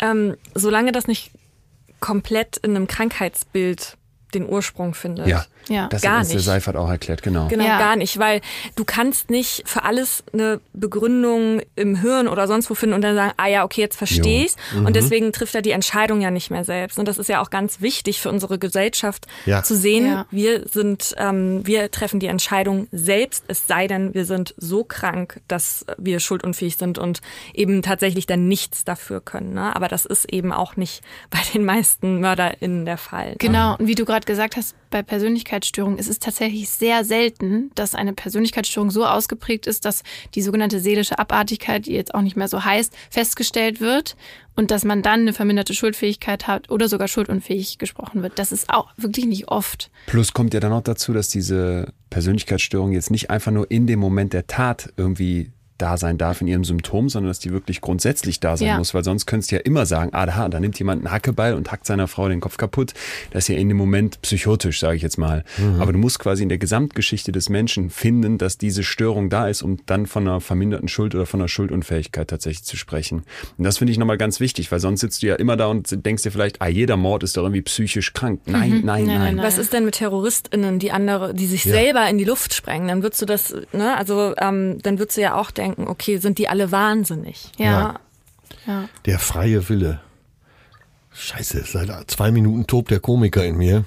[0.00, 1.30] Ähm, solange das nicht
[2.00, 3.96] komplett in einem Krankheitsbild
[4.34, 5.26] den Ursprung findet.
[5.26, 5.88] Ja, ja.
[5.88, 6.34] das gar hat uns nicht.
[6.36, 7.48] der Seifert auch erklärt, genau.
[7.48, 7.78] Genau, ja.
[7.78, 8.40] gar nicht, weil
[8.76, 13.14] du kannst nicht für alles eine Begründung im Hirn oder sonst wo finden und dann
[13.14, 14.56] sagen, ah ja, okay, jetzt verstehe ich's.
[14.74, 14.86] Mhm.
[14.86, 16.98] Und deswegen trifft er die Entscheidung ja nicht mehr selbst.
[16.98, 19.62] Und das ist ja auch ganz wichtig für unsere Gesellschaft ja.
[19.62, 20.26] zu sehen, ja.
[20.30, 25.40] wir sind, ähm, wir treffen die Entscheidung selbst, es sei denn, wir sind so krank,
[25.48, 27.20] dass wir schuldunfähig sind und
[27.52, 29.54] eben tatsächlich dann nichts dafür können.
[29.54, 29.74] Ne?
[29.74, 33.30] Aber das ist eben auch nicht bei den meisten MörderInnen der Fall.
[33.30, 33.36] Ne?
[33.38, 37.96] Genau, und wie du gerade gesagt hast, bei Persönlichkeitsstörungen ist es tatsächlich sehr selten, dass
[37.96, 40.04] eine Persönlichkeitsstörung so ausgeprägt ist, dass
[40.36, 44.14] die sogenannte seelische Abartigkeit, die jetzt auch nicht mehr so heißt, festgestellt wird
[44.54, 48.38] und dass man dann eine verminderte Schuldfähigkeit hat oder sogar schuldunfähig gesprochen wird.
[48.38, 49.90] Das ist auch wirklich nicht oft.
[50.06, 53.98] Plus kommt ja dann noch dazu, dass diese Persönlichkeitsstörung jetzt nicht einfach nur in dem
[53.98, 55.50] Moment der Tat irgendwie
[55.84, 58.78] da sein darf in ihrem Symptom, sondern dass die wirklich grundsätzlich da sein ja.
[58.78, 61.52] muss, weil sonst könntest du ja immer sagen, ah, da, da nimmt jemand einen Hackebeil
[61.52, 62.94] und hackt seiner Frau den Kopf kaputt.
[63.32, 65.44] Das ist ja in dem Moment psychotisch, sage ich jetzt mal.
[65.58, 65.82] Mhm.
[65.82, 69.60] Aber du musst quasi in der Gesamtgeschichte des Menschen finden, dass diese Störung da ist,
[69.60, 73.24] um dann von einer verminderten Schuld oder von einer Schuldunfähigkeit tatsächlich zu sprechen.
[73.58, 76.06] Und das finde ich nochmal ganz wichtig, weil sonst sitzt du ja immer da und
[76.06, 78.40] denkst dir vielleicht, ah, jeder Mord ist doch irgendwie psychisch krank.
[78.46, 78.80] Nein, mhm.
[78.86, 81.72] nein, nein, nein, Was ist denn mit TerroristInnen, die andere, die sich ja.
[81.72, 82.88] selber in die Luft sprengen?
[82.88, 86.18] Dann würdest du das, ne, also ähm, dann würdest du ja auch denken, denken, okay,
[86.18, 87.50] sind die alle wahnsinnig?
[87.58, 88.00] Ja.
[88.66, 88.88] ja.
[89.06, 90.00] Der freie Wille.
[91.12, 93.84] Scheiße, seit zwei Minuten tobt der Komiker in mir.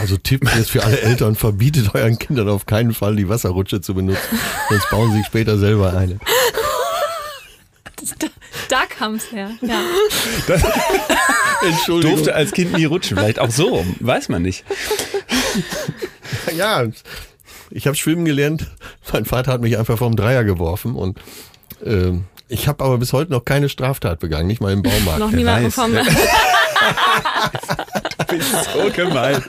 [0.00, 3.94] Also Tipp jetzt für alle Eltern, verbietet euren Kindern auf keinen Fall die Wasserrutsche zu
[3.94, 4.38] benutzen,
[4.68, 6.18] sonst bauen sie später selber eine.
[8.18, 8.26] Da,
[8.68, 9.50] da kam es her.
[9.62, 9.80] Ja.
[11.66, 12.16] Entschuldigung.
[12.16, 14.64] Durfte als Kind nie rutschen, vielleicht auch so, weiß man nicht.
[16.54, 16.84] Ja,
[17.74, 18.66] ich habe schwimmen gelernt.
[19.12, 21.18] Mein Vater hat mich einfach vom Dreier geworfen und
[21.84, 22.12] äh,
[22.48, 25.18] ich habe aber bis heute noch keine Straftat begangen, nicht mal im Baumarkt.
[25.18, 25.92] noch niemanden vom.
[25.92, 26.00] du
[28.28, 29.42] bist so gemein.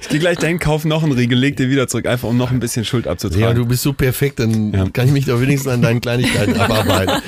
[0.00, 2.50] Ich gehe gleich dahin, kaufe noch einen Riegel, leg dir wieder zurück, einfach um noch
[2.50, 3.42] ein bisschen Schuld abzutragen.
[3.42, 4.88] Ja, du bist so perfekt, dann ja.
[4.92, 7.22] kann ich mich doch wenigstens an deinen Kleinigkeiten abarbeiten.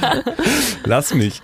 [0.84, 1.40] Lass mich.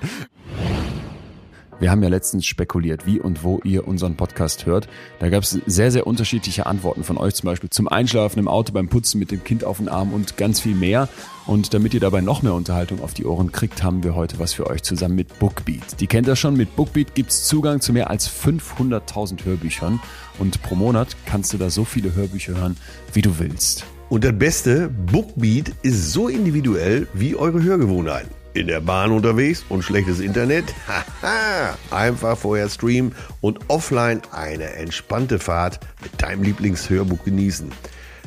[1.81, 4.89] Wir haben ja letztens spekuliert, wie und wo ihr unseren Podcast hört.
[5.19, 8.73] Da gab es sehr, sehr unterschiedliche Antworten von euch, zum Beispiel zum Einschlafen im Auto,
[8.73, 11.09] beim Putzen mit dem Kind auf den Arm und ganz viel mehr.
[11.47, 14.53] Und damit ihr dabei noch mehr Unterhaltung auf die Ohren kriegt, haben wir heute was
[14.53, 16.01] für euch zusammen mit Bookbeat.
[16.01, 20.01] Die kennt ihr schon, mit Bookbeat gibt's Zugang zu mehr als 500.000 Hörbüchern.
[20.39, 22.77] Und pro Monat kannst du da so viele Hörbücher hören,
[23.13, 23.85] wie du willst.
[24.09, 28.44] Und das Beste, Bookbeat ist so individuell wie eure Hörgewohnheiten.
[28.55, 30.73] In der Bahn unterwegs und schlechtes Internet?
[30.87, 31.77] Haha!
[31.91, 37.73] Einfach vorher streamen und offline eine entspannte Fahrt mit deinem Lieblingshörbuch genießen.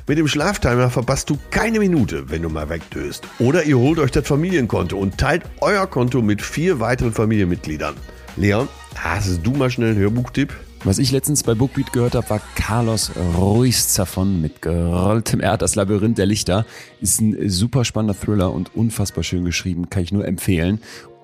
[0.06, 3.26] Mit dem Schlaftimer verpasst du keine Minute, wenn du mal wegdöst.
[3.40, 7.96] Oder ihr holt euch das Familienkonto und teilt euer Konto mit vier weiteren Familienmitgliedern.
[8.36, 10.54] Leon, hast du mal schnell einen Hörbuchtipp?
[10.84, 15.76] Was ich letztens bei Bookbeat gehört habe, war Carlos Ruiz Zafon mit gerolltem Erd, das
[15.76, 16.66] Labyrinth der Lichter.
[17.02, 20.80] Ist ein super spannender Thriller und unfassbar schön geschrieben, kann ich nur empfehlen.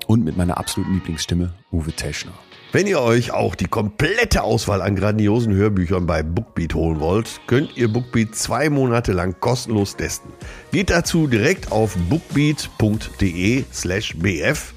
[0.07, 2.33] Und mit meiner absoluten Lieblingsstimme, Uwe Teschner.
[2.73, 7.77] Wenn ihr euch auch die komplette Auswahl an grandiosen Hörbüchern bei Bookbeat holen wollt, könnt
[7.77, 10.31] ihr Bookbeat zwei Monate lang kostenlos testen.
[10.71, 14.72] Geht dazu direkt auf bookbeat.de slash bf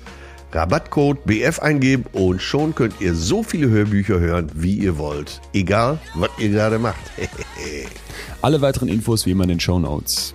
[0.56, 5.42] Rabattcode BF eingeben und schon könnt ihr so viele Hörbücher hören, wie ihr wollt.
[5.52, 7.00] Egal, was ihr gerade macht.
[8.42, 10.34] Alle weiteren Infos wie immer in den Show Notes.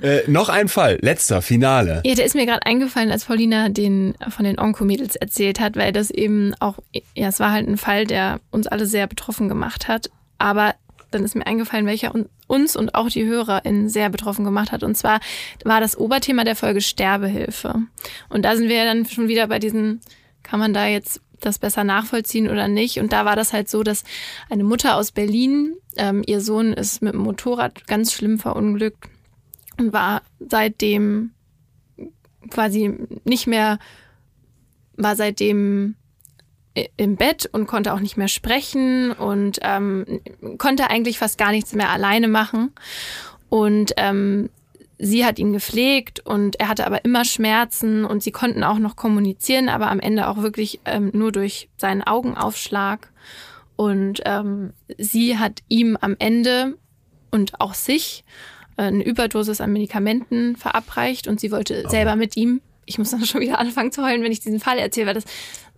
[0.00, 2.00] Äh, noch ein Fall, letzter, Finale.
[2.06, 5.92] Ja, der ist mir gerade eingefallen, als Paulina den von den Onko-Mädels erzählt hat, weil
[5.92, 6.78] das eben auch,
[7.14, 10.10] ja, es war halt ein Fall, der uns alle sehr betroffen gemacht hat.
[10.38, 10.74] Aber
[11.14, 12.12] dann ist mir eingefallen, welcher
[12.46, 14.82] uns und auch die HörerInnen sehr betroffen gemacht hat.
[14.82, 15.20] Und zwar
[15.64, 17.82] war das Oberthema der Folge Sterbehilfe.
[18.28, 20.00] Und da sind wir ja dann schon wieder bei diesen,
[20.42, 22.98] kann man da jetzt das besser nachvollziehen oder nicht?
[22.98, 24.04] Und da war das halt so, dass
[24.48, 29.08] eine Mutter aus Berlin, ähm, ihr Sohn ist mit dem Motorrad ganz schlimm verunglückt
[29.78, 31.32] und war seitdem
[32.50, 32.94] quasi
[33.24, 33.78] nicht mehr,
[34.96, 35.96] war seitdem
[36.96, 40.20] im Bett und konnte auch nicht mehr sprechen und ähm,
[40.58, 42.72] konnte eigentlich fast gar nichts mehr alleine machen.
[43.48, 44.48] Und ähm,
[44.98, 48.96] sie hat ihn gepflegt und er hatte aber immer Schmerzen und sie konnten auch noch
[48.96, 53.10] kommunizieren, aber am Ende auch wirklich ähm, nur durch seinen Augenaufschlag.
[53.76, 56.78] Und ähm, sie hat ihm am Ende
[57.30, 58.24] und auch sich
[58.76, 61.88] äh, eine Überdosis an Medikamenten verabreicht und sie wollte oh.
[61.90, 64.78] selber mit ihm ich muss dann schon wieder anfangen zu heulen, wenn ich diesen Fall
[64.78, 65.24] erzähle, weil das,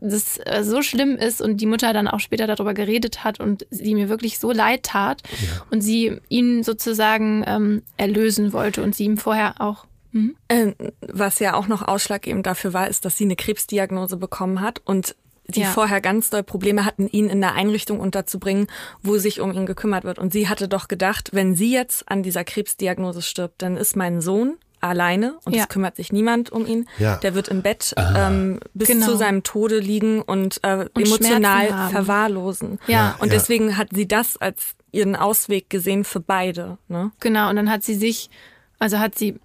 [0.00, 3.66] das äh, so schlimm ist und die Mutter dann auch später darüber geredet hat und
[3.70, 5.64] sie mir wirklich so leid tat ja.
[5.70, 10.36] und sie ihn sozusagen ähm, erlösen wollte und sie ihm vorher auch hm?
[10.48, 14.80] ähm, was ja auch noch ausschlaggebend dafür war, ist, dass sie eine Krebsdiagnose bekommen hat
[14.84, 15.70] und die ja.
[15.70, 18.66] vorher ganz doll Probleme hatten, ihn in einer Einrichtung unterzubringen,
[19.02, 20.18] wo sich um ihn gekümmert wird.
[20.18, 24.20] Und sie hatte doch gedacht, wenn sie jetzt an dieser Krebsdiagnose stirbt, dann ist mein
[24.20, 24.57] Sohn
[24.89, 25.62] alleine und ja.
[25.62, 26.89] es kümmert sich niemand um ihn.
[26.99, 27.16] Ja.
[27.16, 28.28] Der wird im Bett ah.
[28.28, 29.07] ähm, bis genau.
[29.07, 32.78] zu seinem Tode liegen und, äh, und emotional verwahrlosen.
[32.87, 33.16] Ja.
[33.18, 36.78] Und deswegen hat sie das als ihren Ausweg gesehen für beide.
[36.89, 37.11] Ne?
[37.20, 38.30] Genau, und dann hat sie sich,
[38.78, 39.41] also hat sie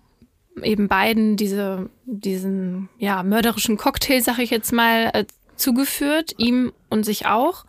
[0.61, 5.25] eben beiden diese, diesen ja, mörderischen Cocktail, sag ich jetzt mal, äh,
[5.55, 7.65] zugeführt, ihm und sich auch.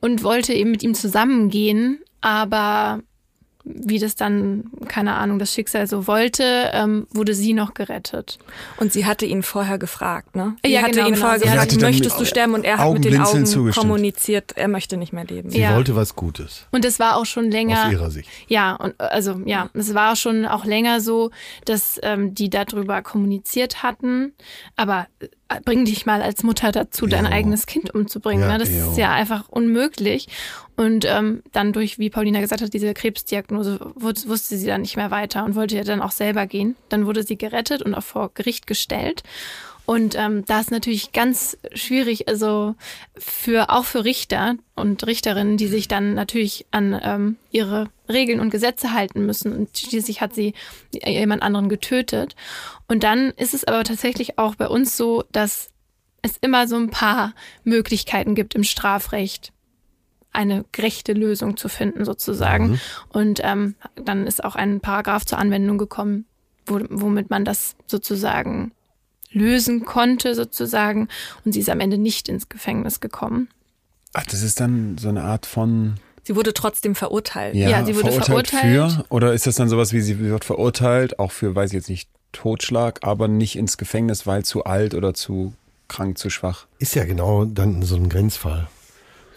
[0.00, 3.02] Und wollte eben mit ihm zusammengehen, aber
[3.74, 8.38] wie das dann, keine Ahnung, das Schicksal so wollte, ähm, wurde sie noch gerettet.
[8.78, 10.56] Und sie hatte ihn vorher gefragt, ne?
[10.64, 11.26] Sie ja, hatte genau, ihn genau.
[11.26, 12.54] vorher gefragt, möchtest du sterben?
[12.54, 13.86] Und er hat mit den Augen zugestimmt.
[13.86, 15.50] kommuniziert, er möchte nicht mehr leben.
[15.50, 15.74] Sie ja.
[15.74, 16.66] wollte was Gutes.
[16.70, 17.86] Und es war auch schon länger.
[17.86, 18.28] Aus ihrer Sicht.
[18.48, 21.30] Ja, und also ja, es war schon auch länger so,
[21.64, 24.32] dass ähm, die darüber kommuniziert hatten.
[24.76, 27.30] Aber äh, bring dich mal als Mutter dazu, dein jo.
[27.30, 28.42] eigenes Kind umzubringen.
[28.42, 28.58] Ja, ne?
[28.58, 28.90] Das jo.
[28.90, 30.28] ist ja einfach unmöglich.
[30.78, 35.10] Und ähm, dann durch, wie Paulina gesagt hat, diese Krebsdiagnose wusste sie dann nicht mehr
[35.10, 36.76] weiter und wollte ja dann auch selber gehen.
[36.88, 39.24] Dann wurde sie gerettet und auch vor Gericht gestellt.
[39.86, 42.76] Und ähm, da ist natürlich ganz schwierig, also
[43.16, 48.50] für auch für Richter und Richterinnen, die sich dann natürlich an ähm, ihre Regeln und
[48.50, 49.52] Gesetze halten müssen.
[49.52, 50.54] Und schließlich hat sie
[51.04, 52.36] jemand anderen getötet.
[52.86, 55.70] Und dann ist es aber tatsächlich auch bei uns so, dass
[56.22, 59.52] es immer so ein paar Möglichkeiten gibt im Strafrecht
[60.32, 62.70] eine gerechte Lösung zu finden sozusagen.
[62.70, 62.80] Mhm.
[63.08, 66.26] Und ähm, dann ist auch ein Paragraph zur Anwendung gekommen,
[66.66, 68.72] wo, womit man das sozusagen
[69.30, 71.08] lösen konnte sozusagen.
[71.44, 73.48] Und sie ist am Ende nicht ins Gefängnis gekommen.
[74.14, 75.94] Ach, das ist dann so eine Art von
[76.24, 77.54] Sie wurde trotzdem verurteilt.
[77.54, 78.92] Ja, ja sie wurde verurteilt, verurteilt.
[78.92, 81.88] Für, oder ist das dann sowas wie, sie wird verurteilt, auch für, weiß ich jetzt
[81.88, 85.54] nicht, Totschlag, aber nicht ins Gefängnis, weil zu alt oder zu
[85.88, 86.66] krank, zu schwach?
[86.78, 88.68] Ist ja genau dann so ein Grenzfall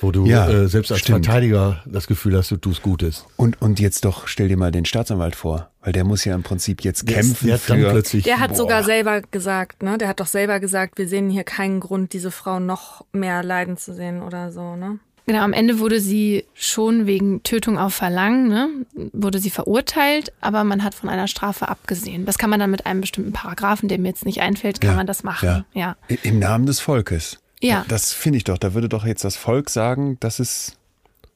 [0.01, 1.25] wo du ja, äh, selbst als stimmt.
[1.25, 3.25] Verteidiger das Gefühl hast, du tust Gutes.
[3.37, 6.43] Und, und jetzt doch, stell dir mal den Staatsanwalt vor, weil der muss ja im
[6.43, 7.89] Prinzip jetzt kämpfen der, der für...
[7.91, 8.57] Plötzlich, der hat boah.
[8.57, 9.97] sogar selber gesagt, ne?
[9.97, 13.77] Der hat doch selber gesagt, wir sehen hier keinen Grund, diese Frau noch mehr leiden
[13.77, 14.99] zu sehen oder so, ne?
[15.27, 18.69] Genau, am Ende wurde sie schon wegen Tötung auf Verlangen, ne,
[19.13, 22.25] wurde sie verurteilt, aber man hat von einer Strafe abgesehen.
[22.25, 24.95] Das kann man dann mit einem bestimmten Paragraphen, der mir jetzt nicht einfällt, kann ja,
[24.97, 25.63] man das machen.
[25.73, 25.95] Ja.
[26.09, 26.15] ja.
[26.23, 27.39] Im Namen des Volkes.
[27.61, 27.85] Ja.
[27.87, 28.57] Das finde ich doch.
[28.57, 30.77] Da würde doch jetzt das Volk sagen, das ist,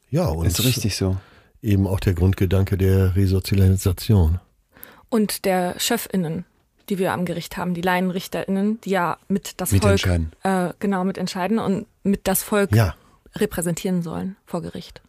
[0.10, 1.18] ja, und ist richtig so.
[1.62, 4.40] Eben auch der Grundgedanke der Resozialisation.
[5.10, 6.46] Und der Chefinnen.
[6.90, 10.06] die wir am Gericht haben, die LaienrichterInnen, die ja mit das mit Volk
[10.44, 12.96] äh, genau mitentscheiden und mit das Volk ja.
[13.36, 15.02] repräsentieren sollen vor Gericht.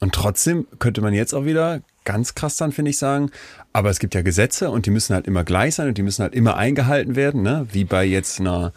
[0.00, 3.30] Und trotzdem könnte man jetzt auch wieder ganz krass dann, finde ich, sagen,
[3.72, 6.22] aber es gibt ja Gesetze und die müssen halt immer gleich sein und die müssen
[6.22, 7.66] halt immer eingehalten werden, ne?
[7.72, 8.72] wie bei jetzt einer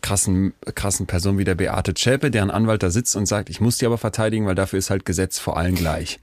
[0.00, 3.78] krassen, krassen Person wie der Beate Zschäpe, deren Anwalt da sitzt und sagt, ich muss
[3.78, 6.20] die aber verteidigen, weil dafür ist halt Gesetz vor allen gleich.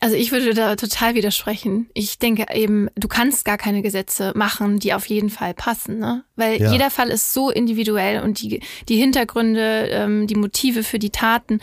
[0.00, 1.90] Also ich würde da total widersprechen.
[1.92, 6.24] Ich denke eben, du kannst gar keine Gesetze machen, die auf jeden Fall passen, ne?
[6.36, 6.72] Weil ja.
[6.72, 11.60] jeder Fall ist so individuell und die, die Hintergründe, ähm, die Motive für die Taten.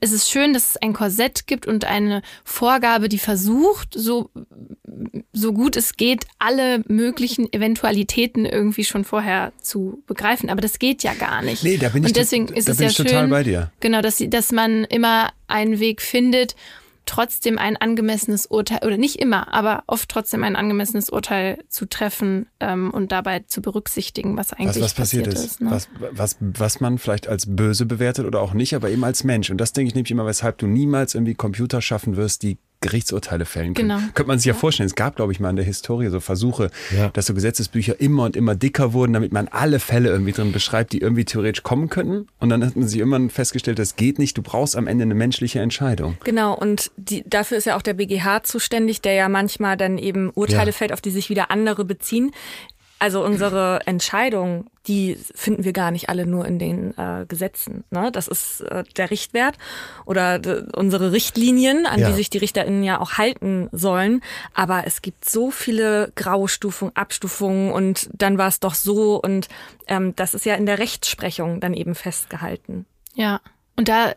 [0.00, 4.30] Es ist schön, dass es ein Korsett gibt und eine Vorgabe, die versucht, so,
[5.32, 10.48] so gut es geht, alle möglichen Eventualitäten irgendwie schon vorher zu begreifen.
[10.48, 11.64] Aber das geht ja gar nicht.
[11.64, 13.06] Nee, da bin ich, und deswegen ist es ja schön,
[13.80, 16.54] Genau, dass, dass man immer einen Weg findet,
[17.06, 22.46] trotzdem ein angemessenes Urteil, oder nicht immer, aber oft trotzdem ein angemessenes Urteil zu treffen
[22.60, 25.52] ähm, und dabei zu berücksichtigen, was eigentlich was, was passiert, passiert, ist.
[25.52, 25.70] ist ne?
[25.70, 29.50] was, was, was man vielleicht als böse bewertet oder auch nicht, aber eben als Mensch.
[29.50, 33.46] Und das denke ich nämlich immer, weshalb du niemals irgendwie Computer schaffen wirst, die Gerichtsurteile
[33.46, 33.88] fällen können.
[33.88, 34.00] Genau.
[34.14, 34.86] Könnte man sich ja, ja vorstellen.
[34.86, 37.08] Es gab, glaube ich, mal in der Historie so Versuche, ja.
[37.08, 40.92] dass so Gesetzesbücher immer und immer dicker wurden, damit man alle Fälle irgendwie drin beschreibt,
[40.92, 42.28] die irgendwie theoretisch kommen könnten.
[42.38, 44.36] Und dann hat man sich immer festgestellt, das geht nicht.
[44.36, 46.16] Du brauchst am Ende eine menschliche Entscheidung.
[46.24, 46.54] Genau.
[46.54, 50.70] Und die, dafür ist ja auch der BGH zuständig, der ja manchmal dann eben Urteile
[50.70, 50.72] ja.
[50.72, 52.32] fällt, auf die sich wieder andere beziehen.
[53.04, 57.84] Also unsere Entscheidung, die finden wir gar nicht alle nur in den äh, Gesetzen.
[57.90, 58.10] Ne?
[58.10, 59.58] Das ist äh, der Richtwert
[60.06, 60.40] oder
[60.74, 62.08] unsere Richtlinien, an ja.
[62.08, 64.22] die sich die RichterInnen ja auch halten sollen.
[64.54, 69.48] Aber es gibt so viele Graustufungen, Abstufungen und dann war es doch so und
[69.86, 72.86] ähm, das ist ja in der Rechtsprechung dann eben festgehalten.
[73.14, 73.42] Ja,
[73.76, 74.14] und da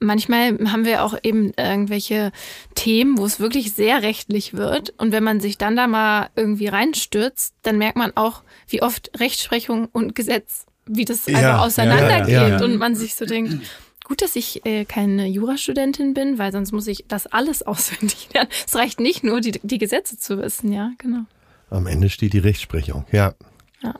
[0.00, 2.32] manchmal haben wir auch eben irgendwelche
[2.74, 4.92] Themen, wo es wirklich sehr rechtlich wird.
[4.98, 9.10] Und wenn man sich dann da mal irgendwie reinstürzt, dann merkt man auch, wie oft
[9.20, 12.34] Rechtsprechung und Gesetz, wie das ja, einfach auseinandergeht.
[12.34, 13.56] Ja, ja, und man sich so denkt,
[14.04, 18.50] gut, dass ich äh, keine Jurastudentin bin, weil sonst muss ich das alles auswendig lernen.
[18.66, 21.24] Es reicht nicht nur, die, die Gesetze zu wissen, ja, genau.
[21.70, 23.34] Am Ende steht die Rechtsprechung, ja.
[23.82, 23.94] Ja.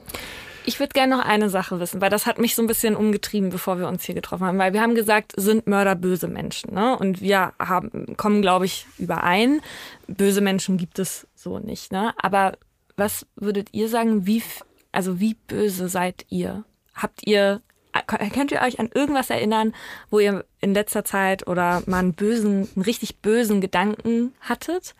[0.70, 3.50] Ich würde gerne noch eine Sache wissen, weil das hat mich so ein bisschen umgetrieben,
[3.50, 4.58] bevor wir uns hier getroffen haben.
[4.58, 6.72] Weil wir haben gesagt, sind Mörder böse Menschen.
[6.72, 6.96] Ne?
[6.96, 9.62] Und wir haben, kommen, glaube ich, überein.
[10.06, 11.90] Böse Menschen gibt es so nicht.
[11.90, 12.14] Ne?
[12.22, 12.56] Aber
[12.96, 14.44] was würdet ihr sagen, wie,
[14.92, 16.62] also wie böse seid ihr?
[16.94, 17.62] Habt ihr,
[18.06, 19.74] könnt ihr euch an irgendwas erinnern,
[20.08, 24.94] wo ihr in letzter Zeit oder mal einen bösen, einen richtig bösen Gedanken hattet,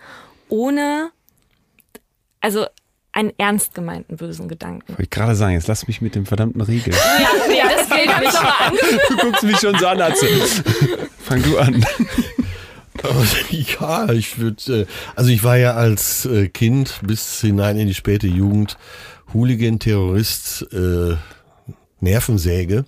[0.48, 1.12] ohne,
[2.40, 2.66] also
[3.12, 4.88] einen ernst gemeinten bösen Gedanken.
[4.88, 6.94] Wollte ich gerade sagen, jetzt lass mich mit dem verdammten Riegel.
[6.94, 8.72] Ja, ja deswegen habe ich doch mal
[9.08, 10.26] Du guckst mich schon so an, Atze.
[11.18, 11.84] Fang du an.
[13.50, 17.94] Ja, ich würde, äh, also ich war ja als äh, Kind bis hinein in die
[17.94, 18.76] späte Jugend
[19.32, 21.16] Hooligan, Terrorist, äh,
[22.00, 22.84] Nervensäge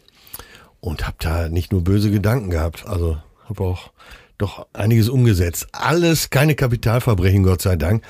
[0.81, 3.19] und habe da nicht nur böse Gedanken gehabt, also
[3.49, 3.93] habe auch
[4.39, 5.69] doch einiges umgesetzt.
[5.73, 8.03] Alles keine Kapitalverbrechen, Gott sei Dank.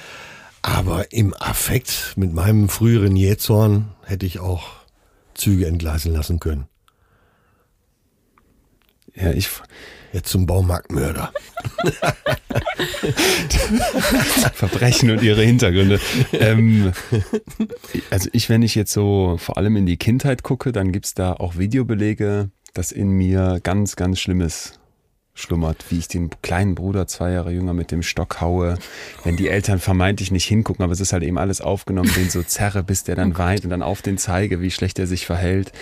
[0.62, 4.70] Aber im Affekt mit meinem früheren Jähzorn hätte ich auch
[5.34, 6.66] Züge entgleisen lassen können.
[9.14, 9.48] Ja, ich.
[10.12, 11.32] Jetzt zum Baumarktmörder.
[14.52, 16.01] Verbrechen und ihre Hintergründe.
[16.34, 16.93] Ähm,
[18.10, 21.32] also ich, wenn ich jetzt so vor allem in die Kindheit gucke, dann gibt's da
[21.32, 24.74] auch Videobelege, dass in mir ganz, ganz Schlimmes
[25.34, 28.78] schlummert, wie ich den kleinen Bruder zwei Jahre jünger mit dem Stock haue,
[29.24, 32.42] wenn die Eltern vermeintlich nicht hingucken, aber es ist halt eben alles aufgenommen, den so
[32.42, 35.72] zerre, bis der dann weint und dann auf den zeige, wie schlecht er sich verhält.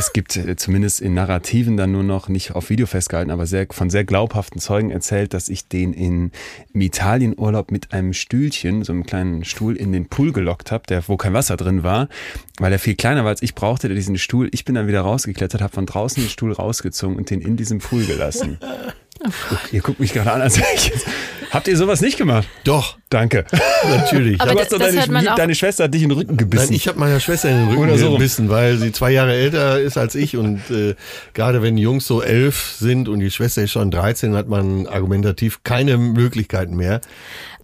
[0.00, 3.66] Es gibt äh, zumindest in Narrativen dann nur noch, nicht auf Video festgehalten, aber sehr,
[3.70, 6.32] von sehr glaubhaften Zeugen erzählt, dass ich den in
[6.72, 11.18] Italienurlaub mit einem Stühlchen, so einem kleinen Stuhl, in den Pool gelockt habe, der, wo
[11.18, 12.08] kein Wasser drin war,
[12.58, 14.48] weil er viel kleiner war als ich brauchte, der diesen Stuhl.
[14.52, 17.80] Ich bin dann wieder rausgeklettert, habe von draußen den Stuhl rausgezogen und den in diesem
[17.80, 18.58] Pool gelassen.
[19.72, 21.06] Ihr guckt mich gerade an, als ich jetzt.
[21.50, 22.48] Habt ihr sowas nicht gemacht?
[22.64, 22.96] Doch.
[23.10, 23.44] Danke.
[23.88, 24.40] Natürlich.
[24.40, 26.66] Aber, aber das, deine, deine, Schwester hat dich in den Rücken gebissen.
[26.66, 28.12] Nein, ich habe meiner Schwester in den Rücken so.
[28.12, 30.94] gebissen, weil sie zwei Jahre älter ist als ich und äh,
[31.34, 35.64] gerade wenn Jungs so elf sind und die Schwester ist schon 13, hat man argumentativ
[35.64, 37.00] keine Möglichkeiten mehr.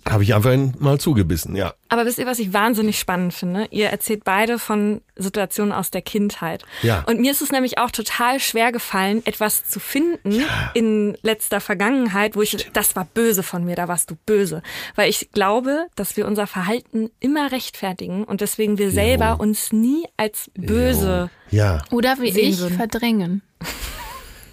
[0.09, 1.75] Habe ich einfach mal zugebissen, ja.
[1.89, 3.67] Aber wisst ihr, was ich wahnsinnig spannend finde?
[3.71, 6.65] Ihr erzählt beide von Situationen aus der Kindheit.
[6.83, 7.03] Ja.
[7.07, 10.71] Und mir ist es nämlich auch total schwer gefallen, etwas zu finden ja.
[10.75, 12.77] in letzter Vergangenheit, wo ich, Stimmt.
[12.77, 14.63] das war böse von mir, da warst du böse.
[14.95, 19.43] Weil ich glaube, dass wir unser Verhalten immer rechtfertigen und deswegen wir selber jo.
[19.43, 21.83] uns nie als böse ja.
[21.91, 22.77] oder wie ich würden.
[22.77, 23.43] verdrängen.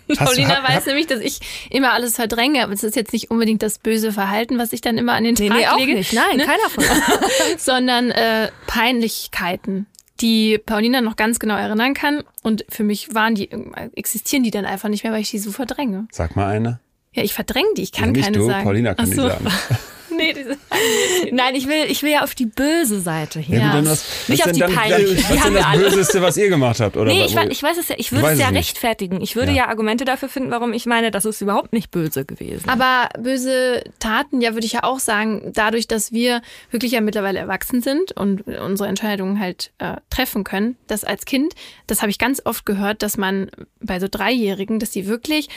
[0.08, 1.40] Paulina weiß nämlich, dass ich
[1.70, 4.98] immer alles verdränge, aber es ist jetzt nicht unbedingt das böse Verhalten, was ich dann
[4.98, 5.96] immer an den Tag nee, auch lege.
[5.96, 6.14] Nicht.
[6.14, 6.46] Nein, ne?
[6.46, 7.64] keiner von uns.
[7.66, 9.88] Sondern äh, Peinlichkeiten,
[10.20, 12.24] die Paulina noch ganz genau erinnern kann.
[12.42, 13.50] Und für mich waren die,
[13.96, 16.08] existieren die dann einfach nicht mehr, weil ich die so verdränge.
[16.12, 16.80] Sag mal eine.
[17.14, 18.64] Ja, ich verdränge die, ich kann ja, nicht keine du, sagen.
[18.64, 19.24] Paulina kann so.
[19.24, 19.48] die sagen.
[20.24, 23.60] nee, Nein, ich will, ich will ja auf die böse Seite hier.
[23.60, 25.24] Ja, gut, was, Nicht auf die peinliche.
[25.24, 26.98] Was ist denn das Böseste, was ihr gemacht habt?
[26.98, 27.96] Oder nee, ich, weiß, ich weiß es ja.
[27.98, 29.22] Ich würde es ja rechtfertigen.
[29.22, 29.64] Ich würde ja.
[29.64, 29.68] ja.
[29.68, 32.68] Argumente dafür finden, warum ich meine, das ist überhaupt nicht böse gewesen.
[32.70, 36.42] Aber böse Taten, ja, würde ich ja auch sagen, dadurch, dass wir
[36.72, 41.54] wirklich ja mittlerweile erwachsen sind und unsere Entscheidungen halt äh, treffen können, dass als Kind,
[41.88, 45.50] das habe ich ganz oft gehört, dass man bei so Dreijährigen, dass die wirklich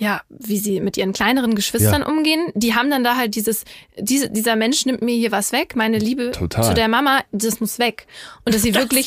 [0.00, 2.08] ja, wie sie mit ihren kleineren Geschwistern ja.
[2.08, 2.50] umgehen.
[2.54, 3.64] Die haben dann da halt dieses,
[3.98, 6.64] diese, dieser Mensch nimmt mir hier was weg, meine Liebe Total.
[6.64, 8.06] zu der Mama, das muss weg.
[8.46, 9.06] Und dass sie das wirklich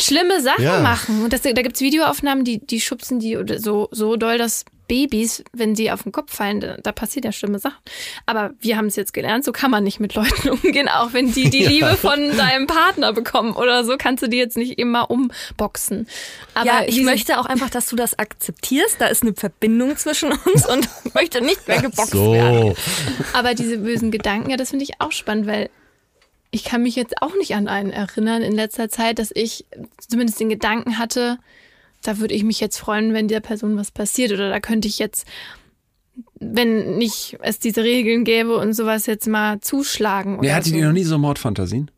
[0.00, 0.78] schlimme Sachen ja.
[0.78, 1.24] machen.
[1.24, 5.44] Und das, da gibt's Videoaufnahmen, die, die schubsen die oder so, so doll, dass Babys,
[5.52, 7.78] wenn sie auf den Kopf fallen, da, da passiert ja schlimme Sachen.
[8.26, 11.32] Aber wir haben es jetzt gelernt, so kann man nicht mit Leuten umgehen, auch wenn
[11.32, 11.68] die die ja.
[11.68, 16.08] Liebe von deinem Partner bekommen oder so, kannst du die jetzt nicht immer umboxen.
[16.54, 19.00] Aber ja, ich möchte auch einfach, dass du das akzeptierst.
[19.00, 22.32] Da ist eine Verbindung zwischen uns und möchte nicht mehr geboxt so.
[22.32, 22.74] werden.
[23.34, 25.70] Aber diese bösen Gedanken, ja, das finde ich auch spannend, weil
[26.50, 29.66] ich kann mich jetzt auch nicht an einen erinnern in letzter Zeit, dass ich
[29.98, 31.38] zumindest den Gedanken hatte,
[32.02, 34.32] da würde ich mich jetzt freuen, wenn der Person was passiert.
[34.32, 35.26] Oder da könnte ich jetzt,
[36.38, 40.38] wenn nicht es diese Regeln gäbe und sowas jetzt mal zuschlagen.
[40.40, 40.78] Nee, hattet so.
[40.78, 41.90] ihr noch nie so Mordfantasien?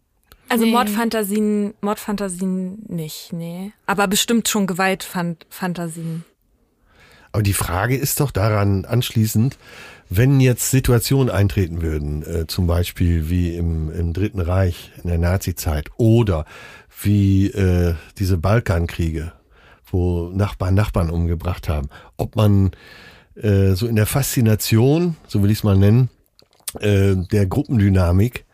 [0.48, 0.72] Also nee.
[0.72, 3.72] Mordfantasien, Mordfantasien nicht, nee.
[3.86, 6.24] Aber bestimmt schon Gewaltfantasien.
[7.32, 9.56] Aber die Frage ist doch daran anschließend,
[10.08, 15.18] wenn jetzt Situationen eintreten würden, äh, zum Beispiel wie im, im Dritten Reich in der
[15.18, 16.44] Nazizeit oder
[17.00, 19.32] wie äh, diese Balkankriege,
[19.92, 21.88] wo Nachbarn Nachbarn umgebracht haben.
[22.16, 22.72] Ob man
[23.34, 26.08] äh, so in der Faszination, so will ich es mal nennen,
[26.80, 28.44] äh, der Gruppendynamik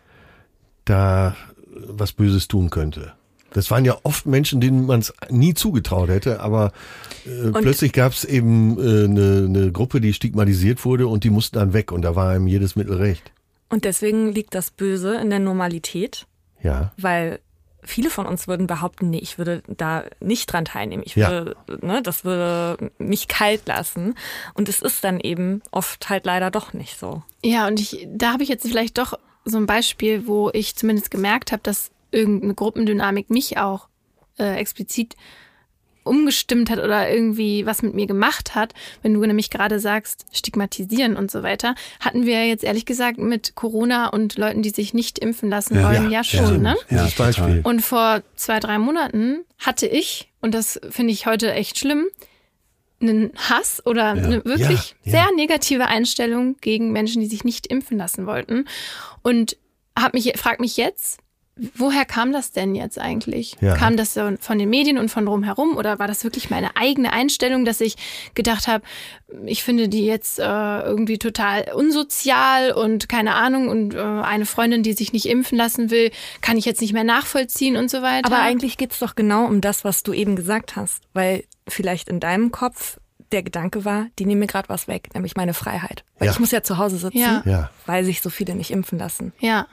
[0.84, 1.36] da
[1.74, 3.12] was Böses tun könnte.
[3.52, 6.72] Das waren ja oft Menschen, denen man es nie zugetraut hätte, aber
[7.24, 11.56] äh, plötzlich gab es eben äh, eine, eine Gruppe, die stigmatisiert wurde und die mussten
[11.56, 13.32] dann weg und da war ihm jedes Mittel recht.
[13.68, 16.26] Und deswegen liegt das Böse in der Normalität.
[16.62, 16.92] Ja.
[16.98, 17.40] Weil
[17.86, 21.02] viele von uns würden behaupten, nee, ich würde da nicht dran teilnehmen.
[21.06, 21.76] Ich würde, ja.
[21.80, 24.14] ne, das würde mich kalt lassen.
[24.54, 27.22] Und es ist dann eben oft halt leider doch nicht so.
[27.42, 29.14] Ja, und ich, da habe ich jetzt vielleicht doch
[29.44, 33.88] so ein Beispiel, wo ich zumindest gemerkt habe, dass irgendeine Gruppendynamik mich auch
[34.38, 35.16] äh, explizit
[36.06, 41.16] umgestimmt hat oder irgendwie was mit mir gemacht hat, wenn du nämlich gerade sagst, stigmatisieren
[41.16, 45.18] und so weiter, hatten wir jetzt ehrlich gesagt mit Corona und Leuten, die sich nicht
[45.18, 46.76] impfen lassen wollen, ja, ja schon, ja, ne?
[46.90, 47.60] Ja, Beispiel.
[47.64, 52.06] Und vor zwei, drei Monaten hatte ich, und das finde ich heute echt schlimm,
[53.00, 58.26] einen Hass oder eine wirklich sehr negative Einstellung gegen Menschen, die sich nicht impfen lassen
[58.26, 58.66] wollten.
[59.22, 59.56] Und
[59.98, 61.18] hab mich, frag mich jetzt,
[61.74, 63.56] Woher kam das denn jetzt eigentlich?
[63.62, 63.76] Ja.
[63.76, 67.64] Kam das von den Medien und von drumherum oder war das wirklich meine eigene Einstellung,
[67.64, 67.96] dass ich
[68.34, 68.84] gedacht habe,
[69.46, 74.82] ich finde die jetzt äh, irgendwie total unsozial und keine Ahnung und äh, eine Freundin,
[74.82, 76.10] die sich nicht impfen lassen will,
[76.42, 78.26] kann ich jetzt nicht mehr nachvollziehen und so weiter.
[78.26, 82.20] Aber eigentlich geht's doch genau um das, was du eben gesagt hast, weil vielleicht in
[82.20, 82.98] deinem Kopf
[83.32, 86.04] der Gedanke war, die nehmen mir gerade was weg, nämlich meine Freiheit.
[86.18, 86.32] Weil ja.
[86.32, 87.70] ich muss ja zu Hause sitzen, ja.
[87.86, 89.32] weil sich so viele nicht impfen lassen.
[89.40, 89.66] Ja.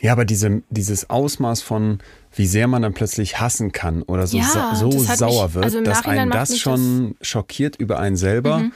[0.00, 1.98] Ja, aber diese, dieses Ausmaß von,
[2.34, 5.82] wie sehr man dann plötzlich hassen kann oder so, ja, so sauer mich, wird, also
[5.82, 8.58] dass einen das schon das schockiert über einen selber.
[8.58, 8.72] Mhm.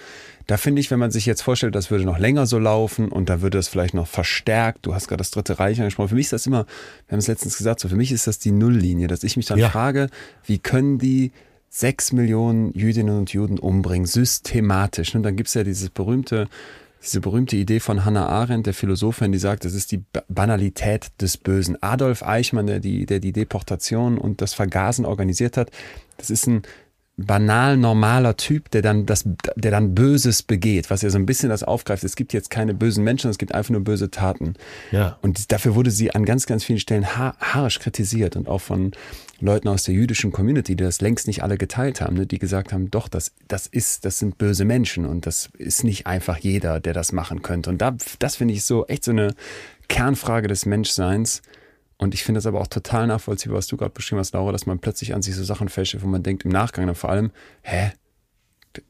[0.46, 3.30] Da finde ich, wenn man sich jetzt vorstellt, das würde noch länger so laufen und
[3.30, 4.84] da würde es vielleicht noch verstärkt.
[4.84, 6.10] Du hast gerade das Dritte Reich angesprochen.
[6.10, 6.66] Für mich ist das immer,
[7.06, 9.46] wir haben es letztens gesagt, so für mich ist das die Nulllinie, dass ich mich
[9.46, 9.70] dann ja.
[9.70, 10.10] frage,
[10.44, 11.32] wie können die
[11.70, 15.14] sechs Millionen Jüdinnen und Juden umbringen, systematisch.
[15.14, 16.46] Und dann gibt es ja dieses berühmte
[17.04, 21.36] diese berühmte Idee von Hannah Arendt, der Philosophin, die sagt, das ist die Banalität des
[21.36, 21.82] Bösen.
[21.82, 25.70] Adolf Eichmann, der die, der die Deportation und das Vergasen organisiert hat,
[26.16, 26.62] das ist ein
[27.16, 29.24] banal normaler Typ, der dann das,
[29.54, 32.02] der dann Böses begeht, was ja so ein bisschen das aufgreift.
[32.02, 34.54] Es gibt jetzt keine bösen Menschen, es gibt einfach nur böse Taten.
[34.90, 35.18] Ja.
[35.22, 38.92] Und dafür wurde sie an ganz, ganz vielen Stellen ha haarisch kritisiert und auch von
[39.40, 42.72] Leuten aus der jüdischen Community, die das längst nicht alle geteilt haben, ne, die gesagt
[42.72, 46.80] haben, doch, das, das ist, das sind böse Menschen und das ist nicht einfach jeder,
[46.80, 47.70] der das machen könnte.
[47.70, 49.34] Und da, das finde ich so echt so eine
[49.88, 51.42] Kernfrage des Menschseins
[51.98, 54.66] und ich finde es aber auch total nachvollziehbar, was du gerade beschrieben hast, Laura, dass
[54.66, 57.30] man plötzlich an sich so Sachen fälscht, wo man denkt im Nachgang dann vor allem,
[57.62, 57.92] hä?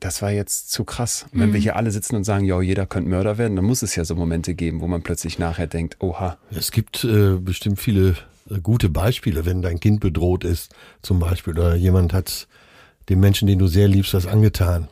[0.00, 1.26] Das war jetzt zu krass.
[1.30, 1.54] Und wenn mhm.
[1.54, 4.04] wir hier alle sitzen und sagen, ja, jeder könnte Mörder werden, dann muss es ja
[4.06, 6.38] so Momente geben, wo man plötzlich nachher denkt, oha.
[6.50, 8.16] Es gibt äh, bestimmt viele
[8.48, 12.48] äh, gute Beispiele, wenn dein Kind bedroht ist, zum Beispiel, oder jemand hat
[13.10, 14.88] dem Menschen, den du sehr liebst, was angetan.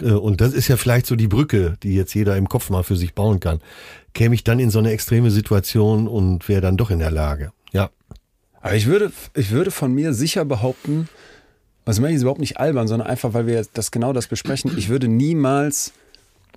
[0.00, 2.82] Äh, und das ist ja vielleicht so die Brücke, die jetzt jeder im Kopf mal
[2.82, 3.60] für sich bauen kann,
[4.14, 7.52] käme ich dann in so eine extreme Situation und wäre dann doch in der Lage.
[7.72, 7.90] Ja.
[8.60, 11.08] Aber ich würde, ich würde von mir sicher behaupten,
[11.84, 14.88] was meine ich überhaupt nicht albern, sondern einfach, weil wir das genau das besprechen, ich
[14.88, 15.92] würde niemals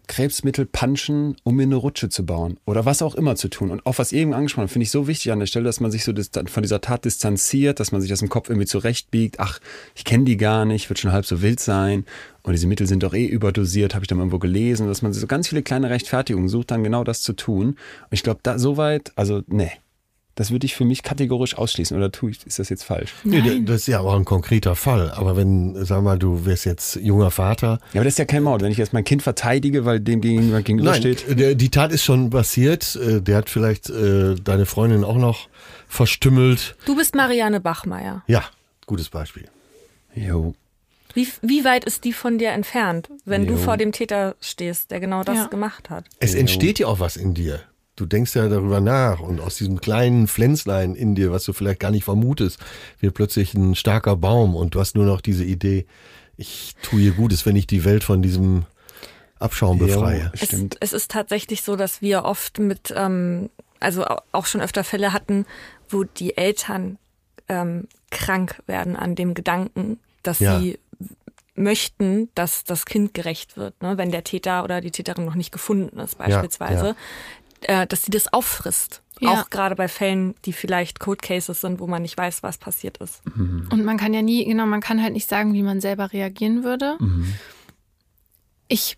[0.07, 3.71] Krebsmittel punchen, um mir eine Rutsche zu bauen oder was auch immer zu tun.
[3.71, 6.03] Und auch was eben angesprochen finde ich so wichtig an der Stelle, dass man sich
[6.03, 6.13] so
[6.47, 9.39] von dieser Tat distanziert, dass man sich das im Kopf irgendwie zurechtbiegt.
[9.39, 9.59] Ach,
[9.95, 12.05] ich kenne die gar nicht, wird schon halb so wild sein.
[12.43, 15.25] Und diese Mittel sind doch eh überdosiert, habe ich dann irgendwo gelesen, dass man so
[15.27, 17.69] ganz viele kleine Rechtfertigungen sucht, dann genau das zu tun.
[17.69, 17.77] Und
[18.11, 19.71] ich glaube, da soweit, also nee,
[20.35, 21.95] das würde ich für mich kategorisch ausschließen.
[21.95, 23.13] Oder tue ich, ist das jetzt falsch?
[23.23, 25.11] Nee, das ist ja auch ein konkreter Fall.
[25.11, 27.79] Aber wenn, sag mal, du wärst jetzt junger Vater.
[27.93, 28.61] Ja, aber das ist ja kein Mord.
[28.61, 31.25] Wenn ich jetzt mein Kind verteidige, weil dem gegenüber gegenübersteht.
[31.29, 32.97] Nein, die Tat ist schon passiert.
[32.97, 35.47] Äh, der hat vielleicht äh, deine Freundin auch noch
[35.87, 36.75] verstümmelt.
[36.85, 38.23] Du bist Marianne Bachmeier.
[38.27, 38.43] Ja,
[38.87, 39.47] gutes Beispiel.
[40.13, 40.53] Jo.
[41.13, 43.53] Wie, wie weit ist die von dir entfernt, wenn jo.
[43.53, 45.45] du vor dem Täter stehst, der genau das ja.
[45.47, 46.03] gemacht hat?
[46.19, 47.61] Es entsteht ja auch was in dir
[47.95, 51.79] du denkst ja darüber nach und aus diesem kleinen Pflänzlein in dir, was du vielleicht
[51.79, 52.59] gar nicht vermutest,
[52.99, 55.85] wird plötzlich ein starker Baum und du hast nur noch diese Idee,
[56.37, 58.65] ich tue ihr Gutes, wenn ich die Welt von diesem
[59.39, 60.31] Abschaum befreie.
[60.33, 63.49] Es, es, ist tatsächlich so, dass wir oft mit, ähm,
[63.79, 65.45] also auch schon öfter Fälle hatten,
[65.89, 66.97] wo die Eltern
[67.47, 70.59] ähm, krank werden an dem Gedanken, dass ja.
[70.59, 70.79] sie
[71.55, 73.97] möchten, dass das Kind gerecht wird, ne?
[73.97, 76.85] wenn der Täter oder die Täterin noch nicht gefunden ist beispielsweise.
[76.85, 76.95] Ja, ja
[77.67, 79.01] äh, dass sie das auffrisst.
[79.19, 79.29] Ja.
[79.29, 82.97] Auch gerade bei Fällen, die vielleicht Code Cases sind, wo man nicht weiß, was passiert
[82.97, 83.21] ist.
[83.35, 83.69] Mhm.
[83.71, 86.63] Und man kann ja nie, genau, man kann halt nicht sagen, wie man selber reagieren
[86.63, 86.97] würde.
[86.99, 87.33] Mhm.
[88.67, 88.97] Ich,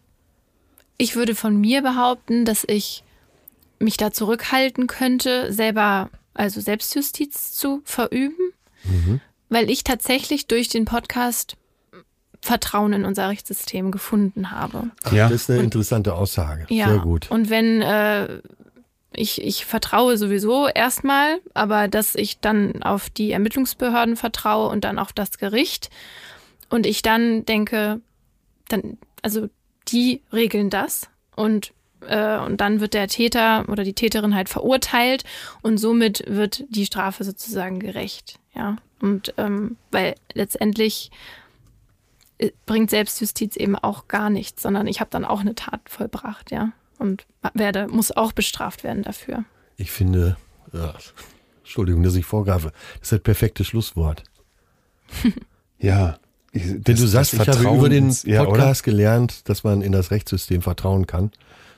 [0.98, 3.04] ich würde von mir behaupten, dass ich
[3.80, 8.54] mich da zurückhalten könnte, selber, also Selbstjustiz zu verüben,
[8.86, 9.22] mhm.
[9.50, 11.58] weil ich tatsächlich durch den Podcast
[12.42, 14.90] Vertrauen in unser Rechtssystem gefunden habe.
[15.12, 15.28] Ja.
[15.30, 16.66] Das ist eine interessante Aussage.
[16.70, 16.88] Ja.
[16.88, 17.30] Sehr gut.
[17.30, 18.42] Und wenn äh,
[19.18, 25.00] ich, ich vertraue sowieso erstmal, aber dass ich dann auf die Ermittlungsbehörden vertraue und dann
[25.00, 25.90] auf das Gericht
[26.70, 28.00] und ich dann denke,
[28.70, 29.50] dann, also
[29.88, 35.24] die regeln das und äh, und dann wird der Täter oder die Täterin halt verurteilt
[35.62, 38.78] und somit wird die Strafe sozusagen gerecht, ja.
[39.02, 41.12] Und ähm, weil letztendlich
[42.38, 46.52] äh, bringt Selbstjustiz eben auch gar nichts, sondern ich habe dann auch eine Tat vollbracht,
[46.52, 46.72] ja.
[46.98, 49.46] Und werde, muss auch bestraft werden dafür.
[49.76, 50.38] Ich finde,
[50.74, 50.96] ja,
[51.60, 54.24] Entschuldigung, dass ich vorgreife, das ist ein perfektes Schlusswort.
[55.80, 56.18] ja.
[56.52, 60.12] Ich, Wenn du sagst, ich habe über den Podcast ja, gelernt, dass man in das
[60.12, 61.32] Rechtssystem vertrauen kann,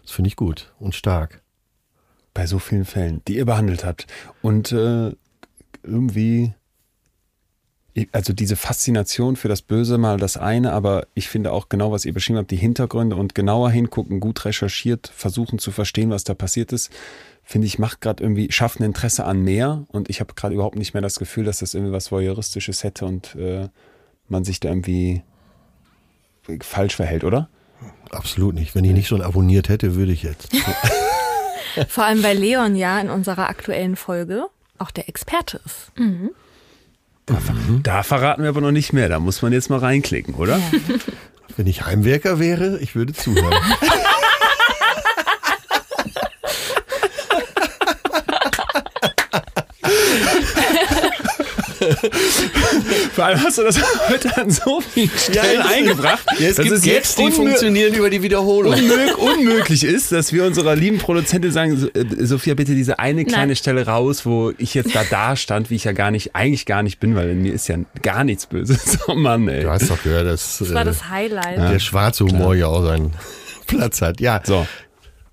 [0.03, 1.41] das finde ich gut und stark.
[2.33, 4.07] Bei so vielen Fällen, die ihr behandelt habt.
[4.41, 5.11] Und äh,
[5.83, 6.53] irgendwie
[8.11, 12.06] also diese Faszination für das Böse mal das eine, aber ich finde auch genau, was
[12.06, 16.34] ihr beschrieben habt, die Hintergründe und genauer hingucken, gut recherchiert, versuchen zu verstehen, was da
[16.34, 16.91] passiert ist,
[17.44, 20.78] finde ich, macht gerade irgendwie, schafft ein Interesse an mehr und ich habe gerade überhaupt
[20.78, 23.70] nicht mehr das Gefühl, dass das irgendwie was Voyeuristisches hätte und äh,
[24.28, 25.24] man sich da irgendwie
[26.61, 27.49] falsch verhält, oder?
[28.11, 28.76] Absolut nicht.
[28.76, 30.49] Wenn ich nicht schon abonniert hätte, würde ich jetzt.
[31.88, 34.45] Vor allem, weil Leon ja in unserer aktuellen Folge
[34.78, 35.91] auch der Experte ist.
[35.98, 36.32] Mhm.
[37.30, 37.84] Da, mhm.
[37.84, 39.07] da, verraten wir aber noch nicht mehr.
[39.07, 40.57] Da muss man jetzt mal reinklicken, oder?
[40.57, 40.72] Ja.
[41.57, 43.53] Wenn ich Heimwerker wäre, ich würde zuhören.
[53.14, 53.80] Vor allem hast du das
[54.10, 56.26] heute an so vielen Stellen ja, eingebracht.
[56.40, 58.74] Ja, es dass gibt es jetzt die funktionieren über die Wiederholung.
[58.74, 63.48] Unmög unmöglich ist, dass wir unserer lieben Produzentin sagen, äh, Sophia, bitte diese eine kleine
[63.48, 63.56] Nein.
[63.56, 66.84] Stelle raus, wo ich jetzt da da stand, wie ich ja gar nicht, eigentlich gar
[66.84, 68.99] nicht bin, weil in mir ist ja gar nichts Böses.
[69.07, 69.64] Oh Mann, ey.
[69.64, 71.57] Du hast doch gehört, dass das war das Highlight.
[71.57, 73.14] der schwarze Humor ja auch seinen
[73.68, 74.22] Platz hat.
[74.22, 74.41] Ja.
[74.44, 74.68] So.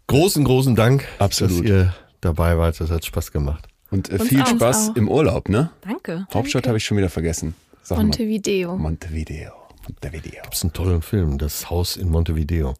[0.06, 1.58] Großen, großen Dank, Absolut.
[1.58, 2.80] dass ihr dabei wart.
[2.80, 3.64] Das hat Spaß gemacht.
[3.90, 4.96] Und äh, viel Spaß auch.
[4.96, 5.70] im Urlaub, ne?
[5.82, 6.26] Danke.
[6.32, 7.54] Hauptstadt habe ich schon wieder vergessen.
[7.82, 8.72] Sag Montevideo.
[8.72, 8.82] Mal.
[8.82, 9.52] Montevideo.
[9.88, 10.42] Montevideo.
[10.42, 12.74] Gibt es einen tollen Film, Das Haus in Montevideo.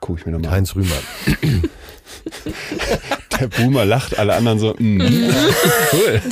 [0.00, 0.56] Guck ich mir nochmal an.
[0.56, 0.98] Heinz Rühmann.
[3.40, 5.00] Der Boomer lacht, alle anderen so, mm.
[5.92, 6.22] cool.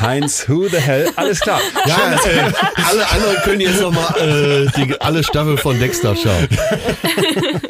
[0.00, 1.10] Heinz, who the hell?
[1.16, 1.60] Alles klar.
[1.86, 2.52] Ja, äh,
[2.88, 6.48] alle anderen können jetzt nochmal äh, die, alle Staffel von Dexter schauen.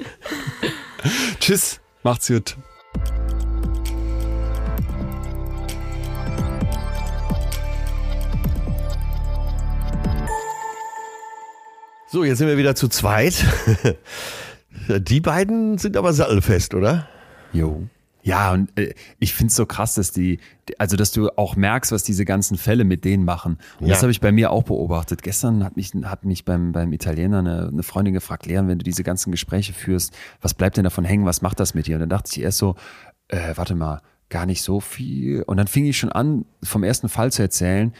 [1.40, 2.56] Tschüss, macht's gut.
[12.14, 13.44] So, jetzt sind wir wieder zu zweit.
[14.88, 17.08] Die beiden sind aber sattelfest, oder?
[17.52, 17.88] Jo.
[18.22, 20.38] Ja, und äh, ich finde es so krass, dass die,
[20.78, 23.58] also dass du auch merkst, was diese ganzen Fälle mit denen machen.
[23.80, 23.94] Und ja.
[23.94, 25.24] das habe ich bei mir auch beobachtet.
[25.24, 28.84] Gestern hat mich, hat mich beim, beim Italiener eine, eine Freundin gefragt, Leon, wenn du
[28.84, 31.96] diese ganzen Gespräche führst, was bleibt denn davon hängen, was macht das mit dir?
[31.96, 32.76] Und dann dachte ich erst so,
[33.26, 35.42] äh, warte mal, gar nicht so viel.
[35.42, 37.92] Und dann fing ich schon an, vom ersten Fall zu erzählen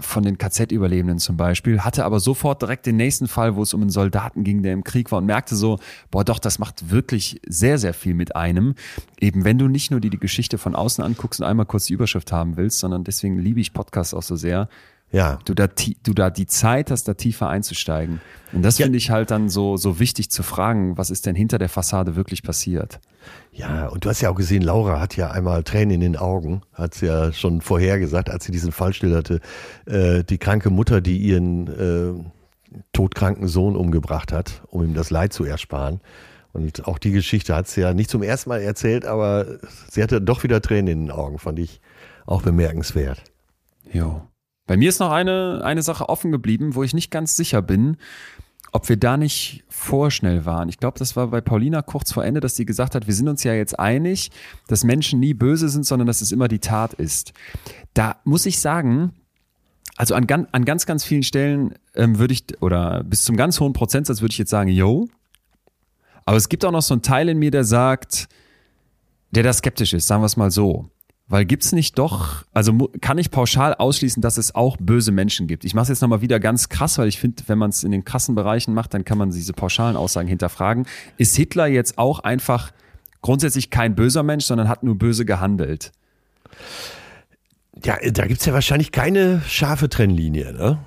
[0.00, 3.80] von den KZ-Überlebenden zum Beispiel, hatte aber sofort direkt den nächsten Fall, wo es um
[3.80, 5.78] einen Soldaten ging, der im Krieg war und merkte so,
[6.10, 8.74] boah doch, das macht wirklich sehr, sehr viel mit einem.
[9.18, 11.94] Eben wenn du nicht nur die, die Geschichte von außen anguckst und einmal kurz die
[11.94, 14.68] Überschrift haben willst, sondern deswegen liebe ich Podcasts auch so sehr,
[15.10, 15.38] ja.
[15.44, 18.20] du, da, du da die Zeit hast, da tiefer einzusteigen.
[18.52, 18.84] Und das ja.
[18.84, 22.16] finde ich halt dann so, so wichtig zu fragen, was ist denn hinter der Fassade
[22.16, 23.00] wirklich passiert?
[23.52, 26.62] Ja, und du hast ja auch gesehen, Laura hat ja einmal Tränen in den Augen,
[26.72, 29.40] hat sie ja schon vorher gesagt, als sie diesen Fall schilderte.
[29.86, 35.32] Äh, die kranke Mutter, die ihren äh, todkranken Sohn umgebracht hat, um ihm das Leid
[35.32, 36.00] zu ersparen.
[36.52, 39.58] Und auch die Geschichte hat sie ja nicht zum ersten Mal erzählt, aber
[39.90, 41.80] sie hatte doch wieder Tränen in den Augen, fand ich
[42.26, 43.22] auch bemerkenswert.
[43.92, 44.22] Jo.
[44.68, 47.96] Bei mir ist noch eine, eine Sache offen geblieben, wo ich nicht ganz sicher bin,
[48.70, 50.68] ob wir da nicht vorschnell waren.
[50.68, 53.28] Ich glaube, das war bei Paulina kurz vor Ende, dass sie gesagt hat, wir sind
[53.28, 54.30] uns ja jetzt einig,
[54.66, 57.32] dass Menschen nie böse sind, sondern dass es immer die Tat ist.
[57.94, 59.14] Da muss ich sagen,
[59.96, 63.72] also an, an ganz, ganz vielen Stellen ähm, würde ich, oder bis zum ganz hohen
[63.72, 65.08] Prozentsatz würde ich jetzt sagen, yo.
[66.26, 68.28] Aber es gibt auch noch so einen Teil in mir, der sagt,
[69.30, 70.90] der da skeptisch ist, sagen wir es mal so.
[71.30, 75.66] Weil gibt's nicht doch, also kann ich pauschal ausschließen, dass es auch böse Menschen gibt.
[75.66, 77.92] Ich mache es jetzt nochmal wieder ganz krass, weil ich finde, wenn man es in
[77.92, 80.86] den krassen Bereichen macht, dann kann man diese pauschalen Aussagen hinterfragen.
[81.18, 82.72] Ist Hitler jetzt auch einfach
[83.20, 85.92] grundsätzlich kein böser Mensch, sondern hat nur böse gehandelt?
[87.84, 90.54] Ja, da gibt's ja wahrscheinlich keine scharfe Trennlinie.
[90.54, 90.78] Ne?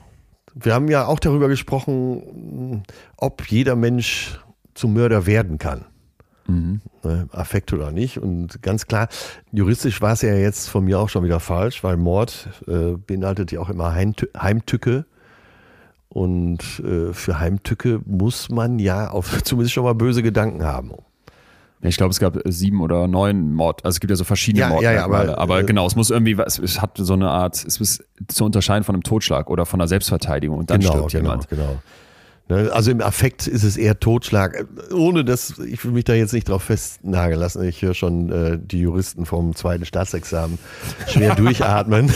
[0.55, 2.83] Wir haben ja auch darüber gesprochen,
[3.15, 4.39] ob jeder Mensch
[4.73, 5.85] zum Mörder werden kann.
[6.51, 6.81] Mhm.
[7.03, 8.17] Ne, Affekt oder nicht.
[8.17, 9.07] Und ganz klar,
[9.51, 13.51] juristisch war es ja jetzt von mir auch schon wieder falsch, weil Mord äh, beinhaltet
[13.51, 15.05] ja auch immer Heimtücke.
[16.09, 20.91] Und äh, für Heimtücke muss man ja auf, zumindest schon mal böse Gedanken haben.
[21.83, 23.83] Ich glaube, es gab sieben oder neun Mord.
[23.83, 25.25] Also es gibt ja so verschiedene ja, Mordmerkmale.
[25.25, 27.55] Ja, ja, aber, aber äh, genau, es muss irgendwie, es, es hat so eine Art,
[27.55, 31.11] es ist zu unterscheiden von einem Totschlag oder von einer Selbstverteidigung und dann genau, stirbt
[31.11, 31.49] genau, jemand.
[31.49, 31.81] Genau.
[32.51, 34.65] Ne, also im Affekt ist es eher Totschlag.
[34.93, 37.63] Ohne dass, ich will mich da jetzt nicht drauf festnageln lassen.
[37.63, 40.59] Ich höre schon äh, die Juristen vom zweiten Staatsexamen
[41.07, 42.11] schwer durchatmen.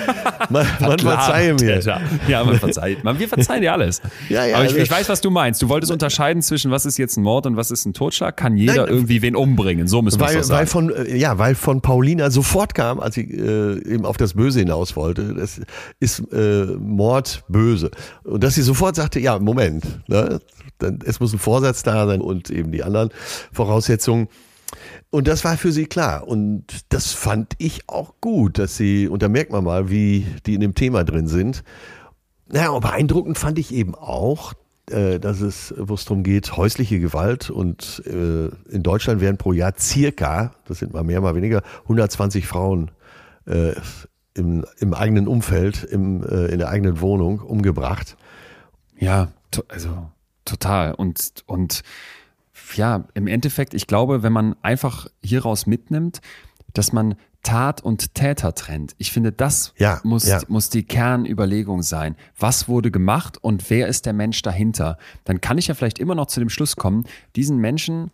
[0.48, 1.80] man, man verzeihe mir.
[2.28, 3.02] Ja, man verzeiht.
[3.02, 4.00] Man, wir verzeihen dir alles.
[4.28, 5.60] Ja, ja, Aber ich, ich, weiß, was du meinst.
[5.60, 8.36] Du wolltest unterscheiden zwischen was ist jetzt ein Mord und was ist ein Totschlag.
[8.36, 9.88] Kann jeder Nein, irgendwie wen umbringen.
[9.88, 10.60] So müssen wir es sagen.
[10.60, 14.34] Weil von, äh, ja, weil von Paulina sofort kam, als sie äh, eben auf das
[14.34, 15.60] Böse hinaus wollte, das
[15.98, 17.90] ist äh, Mord böse.
[18.22, 20.08] Und dass sie sofort sagte, ja, Moment, sind.
[20.08, 20.40] Ne?
[21.04, 23.10] Es muss ein Vorsatz da sein und eben die anderen
[23.52, 24.28] Voraussetzungen.
[25.10, 26.28] Und das war für sie klar.
[26.28, 30.54] Und das fand ich auch gut, dass sie, und da merkt man mal, wie die
[30.54, 31.64] in dem Thema drin sind.
[32.46, 34.54] Naja, und beeindruckend fand ich eben auch,
[34.90, 39.52] äh, dass es, wo es darum geht, häusliche Gewalt und äh, in Deutschland werden pro
[39.52, 42.90] Jahr circa, das sind mal mehr, mal weniger, 120 Frauen
[43.46, 43.72] äh,
[44.34, 48.16] im, im eigenen Umfeld, im, in der eigenen Wohnung umgebracht.
[48.96, 49.28] Ja,
[49.68, 50.10] also
[50.44, 50.94] total.
[50.94, 51.82] Und, und
[52.74, 56.20] ja, im Endeffekt, ich glaube, wenn man einfach hieraus mitnimmt,
[56.72, 58.94] dass man Tat und Täter trennt.
[58.98, 60.40] Ich finde, das ja, muss, ja.
[60.48, 62.16] muss die Kernüberlegung sein.
[62.38, 64.98] Was wurde gemacht und wer ist der Mensch dahinter?
[65.24, 67.04] Dann kann ich ja vielleicht immer noch zu dem Schluss kommen,
[67.36, 68.10] diesen Menschen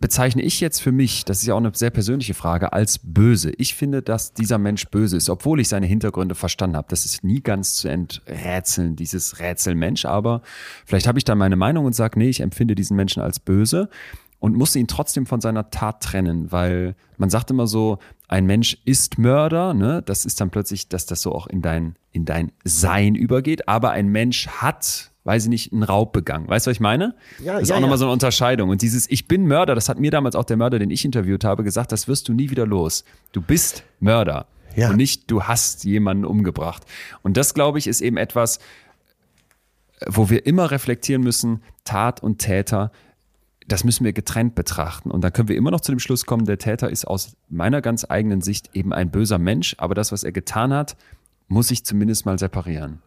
[0.00, 3.52] bezeichne ich jetzt für mich, das ist ja auch eine sehr persönliche Frage, als böse.
[3.58, 6.88] Ich finde, dass dieser Mensch böse ist, obwohl ich seine Hintergründe verstanden habe.
[6.88, 10.42] Das ist nie ganz zu enträtseln, dieses Rätselmensch, aber
[10.86, 13.90] vielleicht habe ich da meine Meinung und sage, nee, ich empfinde diesen Menschen als böse
[14.38, 18.78] und muss ihn trotzdem von seiner Tat trennen, weil man sagt immer so, ein Mensch
[18.84, 20.02] ist Mörder, ne?
[20.02, 23.90] Das ist dann plötzlich, dass das so auch in dein, in dein Sein übergeht, aber
[23.90, 26.48] ein Mensch hat weiß ich nicht, einen Raub begangen.
[26.48, 27.14] Weißt du, was ich meine?
[27.42, 27.98] Ja, das ist ja, auch nochmal ja.
[27.98, 28.70] so eine Unterscheidung.
[28.70, 31.44] Und dieses Ich bin Mörder, das hat mir damals auch der Mörder, den ich interviewt
[31.44, 33.04] habe, gesagt, das wirst du nie wieder los.
[33.32, 34.46] Du bist Mörder.
[34.76, 34.90] Ja.
[34.90, 36.84] Und nicht, du hast jemanden umgebracht.
[37.22, 38.60] Und das, glaube ich, ist eben etwas,
[40.06, 42.90] wo wir immer reflektieren müssen, Tat und Täter,
[43.68, 45.10] das müssen wir getrennt betrachten.
[45.10, 47.80] Und dann können wir immer noch zu dem Schluss kommen, der Täter ist aus meiner
[47.82, 50.96] ganz eigenen Sicht eben ein böser Mensch, aber das, was er getan hat,
[51.48, 53.00] muss ich zumindest mal separieren.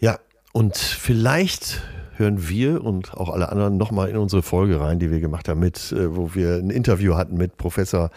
[0.00, 0.18] Ja,
[0.52, 1.82] und vielleicht
[2.16, 5.60] hören wir und auch alle anderen nochmal in unsere Folge rein, die wir gemacht haben,
[5.60, 8.10] mit, äh, wo wir ein Interview hatten mit Professor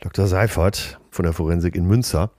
[0.00, 0.26] Dr.
[0.26, 2.30] Seifert von der Forensik in Münster.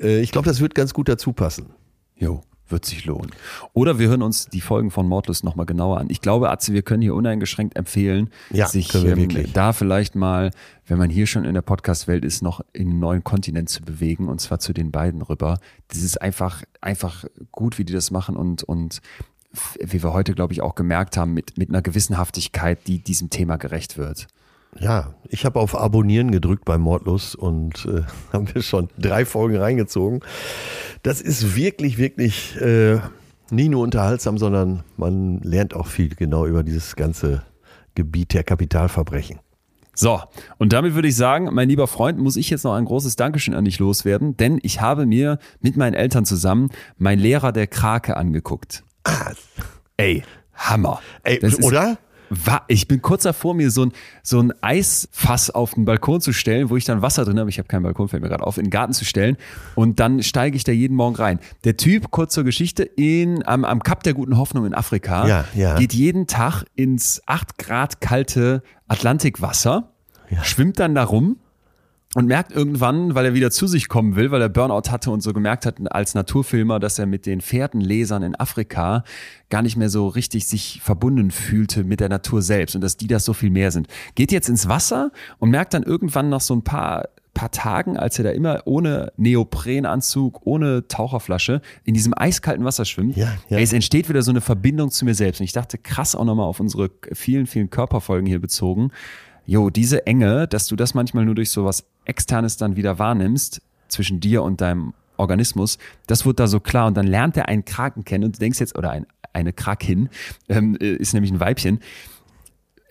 [0.00, 1.70] Äh, ich glaube, das wird ganz gut dazu passen.
[2.16, 2.42] Jo.
[2.70, 3.30] Wird sich lohnen.
[3.72, 6.08] Oder wir hören uns die Folgen von Mordlust nochmal genauer an.
[6.10, 10.50] Ich glaube, Atze, wir können hier uneingeschränkt empfehlen, ja, sich ähm, da vielleicht mal,
[10.86, 14.28] wenn man hier schon in der Podcast-Welt ist, noch in einen neuen Kontinent zu bewegen
[14.28, 15.58] und zwar zu den beiden rüber.
[15.88, 19.00] Das ist einfach, einfach gut, wie die das machen und, und
[19.80, 23.56] wie wir heute, glaube ich, auch gemerkt haben, mit, mit einer Gewissenhaftigkeit, die diesem Thema
[23.56, 24.26] gerecht wird.
[24.78, 29.56] Ja, ich habe auf Abonnieren gedrückt bei Mordlos und äh, haben wir schon drei Folgen
[29.56, 30.20] reingezogen.
[31.02, 32.98] Das ist wirklich, wirklich äh,
[33.50, 37.42] nie nur unterhaltsam, sondern man lernt auch viel genau über dieses ganze
[37.94, 39.40] Gebiet der Kapitalverbrechen.
[39.94, 40.20] So,
[40.58, 43.54] und damit würde ich sagen, mein lieber Freund, muss ich jetzt noch ein großes Dankeschön
[43.54, 48.16] an dich loswerden, denn ich habe mir mit meinen Eltern zusammen mein Lehrer der Krake
[48.16, 48.84] angeguckt.
[49.02, 49.32] Ah.
[49.96, 50.22] Ey,
[50.54, 51.00] Hammer.
[51.24, 51.82] Ey, oder?
[51.82, 51.98] war,
[52.68, 53.92] ich bin kurz davor, mir so ein,
[54.22, 57.50] so ein Eisfass auf den Balkon zu stellen, wo ich dann Wasser drin habe.
[57.50, 59.36] Ich habe keinen Balkon, fällt mir gerade auf, in den Garten zu stellen.
[59.74, 61.40] Und dann steige ich da jeden Morgen rein.
[61.64, 65.44] Der Typ, kurz zur Geschichte, in, am, am Kap der Guten Hoffnung in Afrika, ja,
[65.54, 65.76] ja.
[65.76, 69.92] geht jeden Tag ins acht Grad kalte Atlantikwasser,
[70.30, 70.44] ja.
[70.44, 71.36] schwimmt dann da rum
[72.14, 75.22] und merkt irgendwann, weil er wieder zu sich kommen will, weil er Burnout hatte und
[75.22, 79.04] so gemerkt hat als Naturfilmer, dass er mit den Pferdenlesern in Afrika
[79.50, 83.08] gar nicht mehr so richtig sich verbunden fühlte mit der Natur selbst und dass die
[83.08, 83.88] das so viel mehr sind.
[84.14, 88.18] Geht jetzt ins Wasser und merkt dann irgendwann nach so ein paar paar Tagen, als
[88.18, 93.58] er da immer ohne Neoprenanzug, ohne Taucherflasche in diesem eiskalten Wasser schwimmt, ja, ja.
[93.58, 95.40] es entsteht wieder so eine Verbindung zu mir selbst.
[95.40, 98.90] Und ich dachte, krass auch nochmal auf unsere vielen, vielen Körperfolgen hier bezogen
[99.48, 104.20] jo, diese Enge, dass du das manchmal nur durch sowas Externes dann wieder wahrnimmst, zwischen
[104.20, 108.04] dir und deinem Organismus, das wird da so klar und dann lernt er einen Kraken
[108.04, 110.10] kennen und du denkst jetzt, oder ein, eine Krakin,
[110.50, 111.80] ähm, äh, ist nämlich ein Weibchen,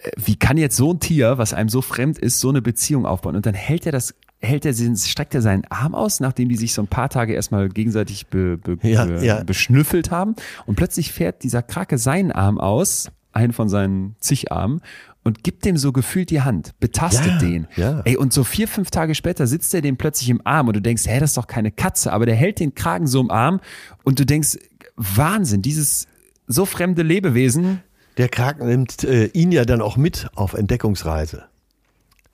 [0.02, 3.06] äh, wie kann jetzt so ein Tier, was einem so fremd ist, so eine Beziehung
[3.06, 3.36] aufbauen?
[3.36, 6.74] Und dann hält er das, hält er, streckt er seinen Arm aus, nachdem die sich
[6.74, 9.44] so ein paar Tage erstmal gegenseitig be, be, ja, be, ja.
[9.44, 10.36] beschnüffelt haben.
[10.66, 14.82] Und plötzlich fährt dieser Krake seinen Arm aus, einen von seinen zig Armen,
[15.28, 17.68] und gibt dem so gefühlt die Hand, betastet ja, den.
[17.76, 18.02] Ja.
[18.06, 20.82] Ey, und so vier, fünf Tage später sitzt er dem plötzlich im Arm und du
[20.82, 23.60] denkst, hä, das ist doch keine Katze, aber der hält den Kragen so im Arm
[24.06, 24.58] und du denkst,
[24.96, 26.08] Wahnsinn, dieses
[26.48, 27.82] so fremde Lebewesen.
[28.16, 31.44] Der Kraken nimmt äh, ihn ja dann auch mit auf Entdeckungsreise.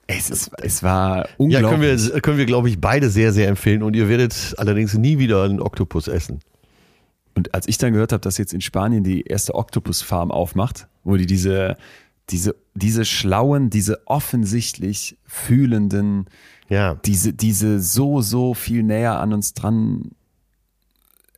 [0.05, 1.63] Es, ist, es war unglaublich.
[1.63, 3.81] Ja, können wir, können wir, glaube ich, beide sehr, sehr empfehlen.
[3.81, 6.41] Und ihr werdet allerdings nie wieder einen Oktopus essen.
[7.33, 11.17] Und als ich dann gehört habe, dass jetzt in Spanien die erste Oktopusfarm aufmacht, wo
[11.17, 11.75] die diese
[12.29, 16.25] diese, diese schlauen, diese offensichtlich fühlenden,
[16.69, 16.95] ja.
[17.05, 20.11] diese, diese so, so viel näher an uns dran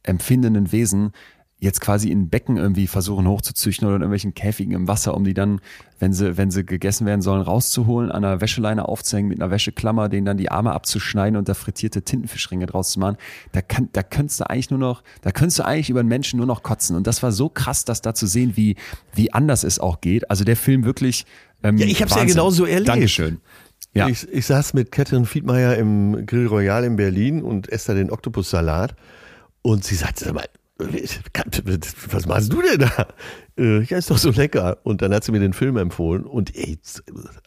[0.03, 1.12] empfindenden Wesen,
[1.60, 5.34] jetzt quasi in Becken irgendwie versuchen hochzuzüchten oder in irgendwelchen Käfigen im Wasser, um die
[5.34, 5.61] dann,
[5.99, 10.10] wenn sie, wenn sie gegessen werden sollen, rauszuholen, an einer Wäscheleine aufzuhängen, mit einer Wäscheklammer,
[10.10, 13.18] denen dann die Arme abzuschneiden und da frittierte Tintenfischringe draus zu machen.
[13.53, 16.38] Da, kann, da könntest du eigentlich nur noch, da könntest du eigentlich über den Menschen
[16.38, 16.95] nur noch kotzen.
[16.95, 18.76] Und das war so krass, das da zu sehen, wie,
[19.14, 20.30] wie anders es auch geht.
[20.30, 21.26] Also der Film wirklich.
[21.64, 22.90] Ähm, ja, ich habe es ja genauso erlebt.
[22.90, 23.40] Dankeschön.
[23.94, 24.10] Ja.
[24.10, 28.11] Ich, ich saß mit Catherine Fiedmeier im Grill Royal in Berlin und esse da den
[28.11, 28.94] Oktopussalat.
[29.61, 30.26] Und sie sagte,
[30.78, 33.08] was machst du denn da?
[33.58, 34.78] Äh, ja, ist doch so lecker.
[34.84, 36.78] Und dann hat sie mir den Film empfohlen und ey,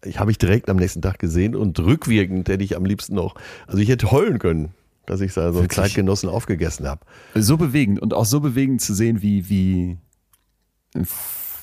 [0.05, 3.35] ich habe ich direkt am nächsten Tag gesehen und rückwirkend hätte ich am liebsten noch,
[3.67, 4.71] also ich hätte heulen können,
[5.05, 7.03] dass ich so einen Zeitgenossen aufgegessen habe.
[7.35, 9.99] So bewegend und auch so bewegend zu sehen, wie, wie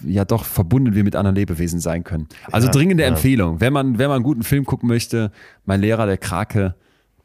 [0.04, 2.28] ja doch verbunden wir mit anderen Lebewesen sein können.
[2.52, 3.10] Also ja, dringende ja.
[3.10, 3.60] Empfehlung.
[3.60, 5.32] Wenn man, wenn man einen guten Film gucken möchte,
[5.66, 6.76] mein Lehrer, der Krake,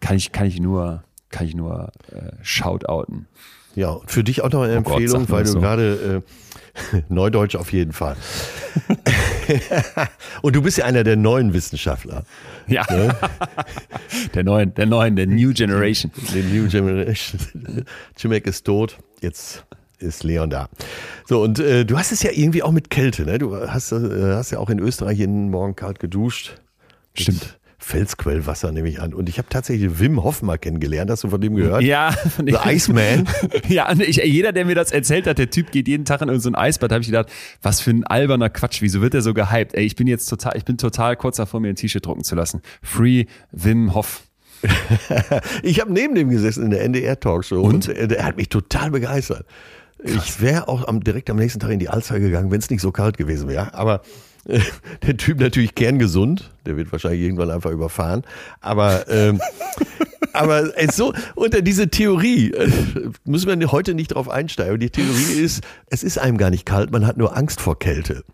[0.01, 3.27] kann ich, kann ich nur, kann ich nur äh, shoutouten.
[3.75, 5.61] Ja, und für dich auch noch eine oh Empfehlung, Gott, weil du so.
[5.61, 6.23] gerade
[6.95, 8.17] äh, Neudeutsch auf jeden Fall.
[10.43, 12.25] und du bist ja einer der neuen Wissenschaftler.
[12.67, 12.85] Ja.
[12.91, 13.15] Ne?
[14.35, 16.11] der neuen, der neuen, der New Generation.
[16.35, 17.41] Der New Generation.
[18.17, 18.99] Chimek ist tot.
[19.21, 19.65] Jetzt
[19.99, 20.69] ist Leon da.
[21.27, 23.39] So, und äh, du hast es ja irgendwie auch mit Kälte, ne?
[23.39, 26.61] Du hast, äh, hast ja auch in Österreich jeden Morgen kalt geduscht.
[27.15, 27.60] Stimmt.
[27.83, 29.15] Felsquellwasser, nehme ich an.
[29.15, 31.11] Und ich habe tatsächlich Wim Hof mal kennengelernt.
[31.11, 31.83] Hast du von dem gehört?
[31.83, 32.55] Ja, von dem.
[32.55, 33.27] The Iceman.
[33.69, 36.51] ja, ich, jeder, der mir das erzählt hat, der Typ geht jeden Tag in so
[36.51, 37.31] ein Eisbad, habe ich gedacht,
[37.63, 38.83] was für ein alberner Quatsch.
[38.83, 39.75] Wieso wird der so gehypt?
[39.75, 42.35] Ey, ich bin jetzt total, ich bin total kurz davor, mir ein T-Shirt drucken zu
[42.35, 42.61] lassen.
[42.83, 44.25] Free Wim Hof.
[45.63, 47.89] ich habe neben dem gesessen in der NDR-Talkshow und?
[47.89, 49.47] und er hat mich total begeistert.
[50.05, 50.27] Krass.
[50.27, 52.81] Ich wäre auch am, direkt am nächsten Tag in die Alster gegangen, wenn es nicht
[52.81, 53.75] so kalt gewesen wäre.
[53.75, 54.03] Aber
[55.07, 58.23] der Typ natürlich kerngesund, der wird wahrscheinlich irgendwann einfach überfahren.
[58.61, 59.41] Aber, ähm,
[60.33, 62.71] aber es so, unter diese Theorie äh,
[63.25, 64.71] müssen wir heute nicht drauf einsteigen.
[64.71, 67.79] Aber die Theorie ist, es ist einem gar nicht kalt, man hat nur Angst vor
[67.79, 68.25] Kälte.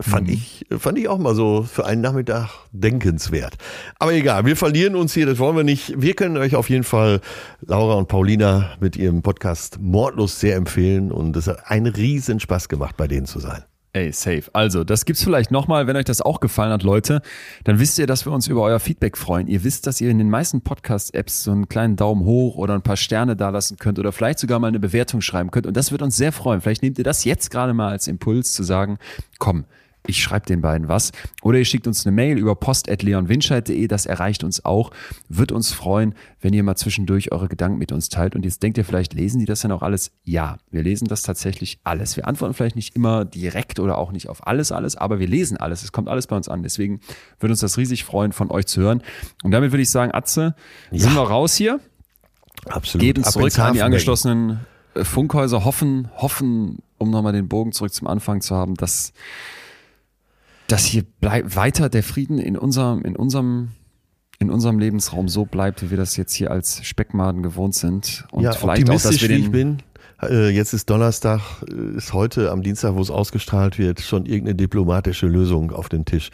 [0.00, 0.32] Fand, mhm.
[0.32, 3.54] ich, fand ich auch mal so für einen Nachmittag denkenswert.
[4.00, 5.94] Aber egal, wir verlieren uns hier, das wollen wir nicht.
[5.96, 7.20] Wir können euch auf jeden Fall
[7.60, 12.68] Laura und Paulina mit ihrem Podcast Mordlos sehr empfehlen und es hat einen riesen Spaß
[12.68, 13.62] gemacht, bei denen zu sein.
[13.96, 14.42] Ey, safe.
[14.52, 17.22] Also, das gibt's vielleicht nochmal, wenn euch das auch gefallen hat, Leute,
[17.62, 19.46] dann wisst ihr, dass wir uns über euer Feedback freuen.
[19.46, 22.82] Ihr wisst, dass ihr in den meisten Podcast-Apps so einen kleinen Daumen hoch oder ein
[22.82, 25.66] paar Sterne dalassen könnt oder vielleicht sogar mal eine Bewertung schreiben könnt.
[25.66, 26.60] Und das wird uns sehr freuen.
[26.60, 28.98] Vielleicht nehmt ihr das jetzt gerade mal als Impuls zu sagen,
[29.38, 29.64] komm,
[30.06, 31.12] ich schreibe den beiden was.
[31.42, 34.90] Oder ihr schickt uns eine Mail über post.leonwinscheid.de, das erreicht uns auch.
[35.28, 38.34] Wird uns freuen, wenn ihr mal zwischendurch eure Gedanken mit uns teilt.
[38.34, 40.12] Und jetzt denkt ihr vielleicht, lesen die das denn auch alles?
[40.24, 42.16] Ja, wir lesen das tatsächlich alles.
[42.16, 45.56] Wir antworten vielleicht nicht immer direkt oder auch nicht auf alles, alles, aber wir lesen
[45.56, 45.82] alles.
[45.82, 46.62] Es kommt alles bei uns an.
[46.62, 47.00] Deswegen
[47.40, 49.02] würde uns das riesig freuen, von euch zu hören.
[49.42, 50.54] Und damit würde ich sagen, Atze,
[50.90, 50.98] ja.
[50.98, 51.80] sind wir raus hier.
[52.66, 53.02] Absolut.
[53.02, 54.60] Geben zurück an die angeschlossenen
[54.94, 59.12] äh, Funkhäuser, hoffen, hoffen, um nochmal den Bogen zurück zum Anfang zu haben, dass
[60.68, 63.70] dass hier bleib, weiter der Frieden in unserem, in unserem
[64.40, 68.26] in unserem Lebensraum so bleibt, wie wir das jetzt hier als Speckmaden gewohnt sind.
[68.32, 69.78] Und ja, vielleicht auch, dass wir den, wie ich bin.
[70.22, 74.56] Äh, jetzt ist Donnerstag, äh, ist heute am Dienstag, wo es ausgestrahlt wird, schon irgendeine
[74.56, 76.30] diplomatische Lösung auf den Tisch.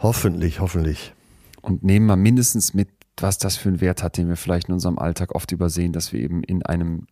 [0.00, 1.14] Hoffentlich, hoffentlich.
[1.60, 2.88] Und nehmen wir mindestens mit,
[3.18, 6.12] was das für einen Wert hat, den wir vielleicht in unserem Alltag oft übersehen, dass
[6.12, 7.06] wir eben in einem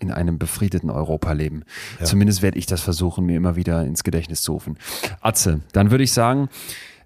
[0.00, 1.64] in einem befriedeten Europa leben.
[1.98, 2.06] Ja.
[2.06, 4.76] Zumindest werde ich das versuchen, mir immer wieder ins Gedächtnis zu rufen.
[5.20, 6.48] Atze, dann würde ich sagen,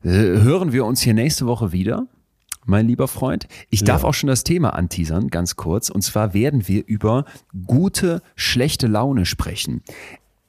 [0.03, 2.07] äh, hören wir uns hier nächste Woche wieder
[2.67, 3.47] mein lieber Freund.
[3.71, 3.87] Ich ja.
[3.87, 5.91] darf auch schon das Thema anteasern, ganz kurz.
[5.91, 7.25] Und zwar werden wir über
[7.67, 9.83] gute, schlechte Laune sprechen.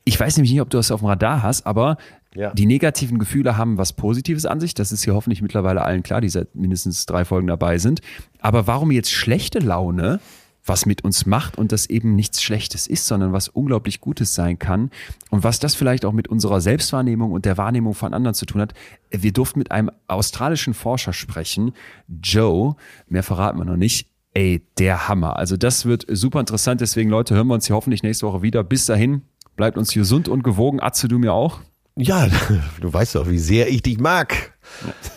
[0.05, 1.97] Ich weiß nämlich nicht, ob du das auf dem Radar hast, aber
[2.35, 2.53] ja.
[2.53, 4.73] die negativen Gefühle haben was Positives an sich.
[4.73, 8.01] Das ist hier hoffentlich mittlerweile allen klar, die seit mindestens drei Folgen dabei sind.
[8.39, 10.19] Aber warum jetzt schlechte Laune
[10.65, 14.59] was mit uns macht und das eben nichts Schlechtes ist, sondern was unglaublich Gutes sein
[14.59, 14.89] kann
[15.29, 18.61] und was das vielleicht auch mit unserer Selbstwahrnehmung und der Wahrnehmung von anderen zu tun
[18.61, 18.73] hat.
[19.11, 21.73] Wir durften mit einem australischen Forscher sprechen,
[22.07, 22.75] Joe,
[23.07, 24.09] mehr verraten wir noch nicht.
[24.33, 25.37] Ey, der Hammer.
[25.37, 26.81] Also das wird super interessant.
[26.81, 28.65] Deswegen, Leute, hören wir uns hier hoffentlich nächste Woche wieder.
[28.65, 29.21] Bis dahin,
[29.55, 30.81] bleibt uns gesund und gewogen.
[30.81, 31.61] Atze, du mir auch?
[31.97, 32.27] Ja,
[32.81, 34.51] du weißt doch, wie sehr ich dich mag,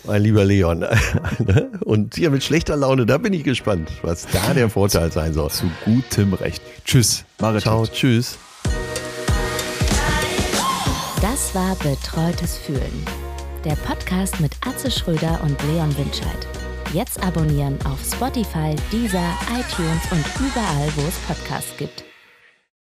[0.05, 0.85] mein lieber Leon.
[1.85, 5.51] Und hier mit schlechter Laune, da bin ich gespannt, was da der Vorteil sein soll.
[5.51, 6.63] Zu gutem Recht.
[6.85, 7.25] Tschüss.
[7.41, 7.63] Marit.
[7.63, 8.39] Ciao, tschüss.
[11.21, 13.05] Das war Betreutes Fühlen.
[13.65, 16.47] Der Podcast mit Atze Schröder und Leon Winscheid.
[16.93, 22.07] Jetzt abonnieren auf Spotify, Deezer, iTunes und überall, wo es Podcasts gibt.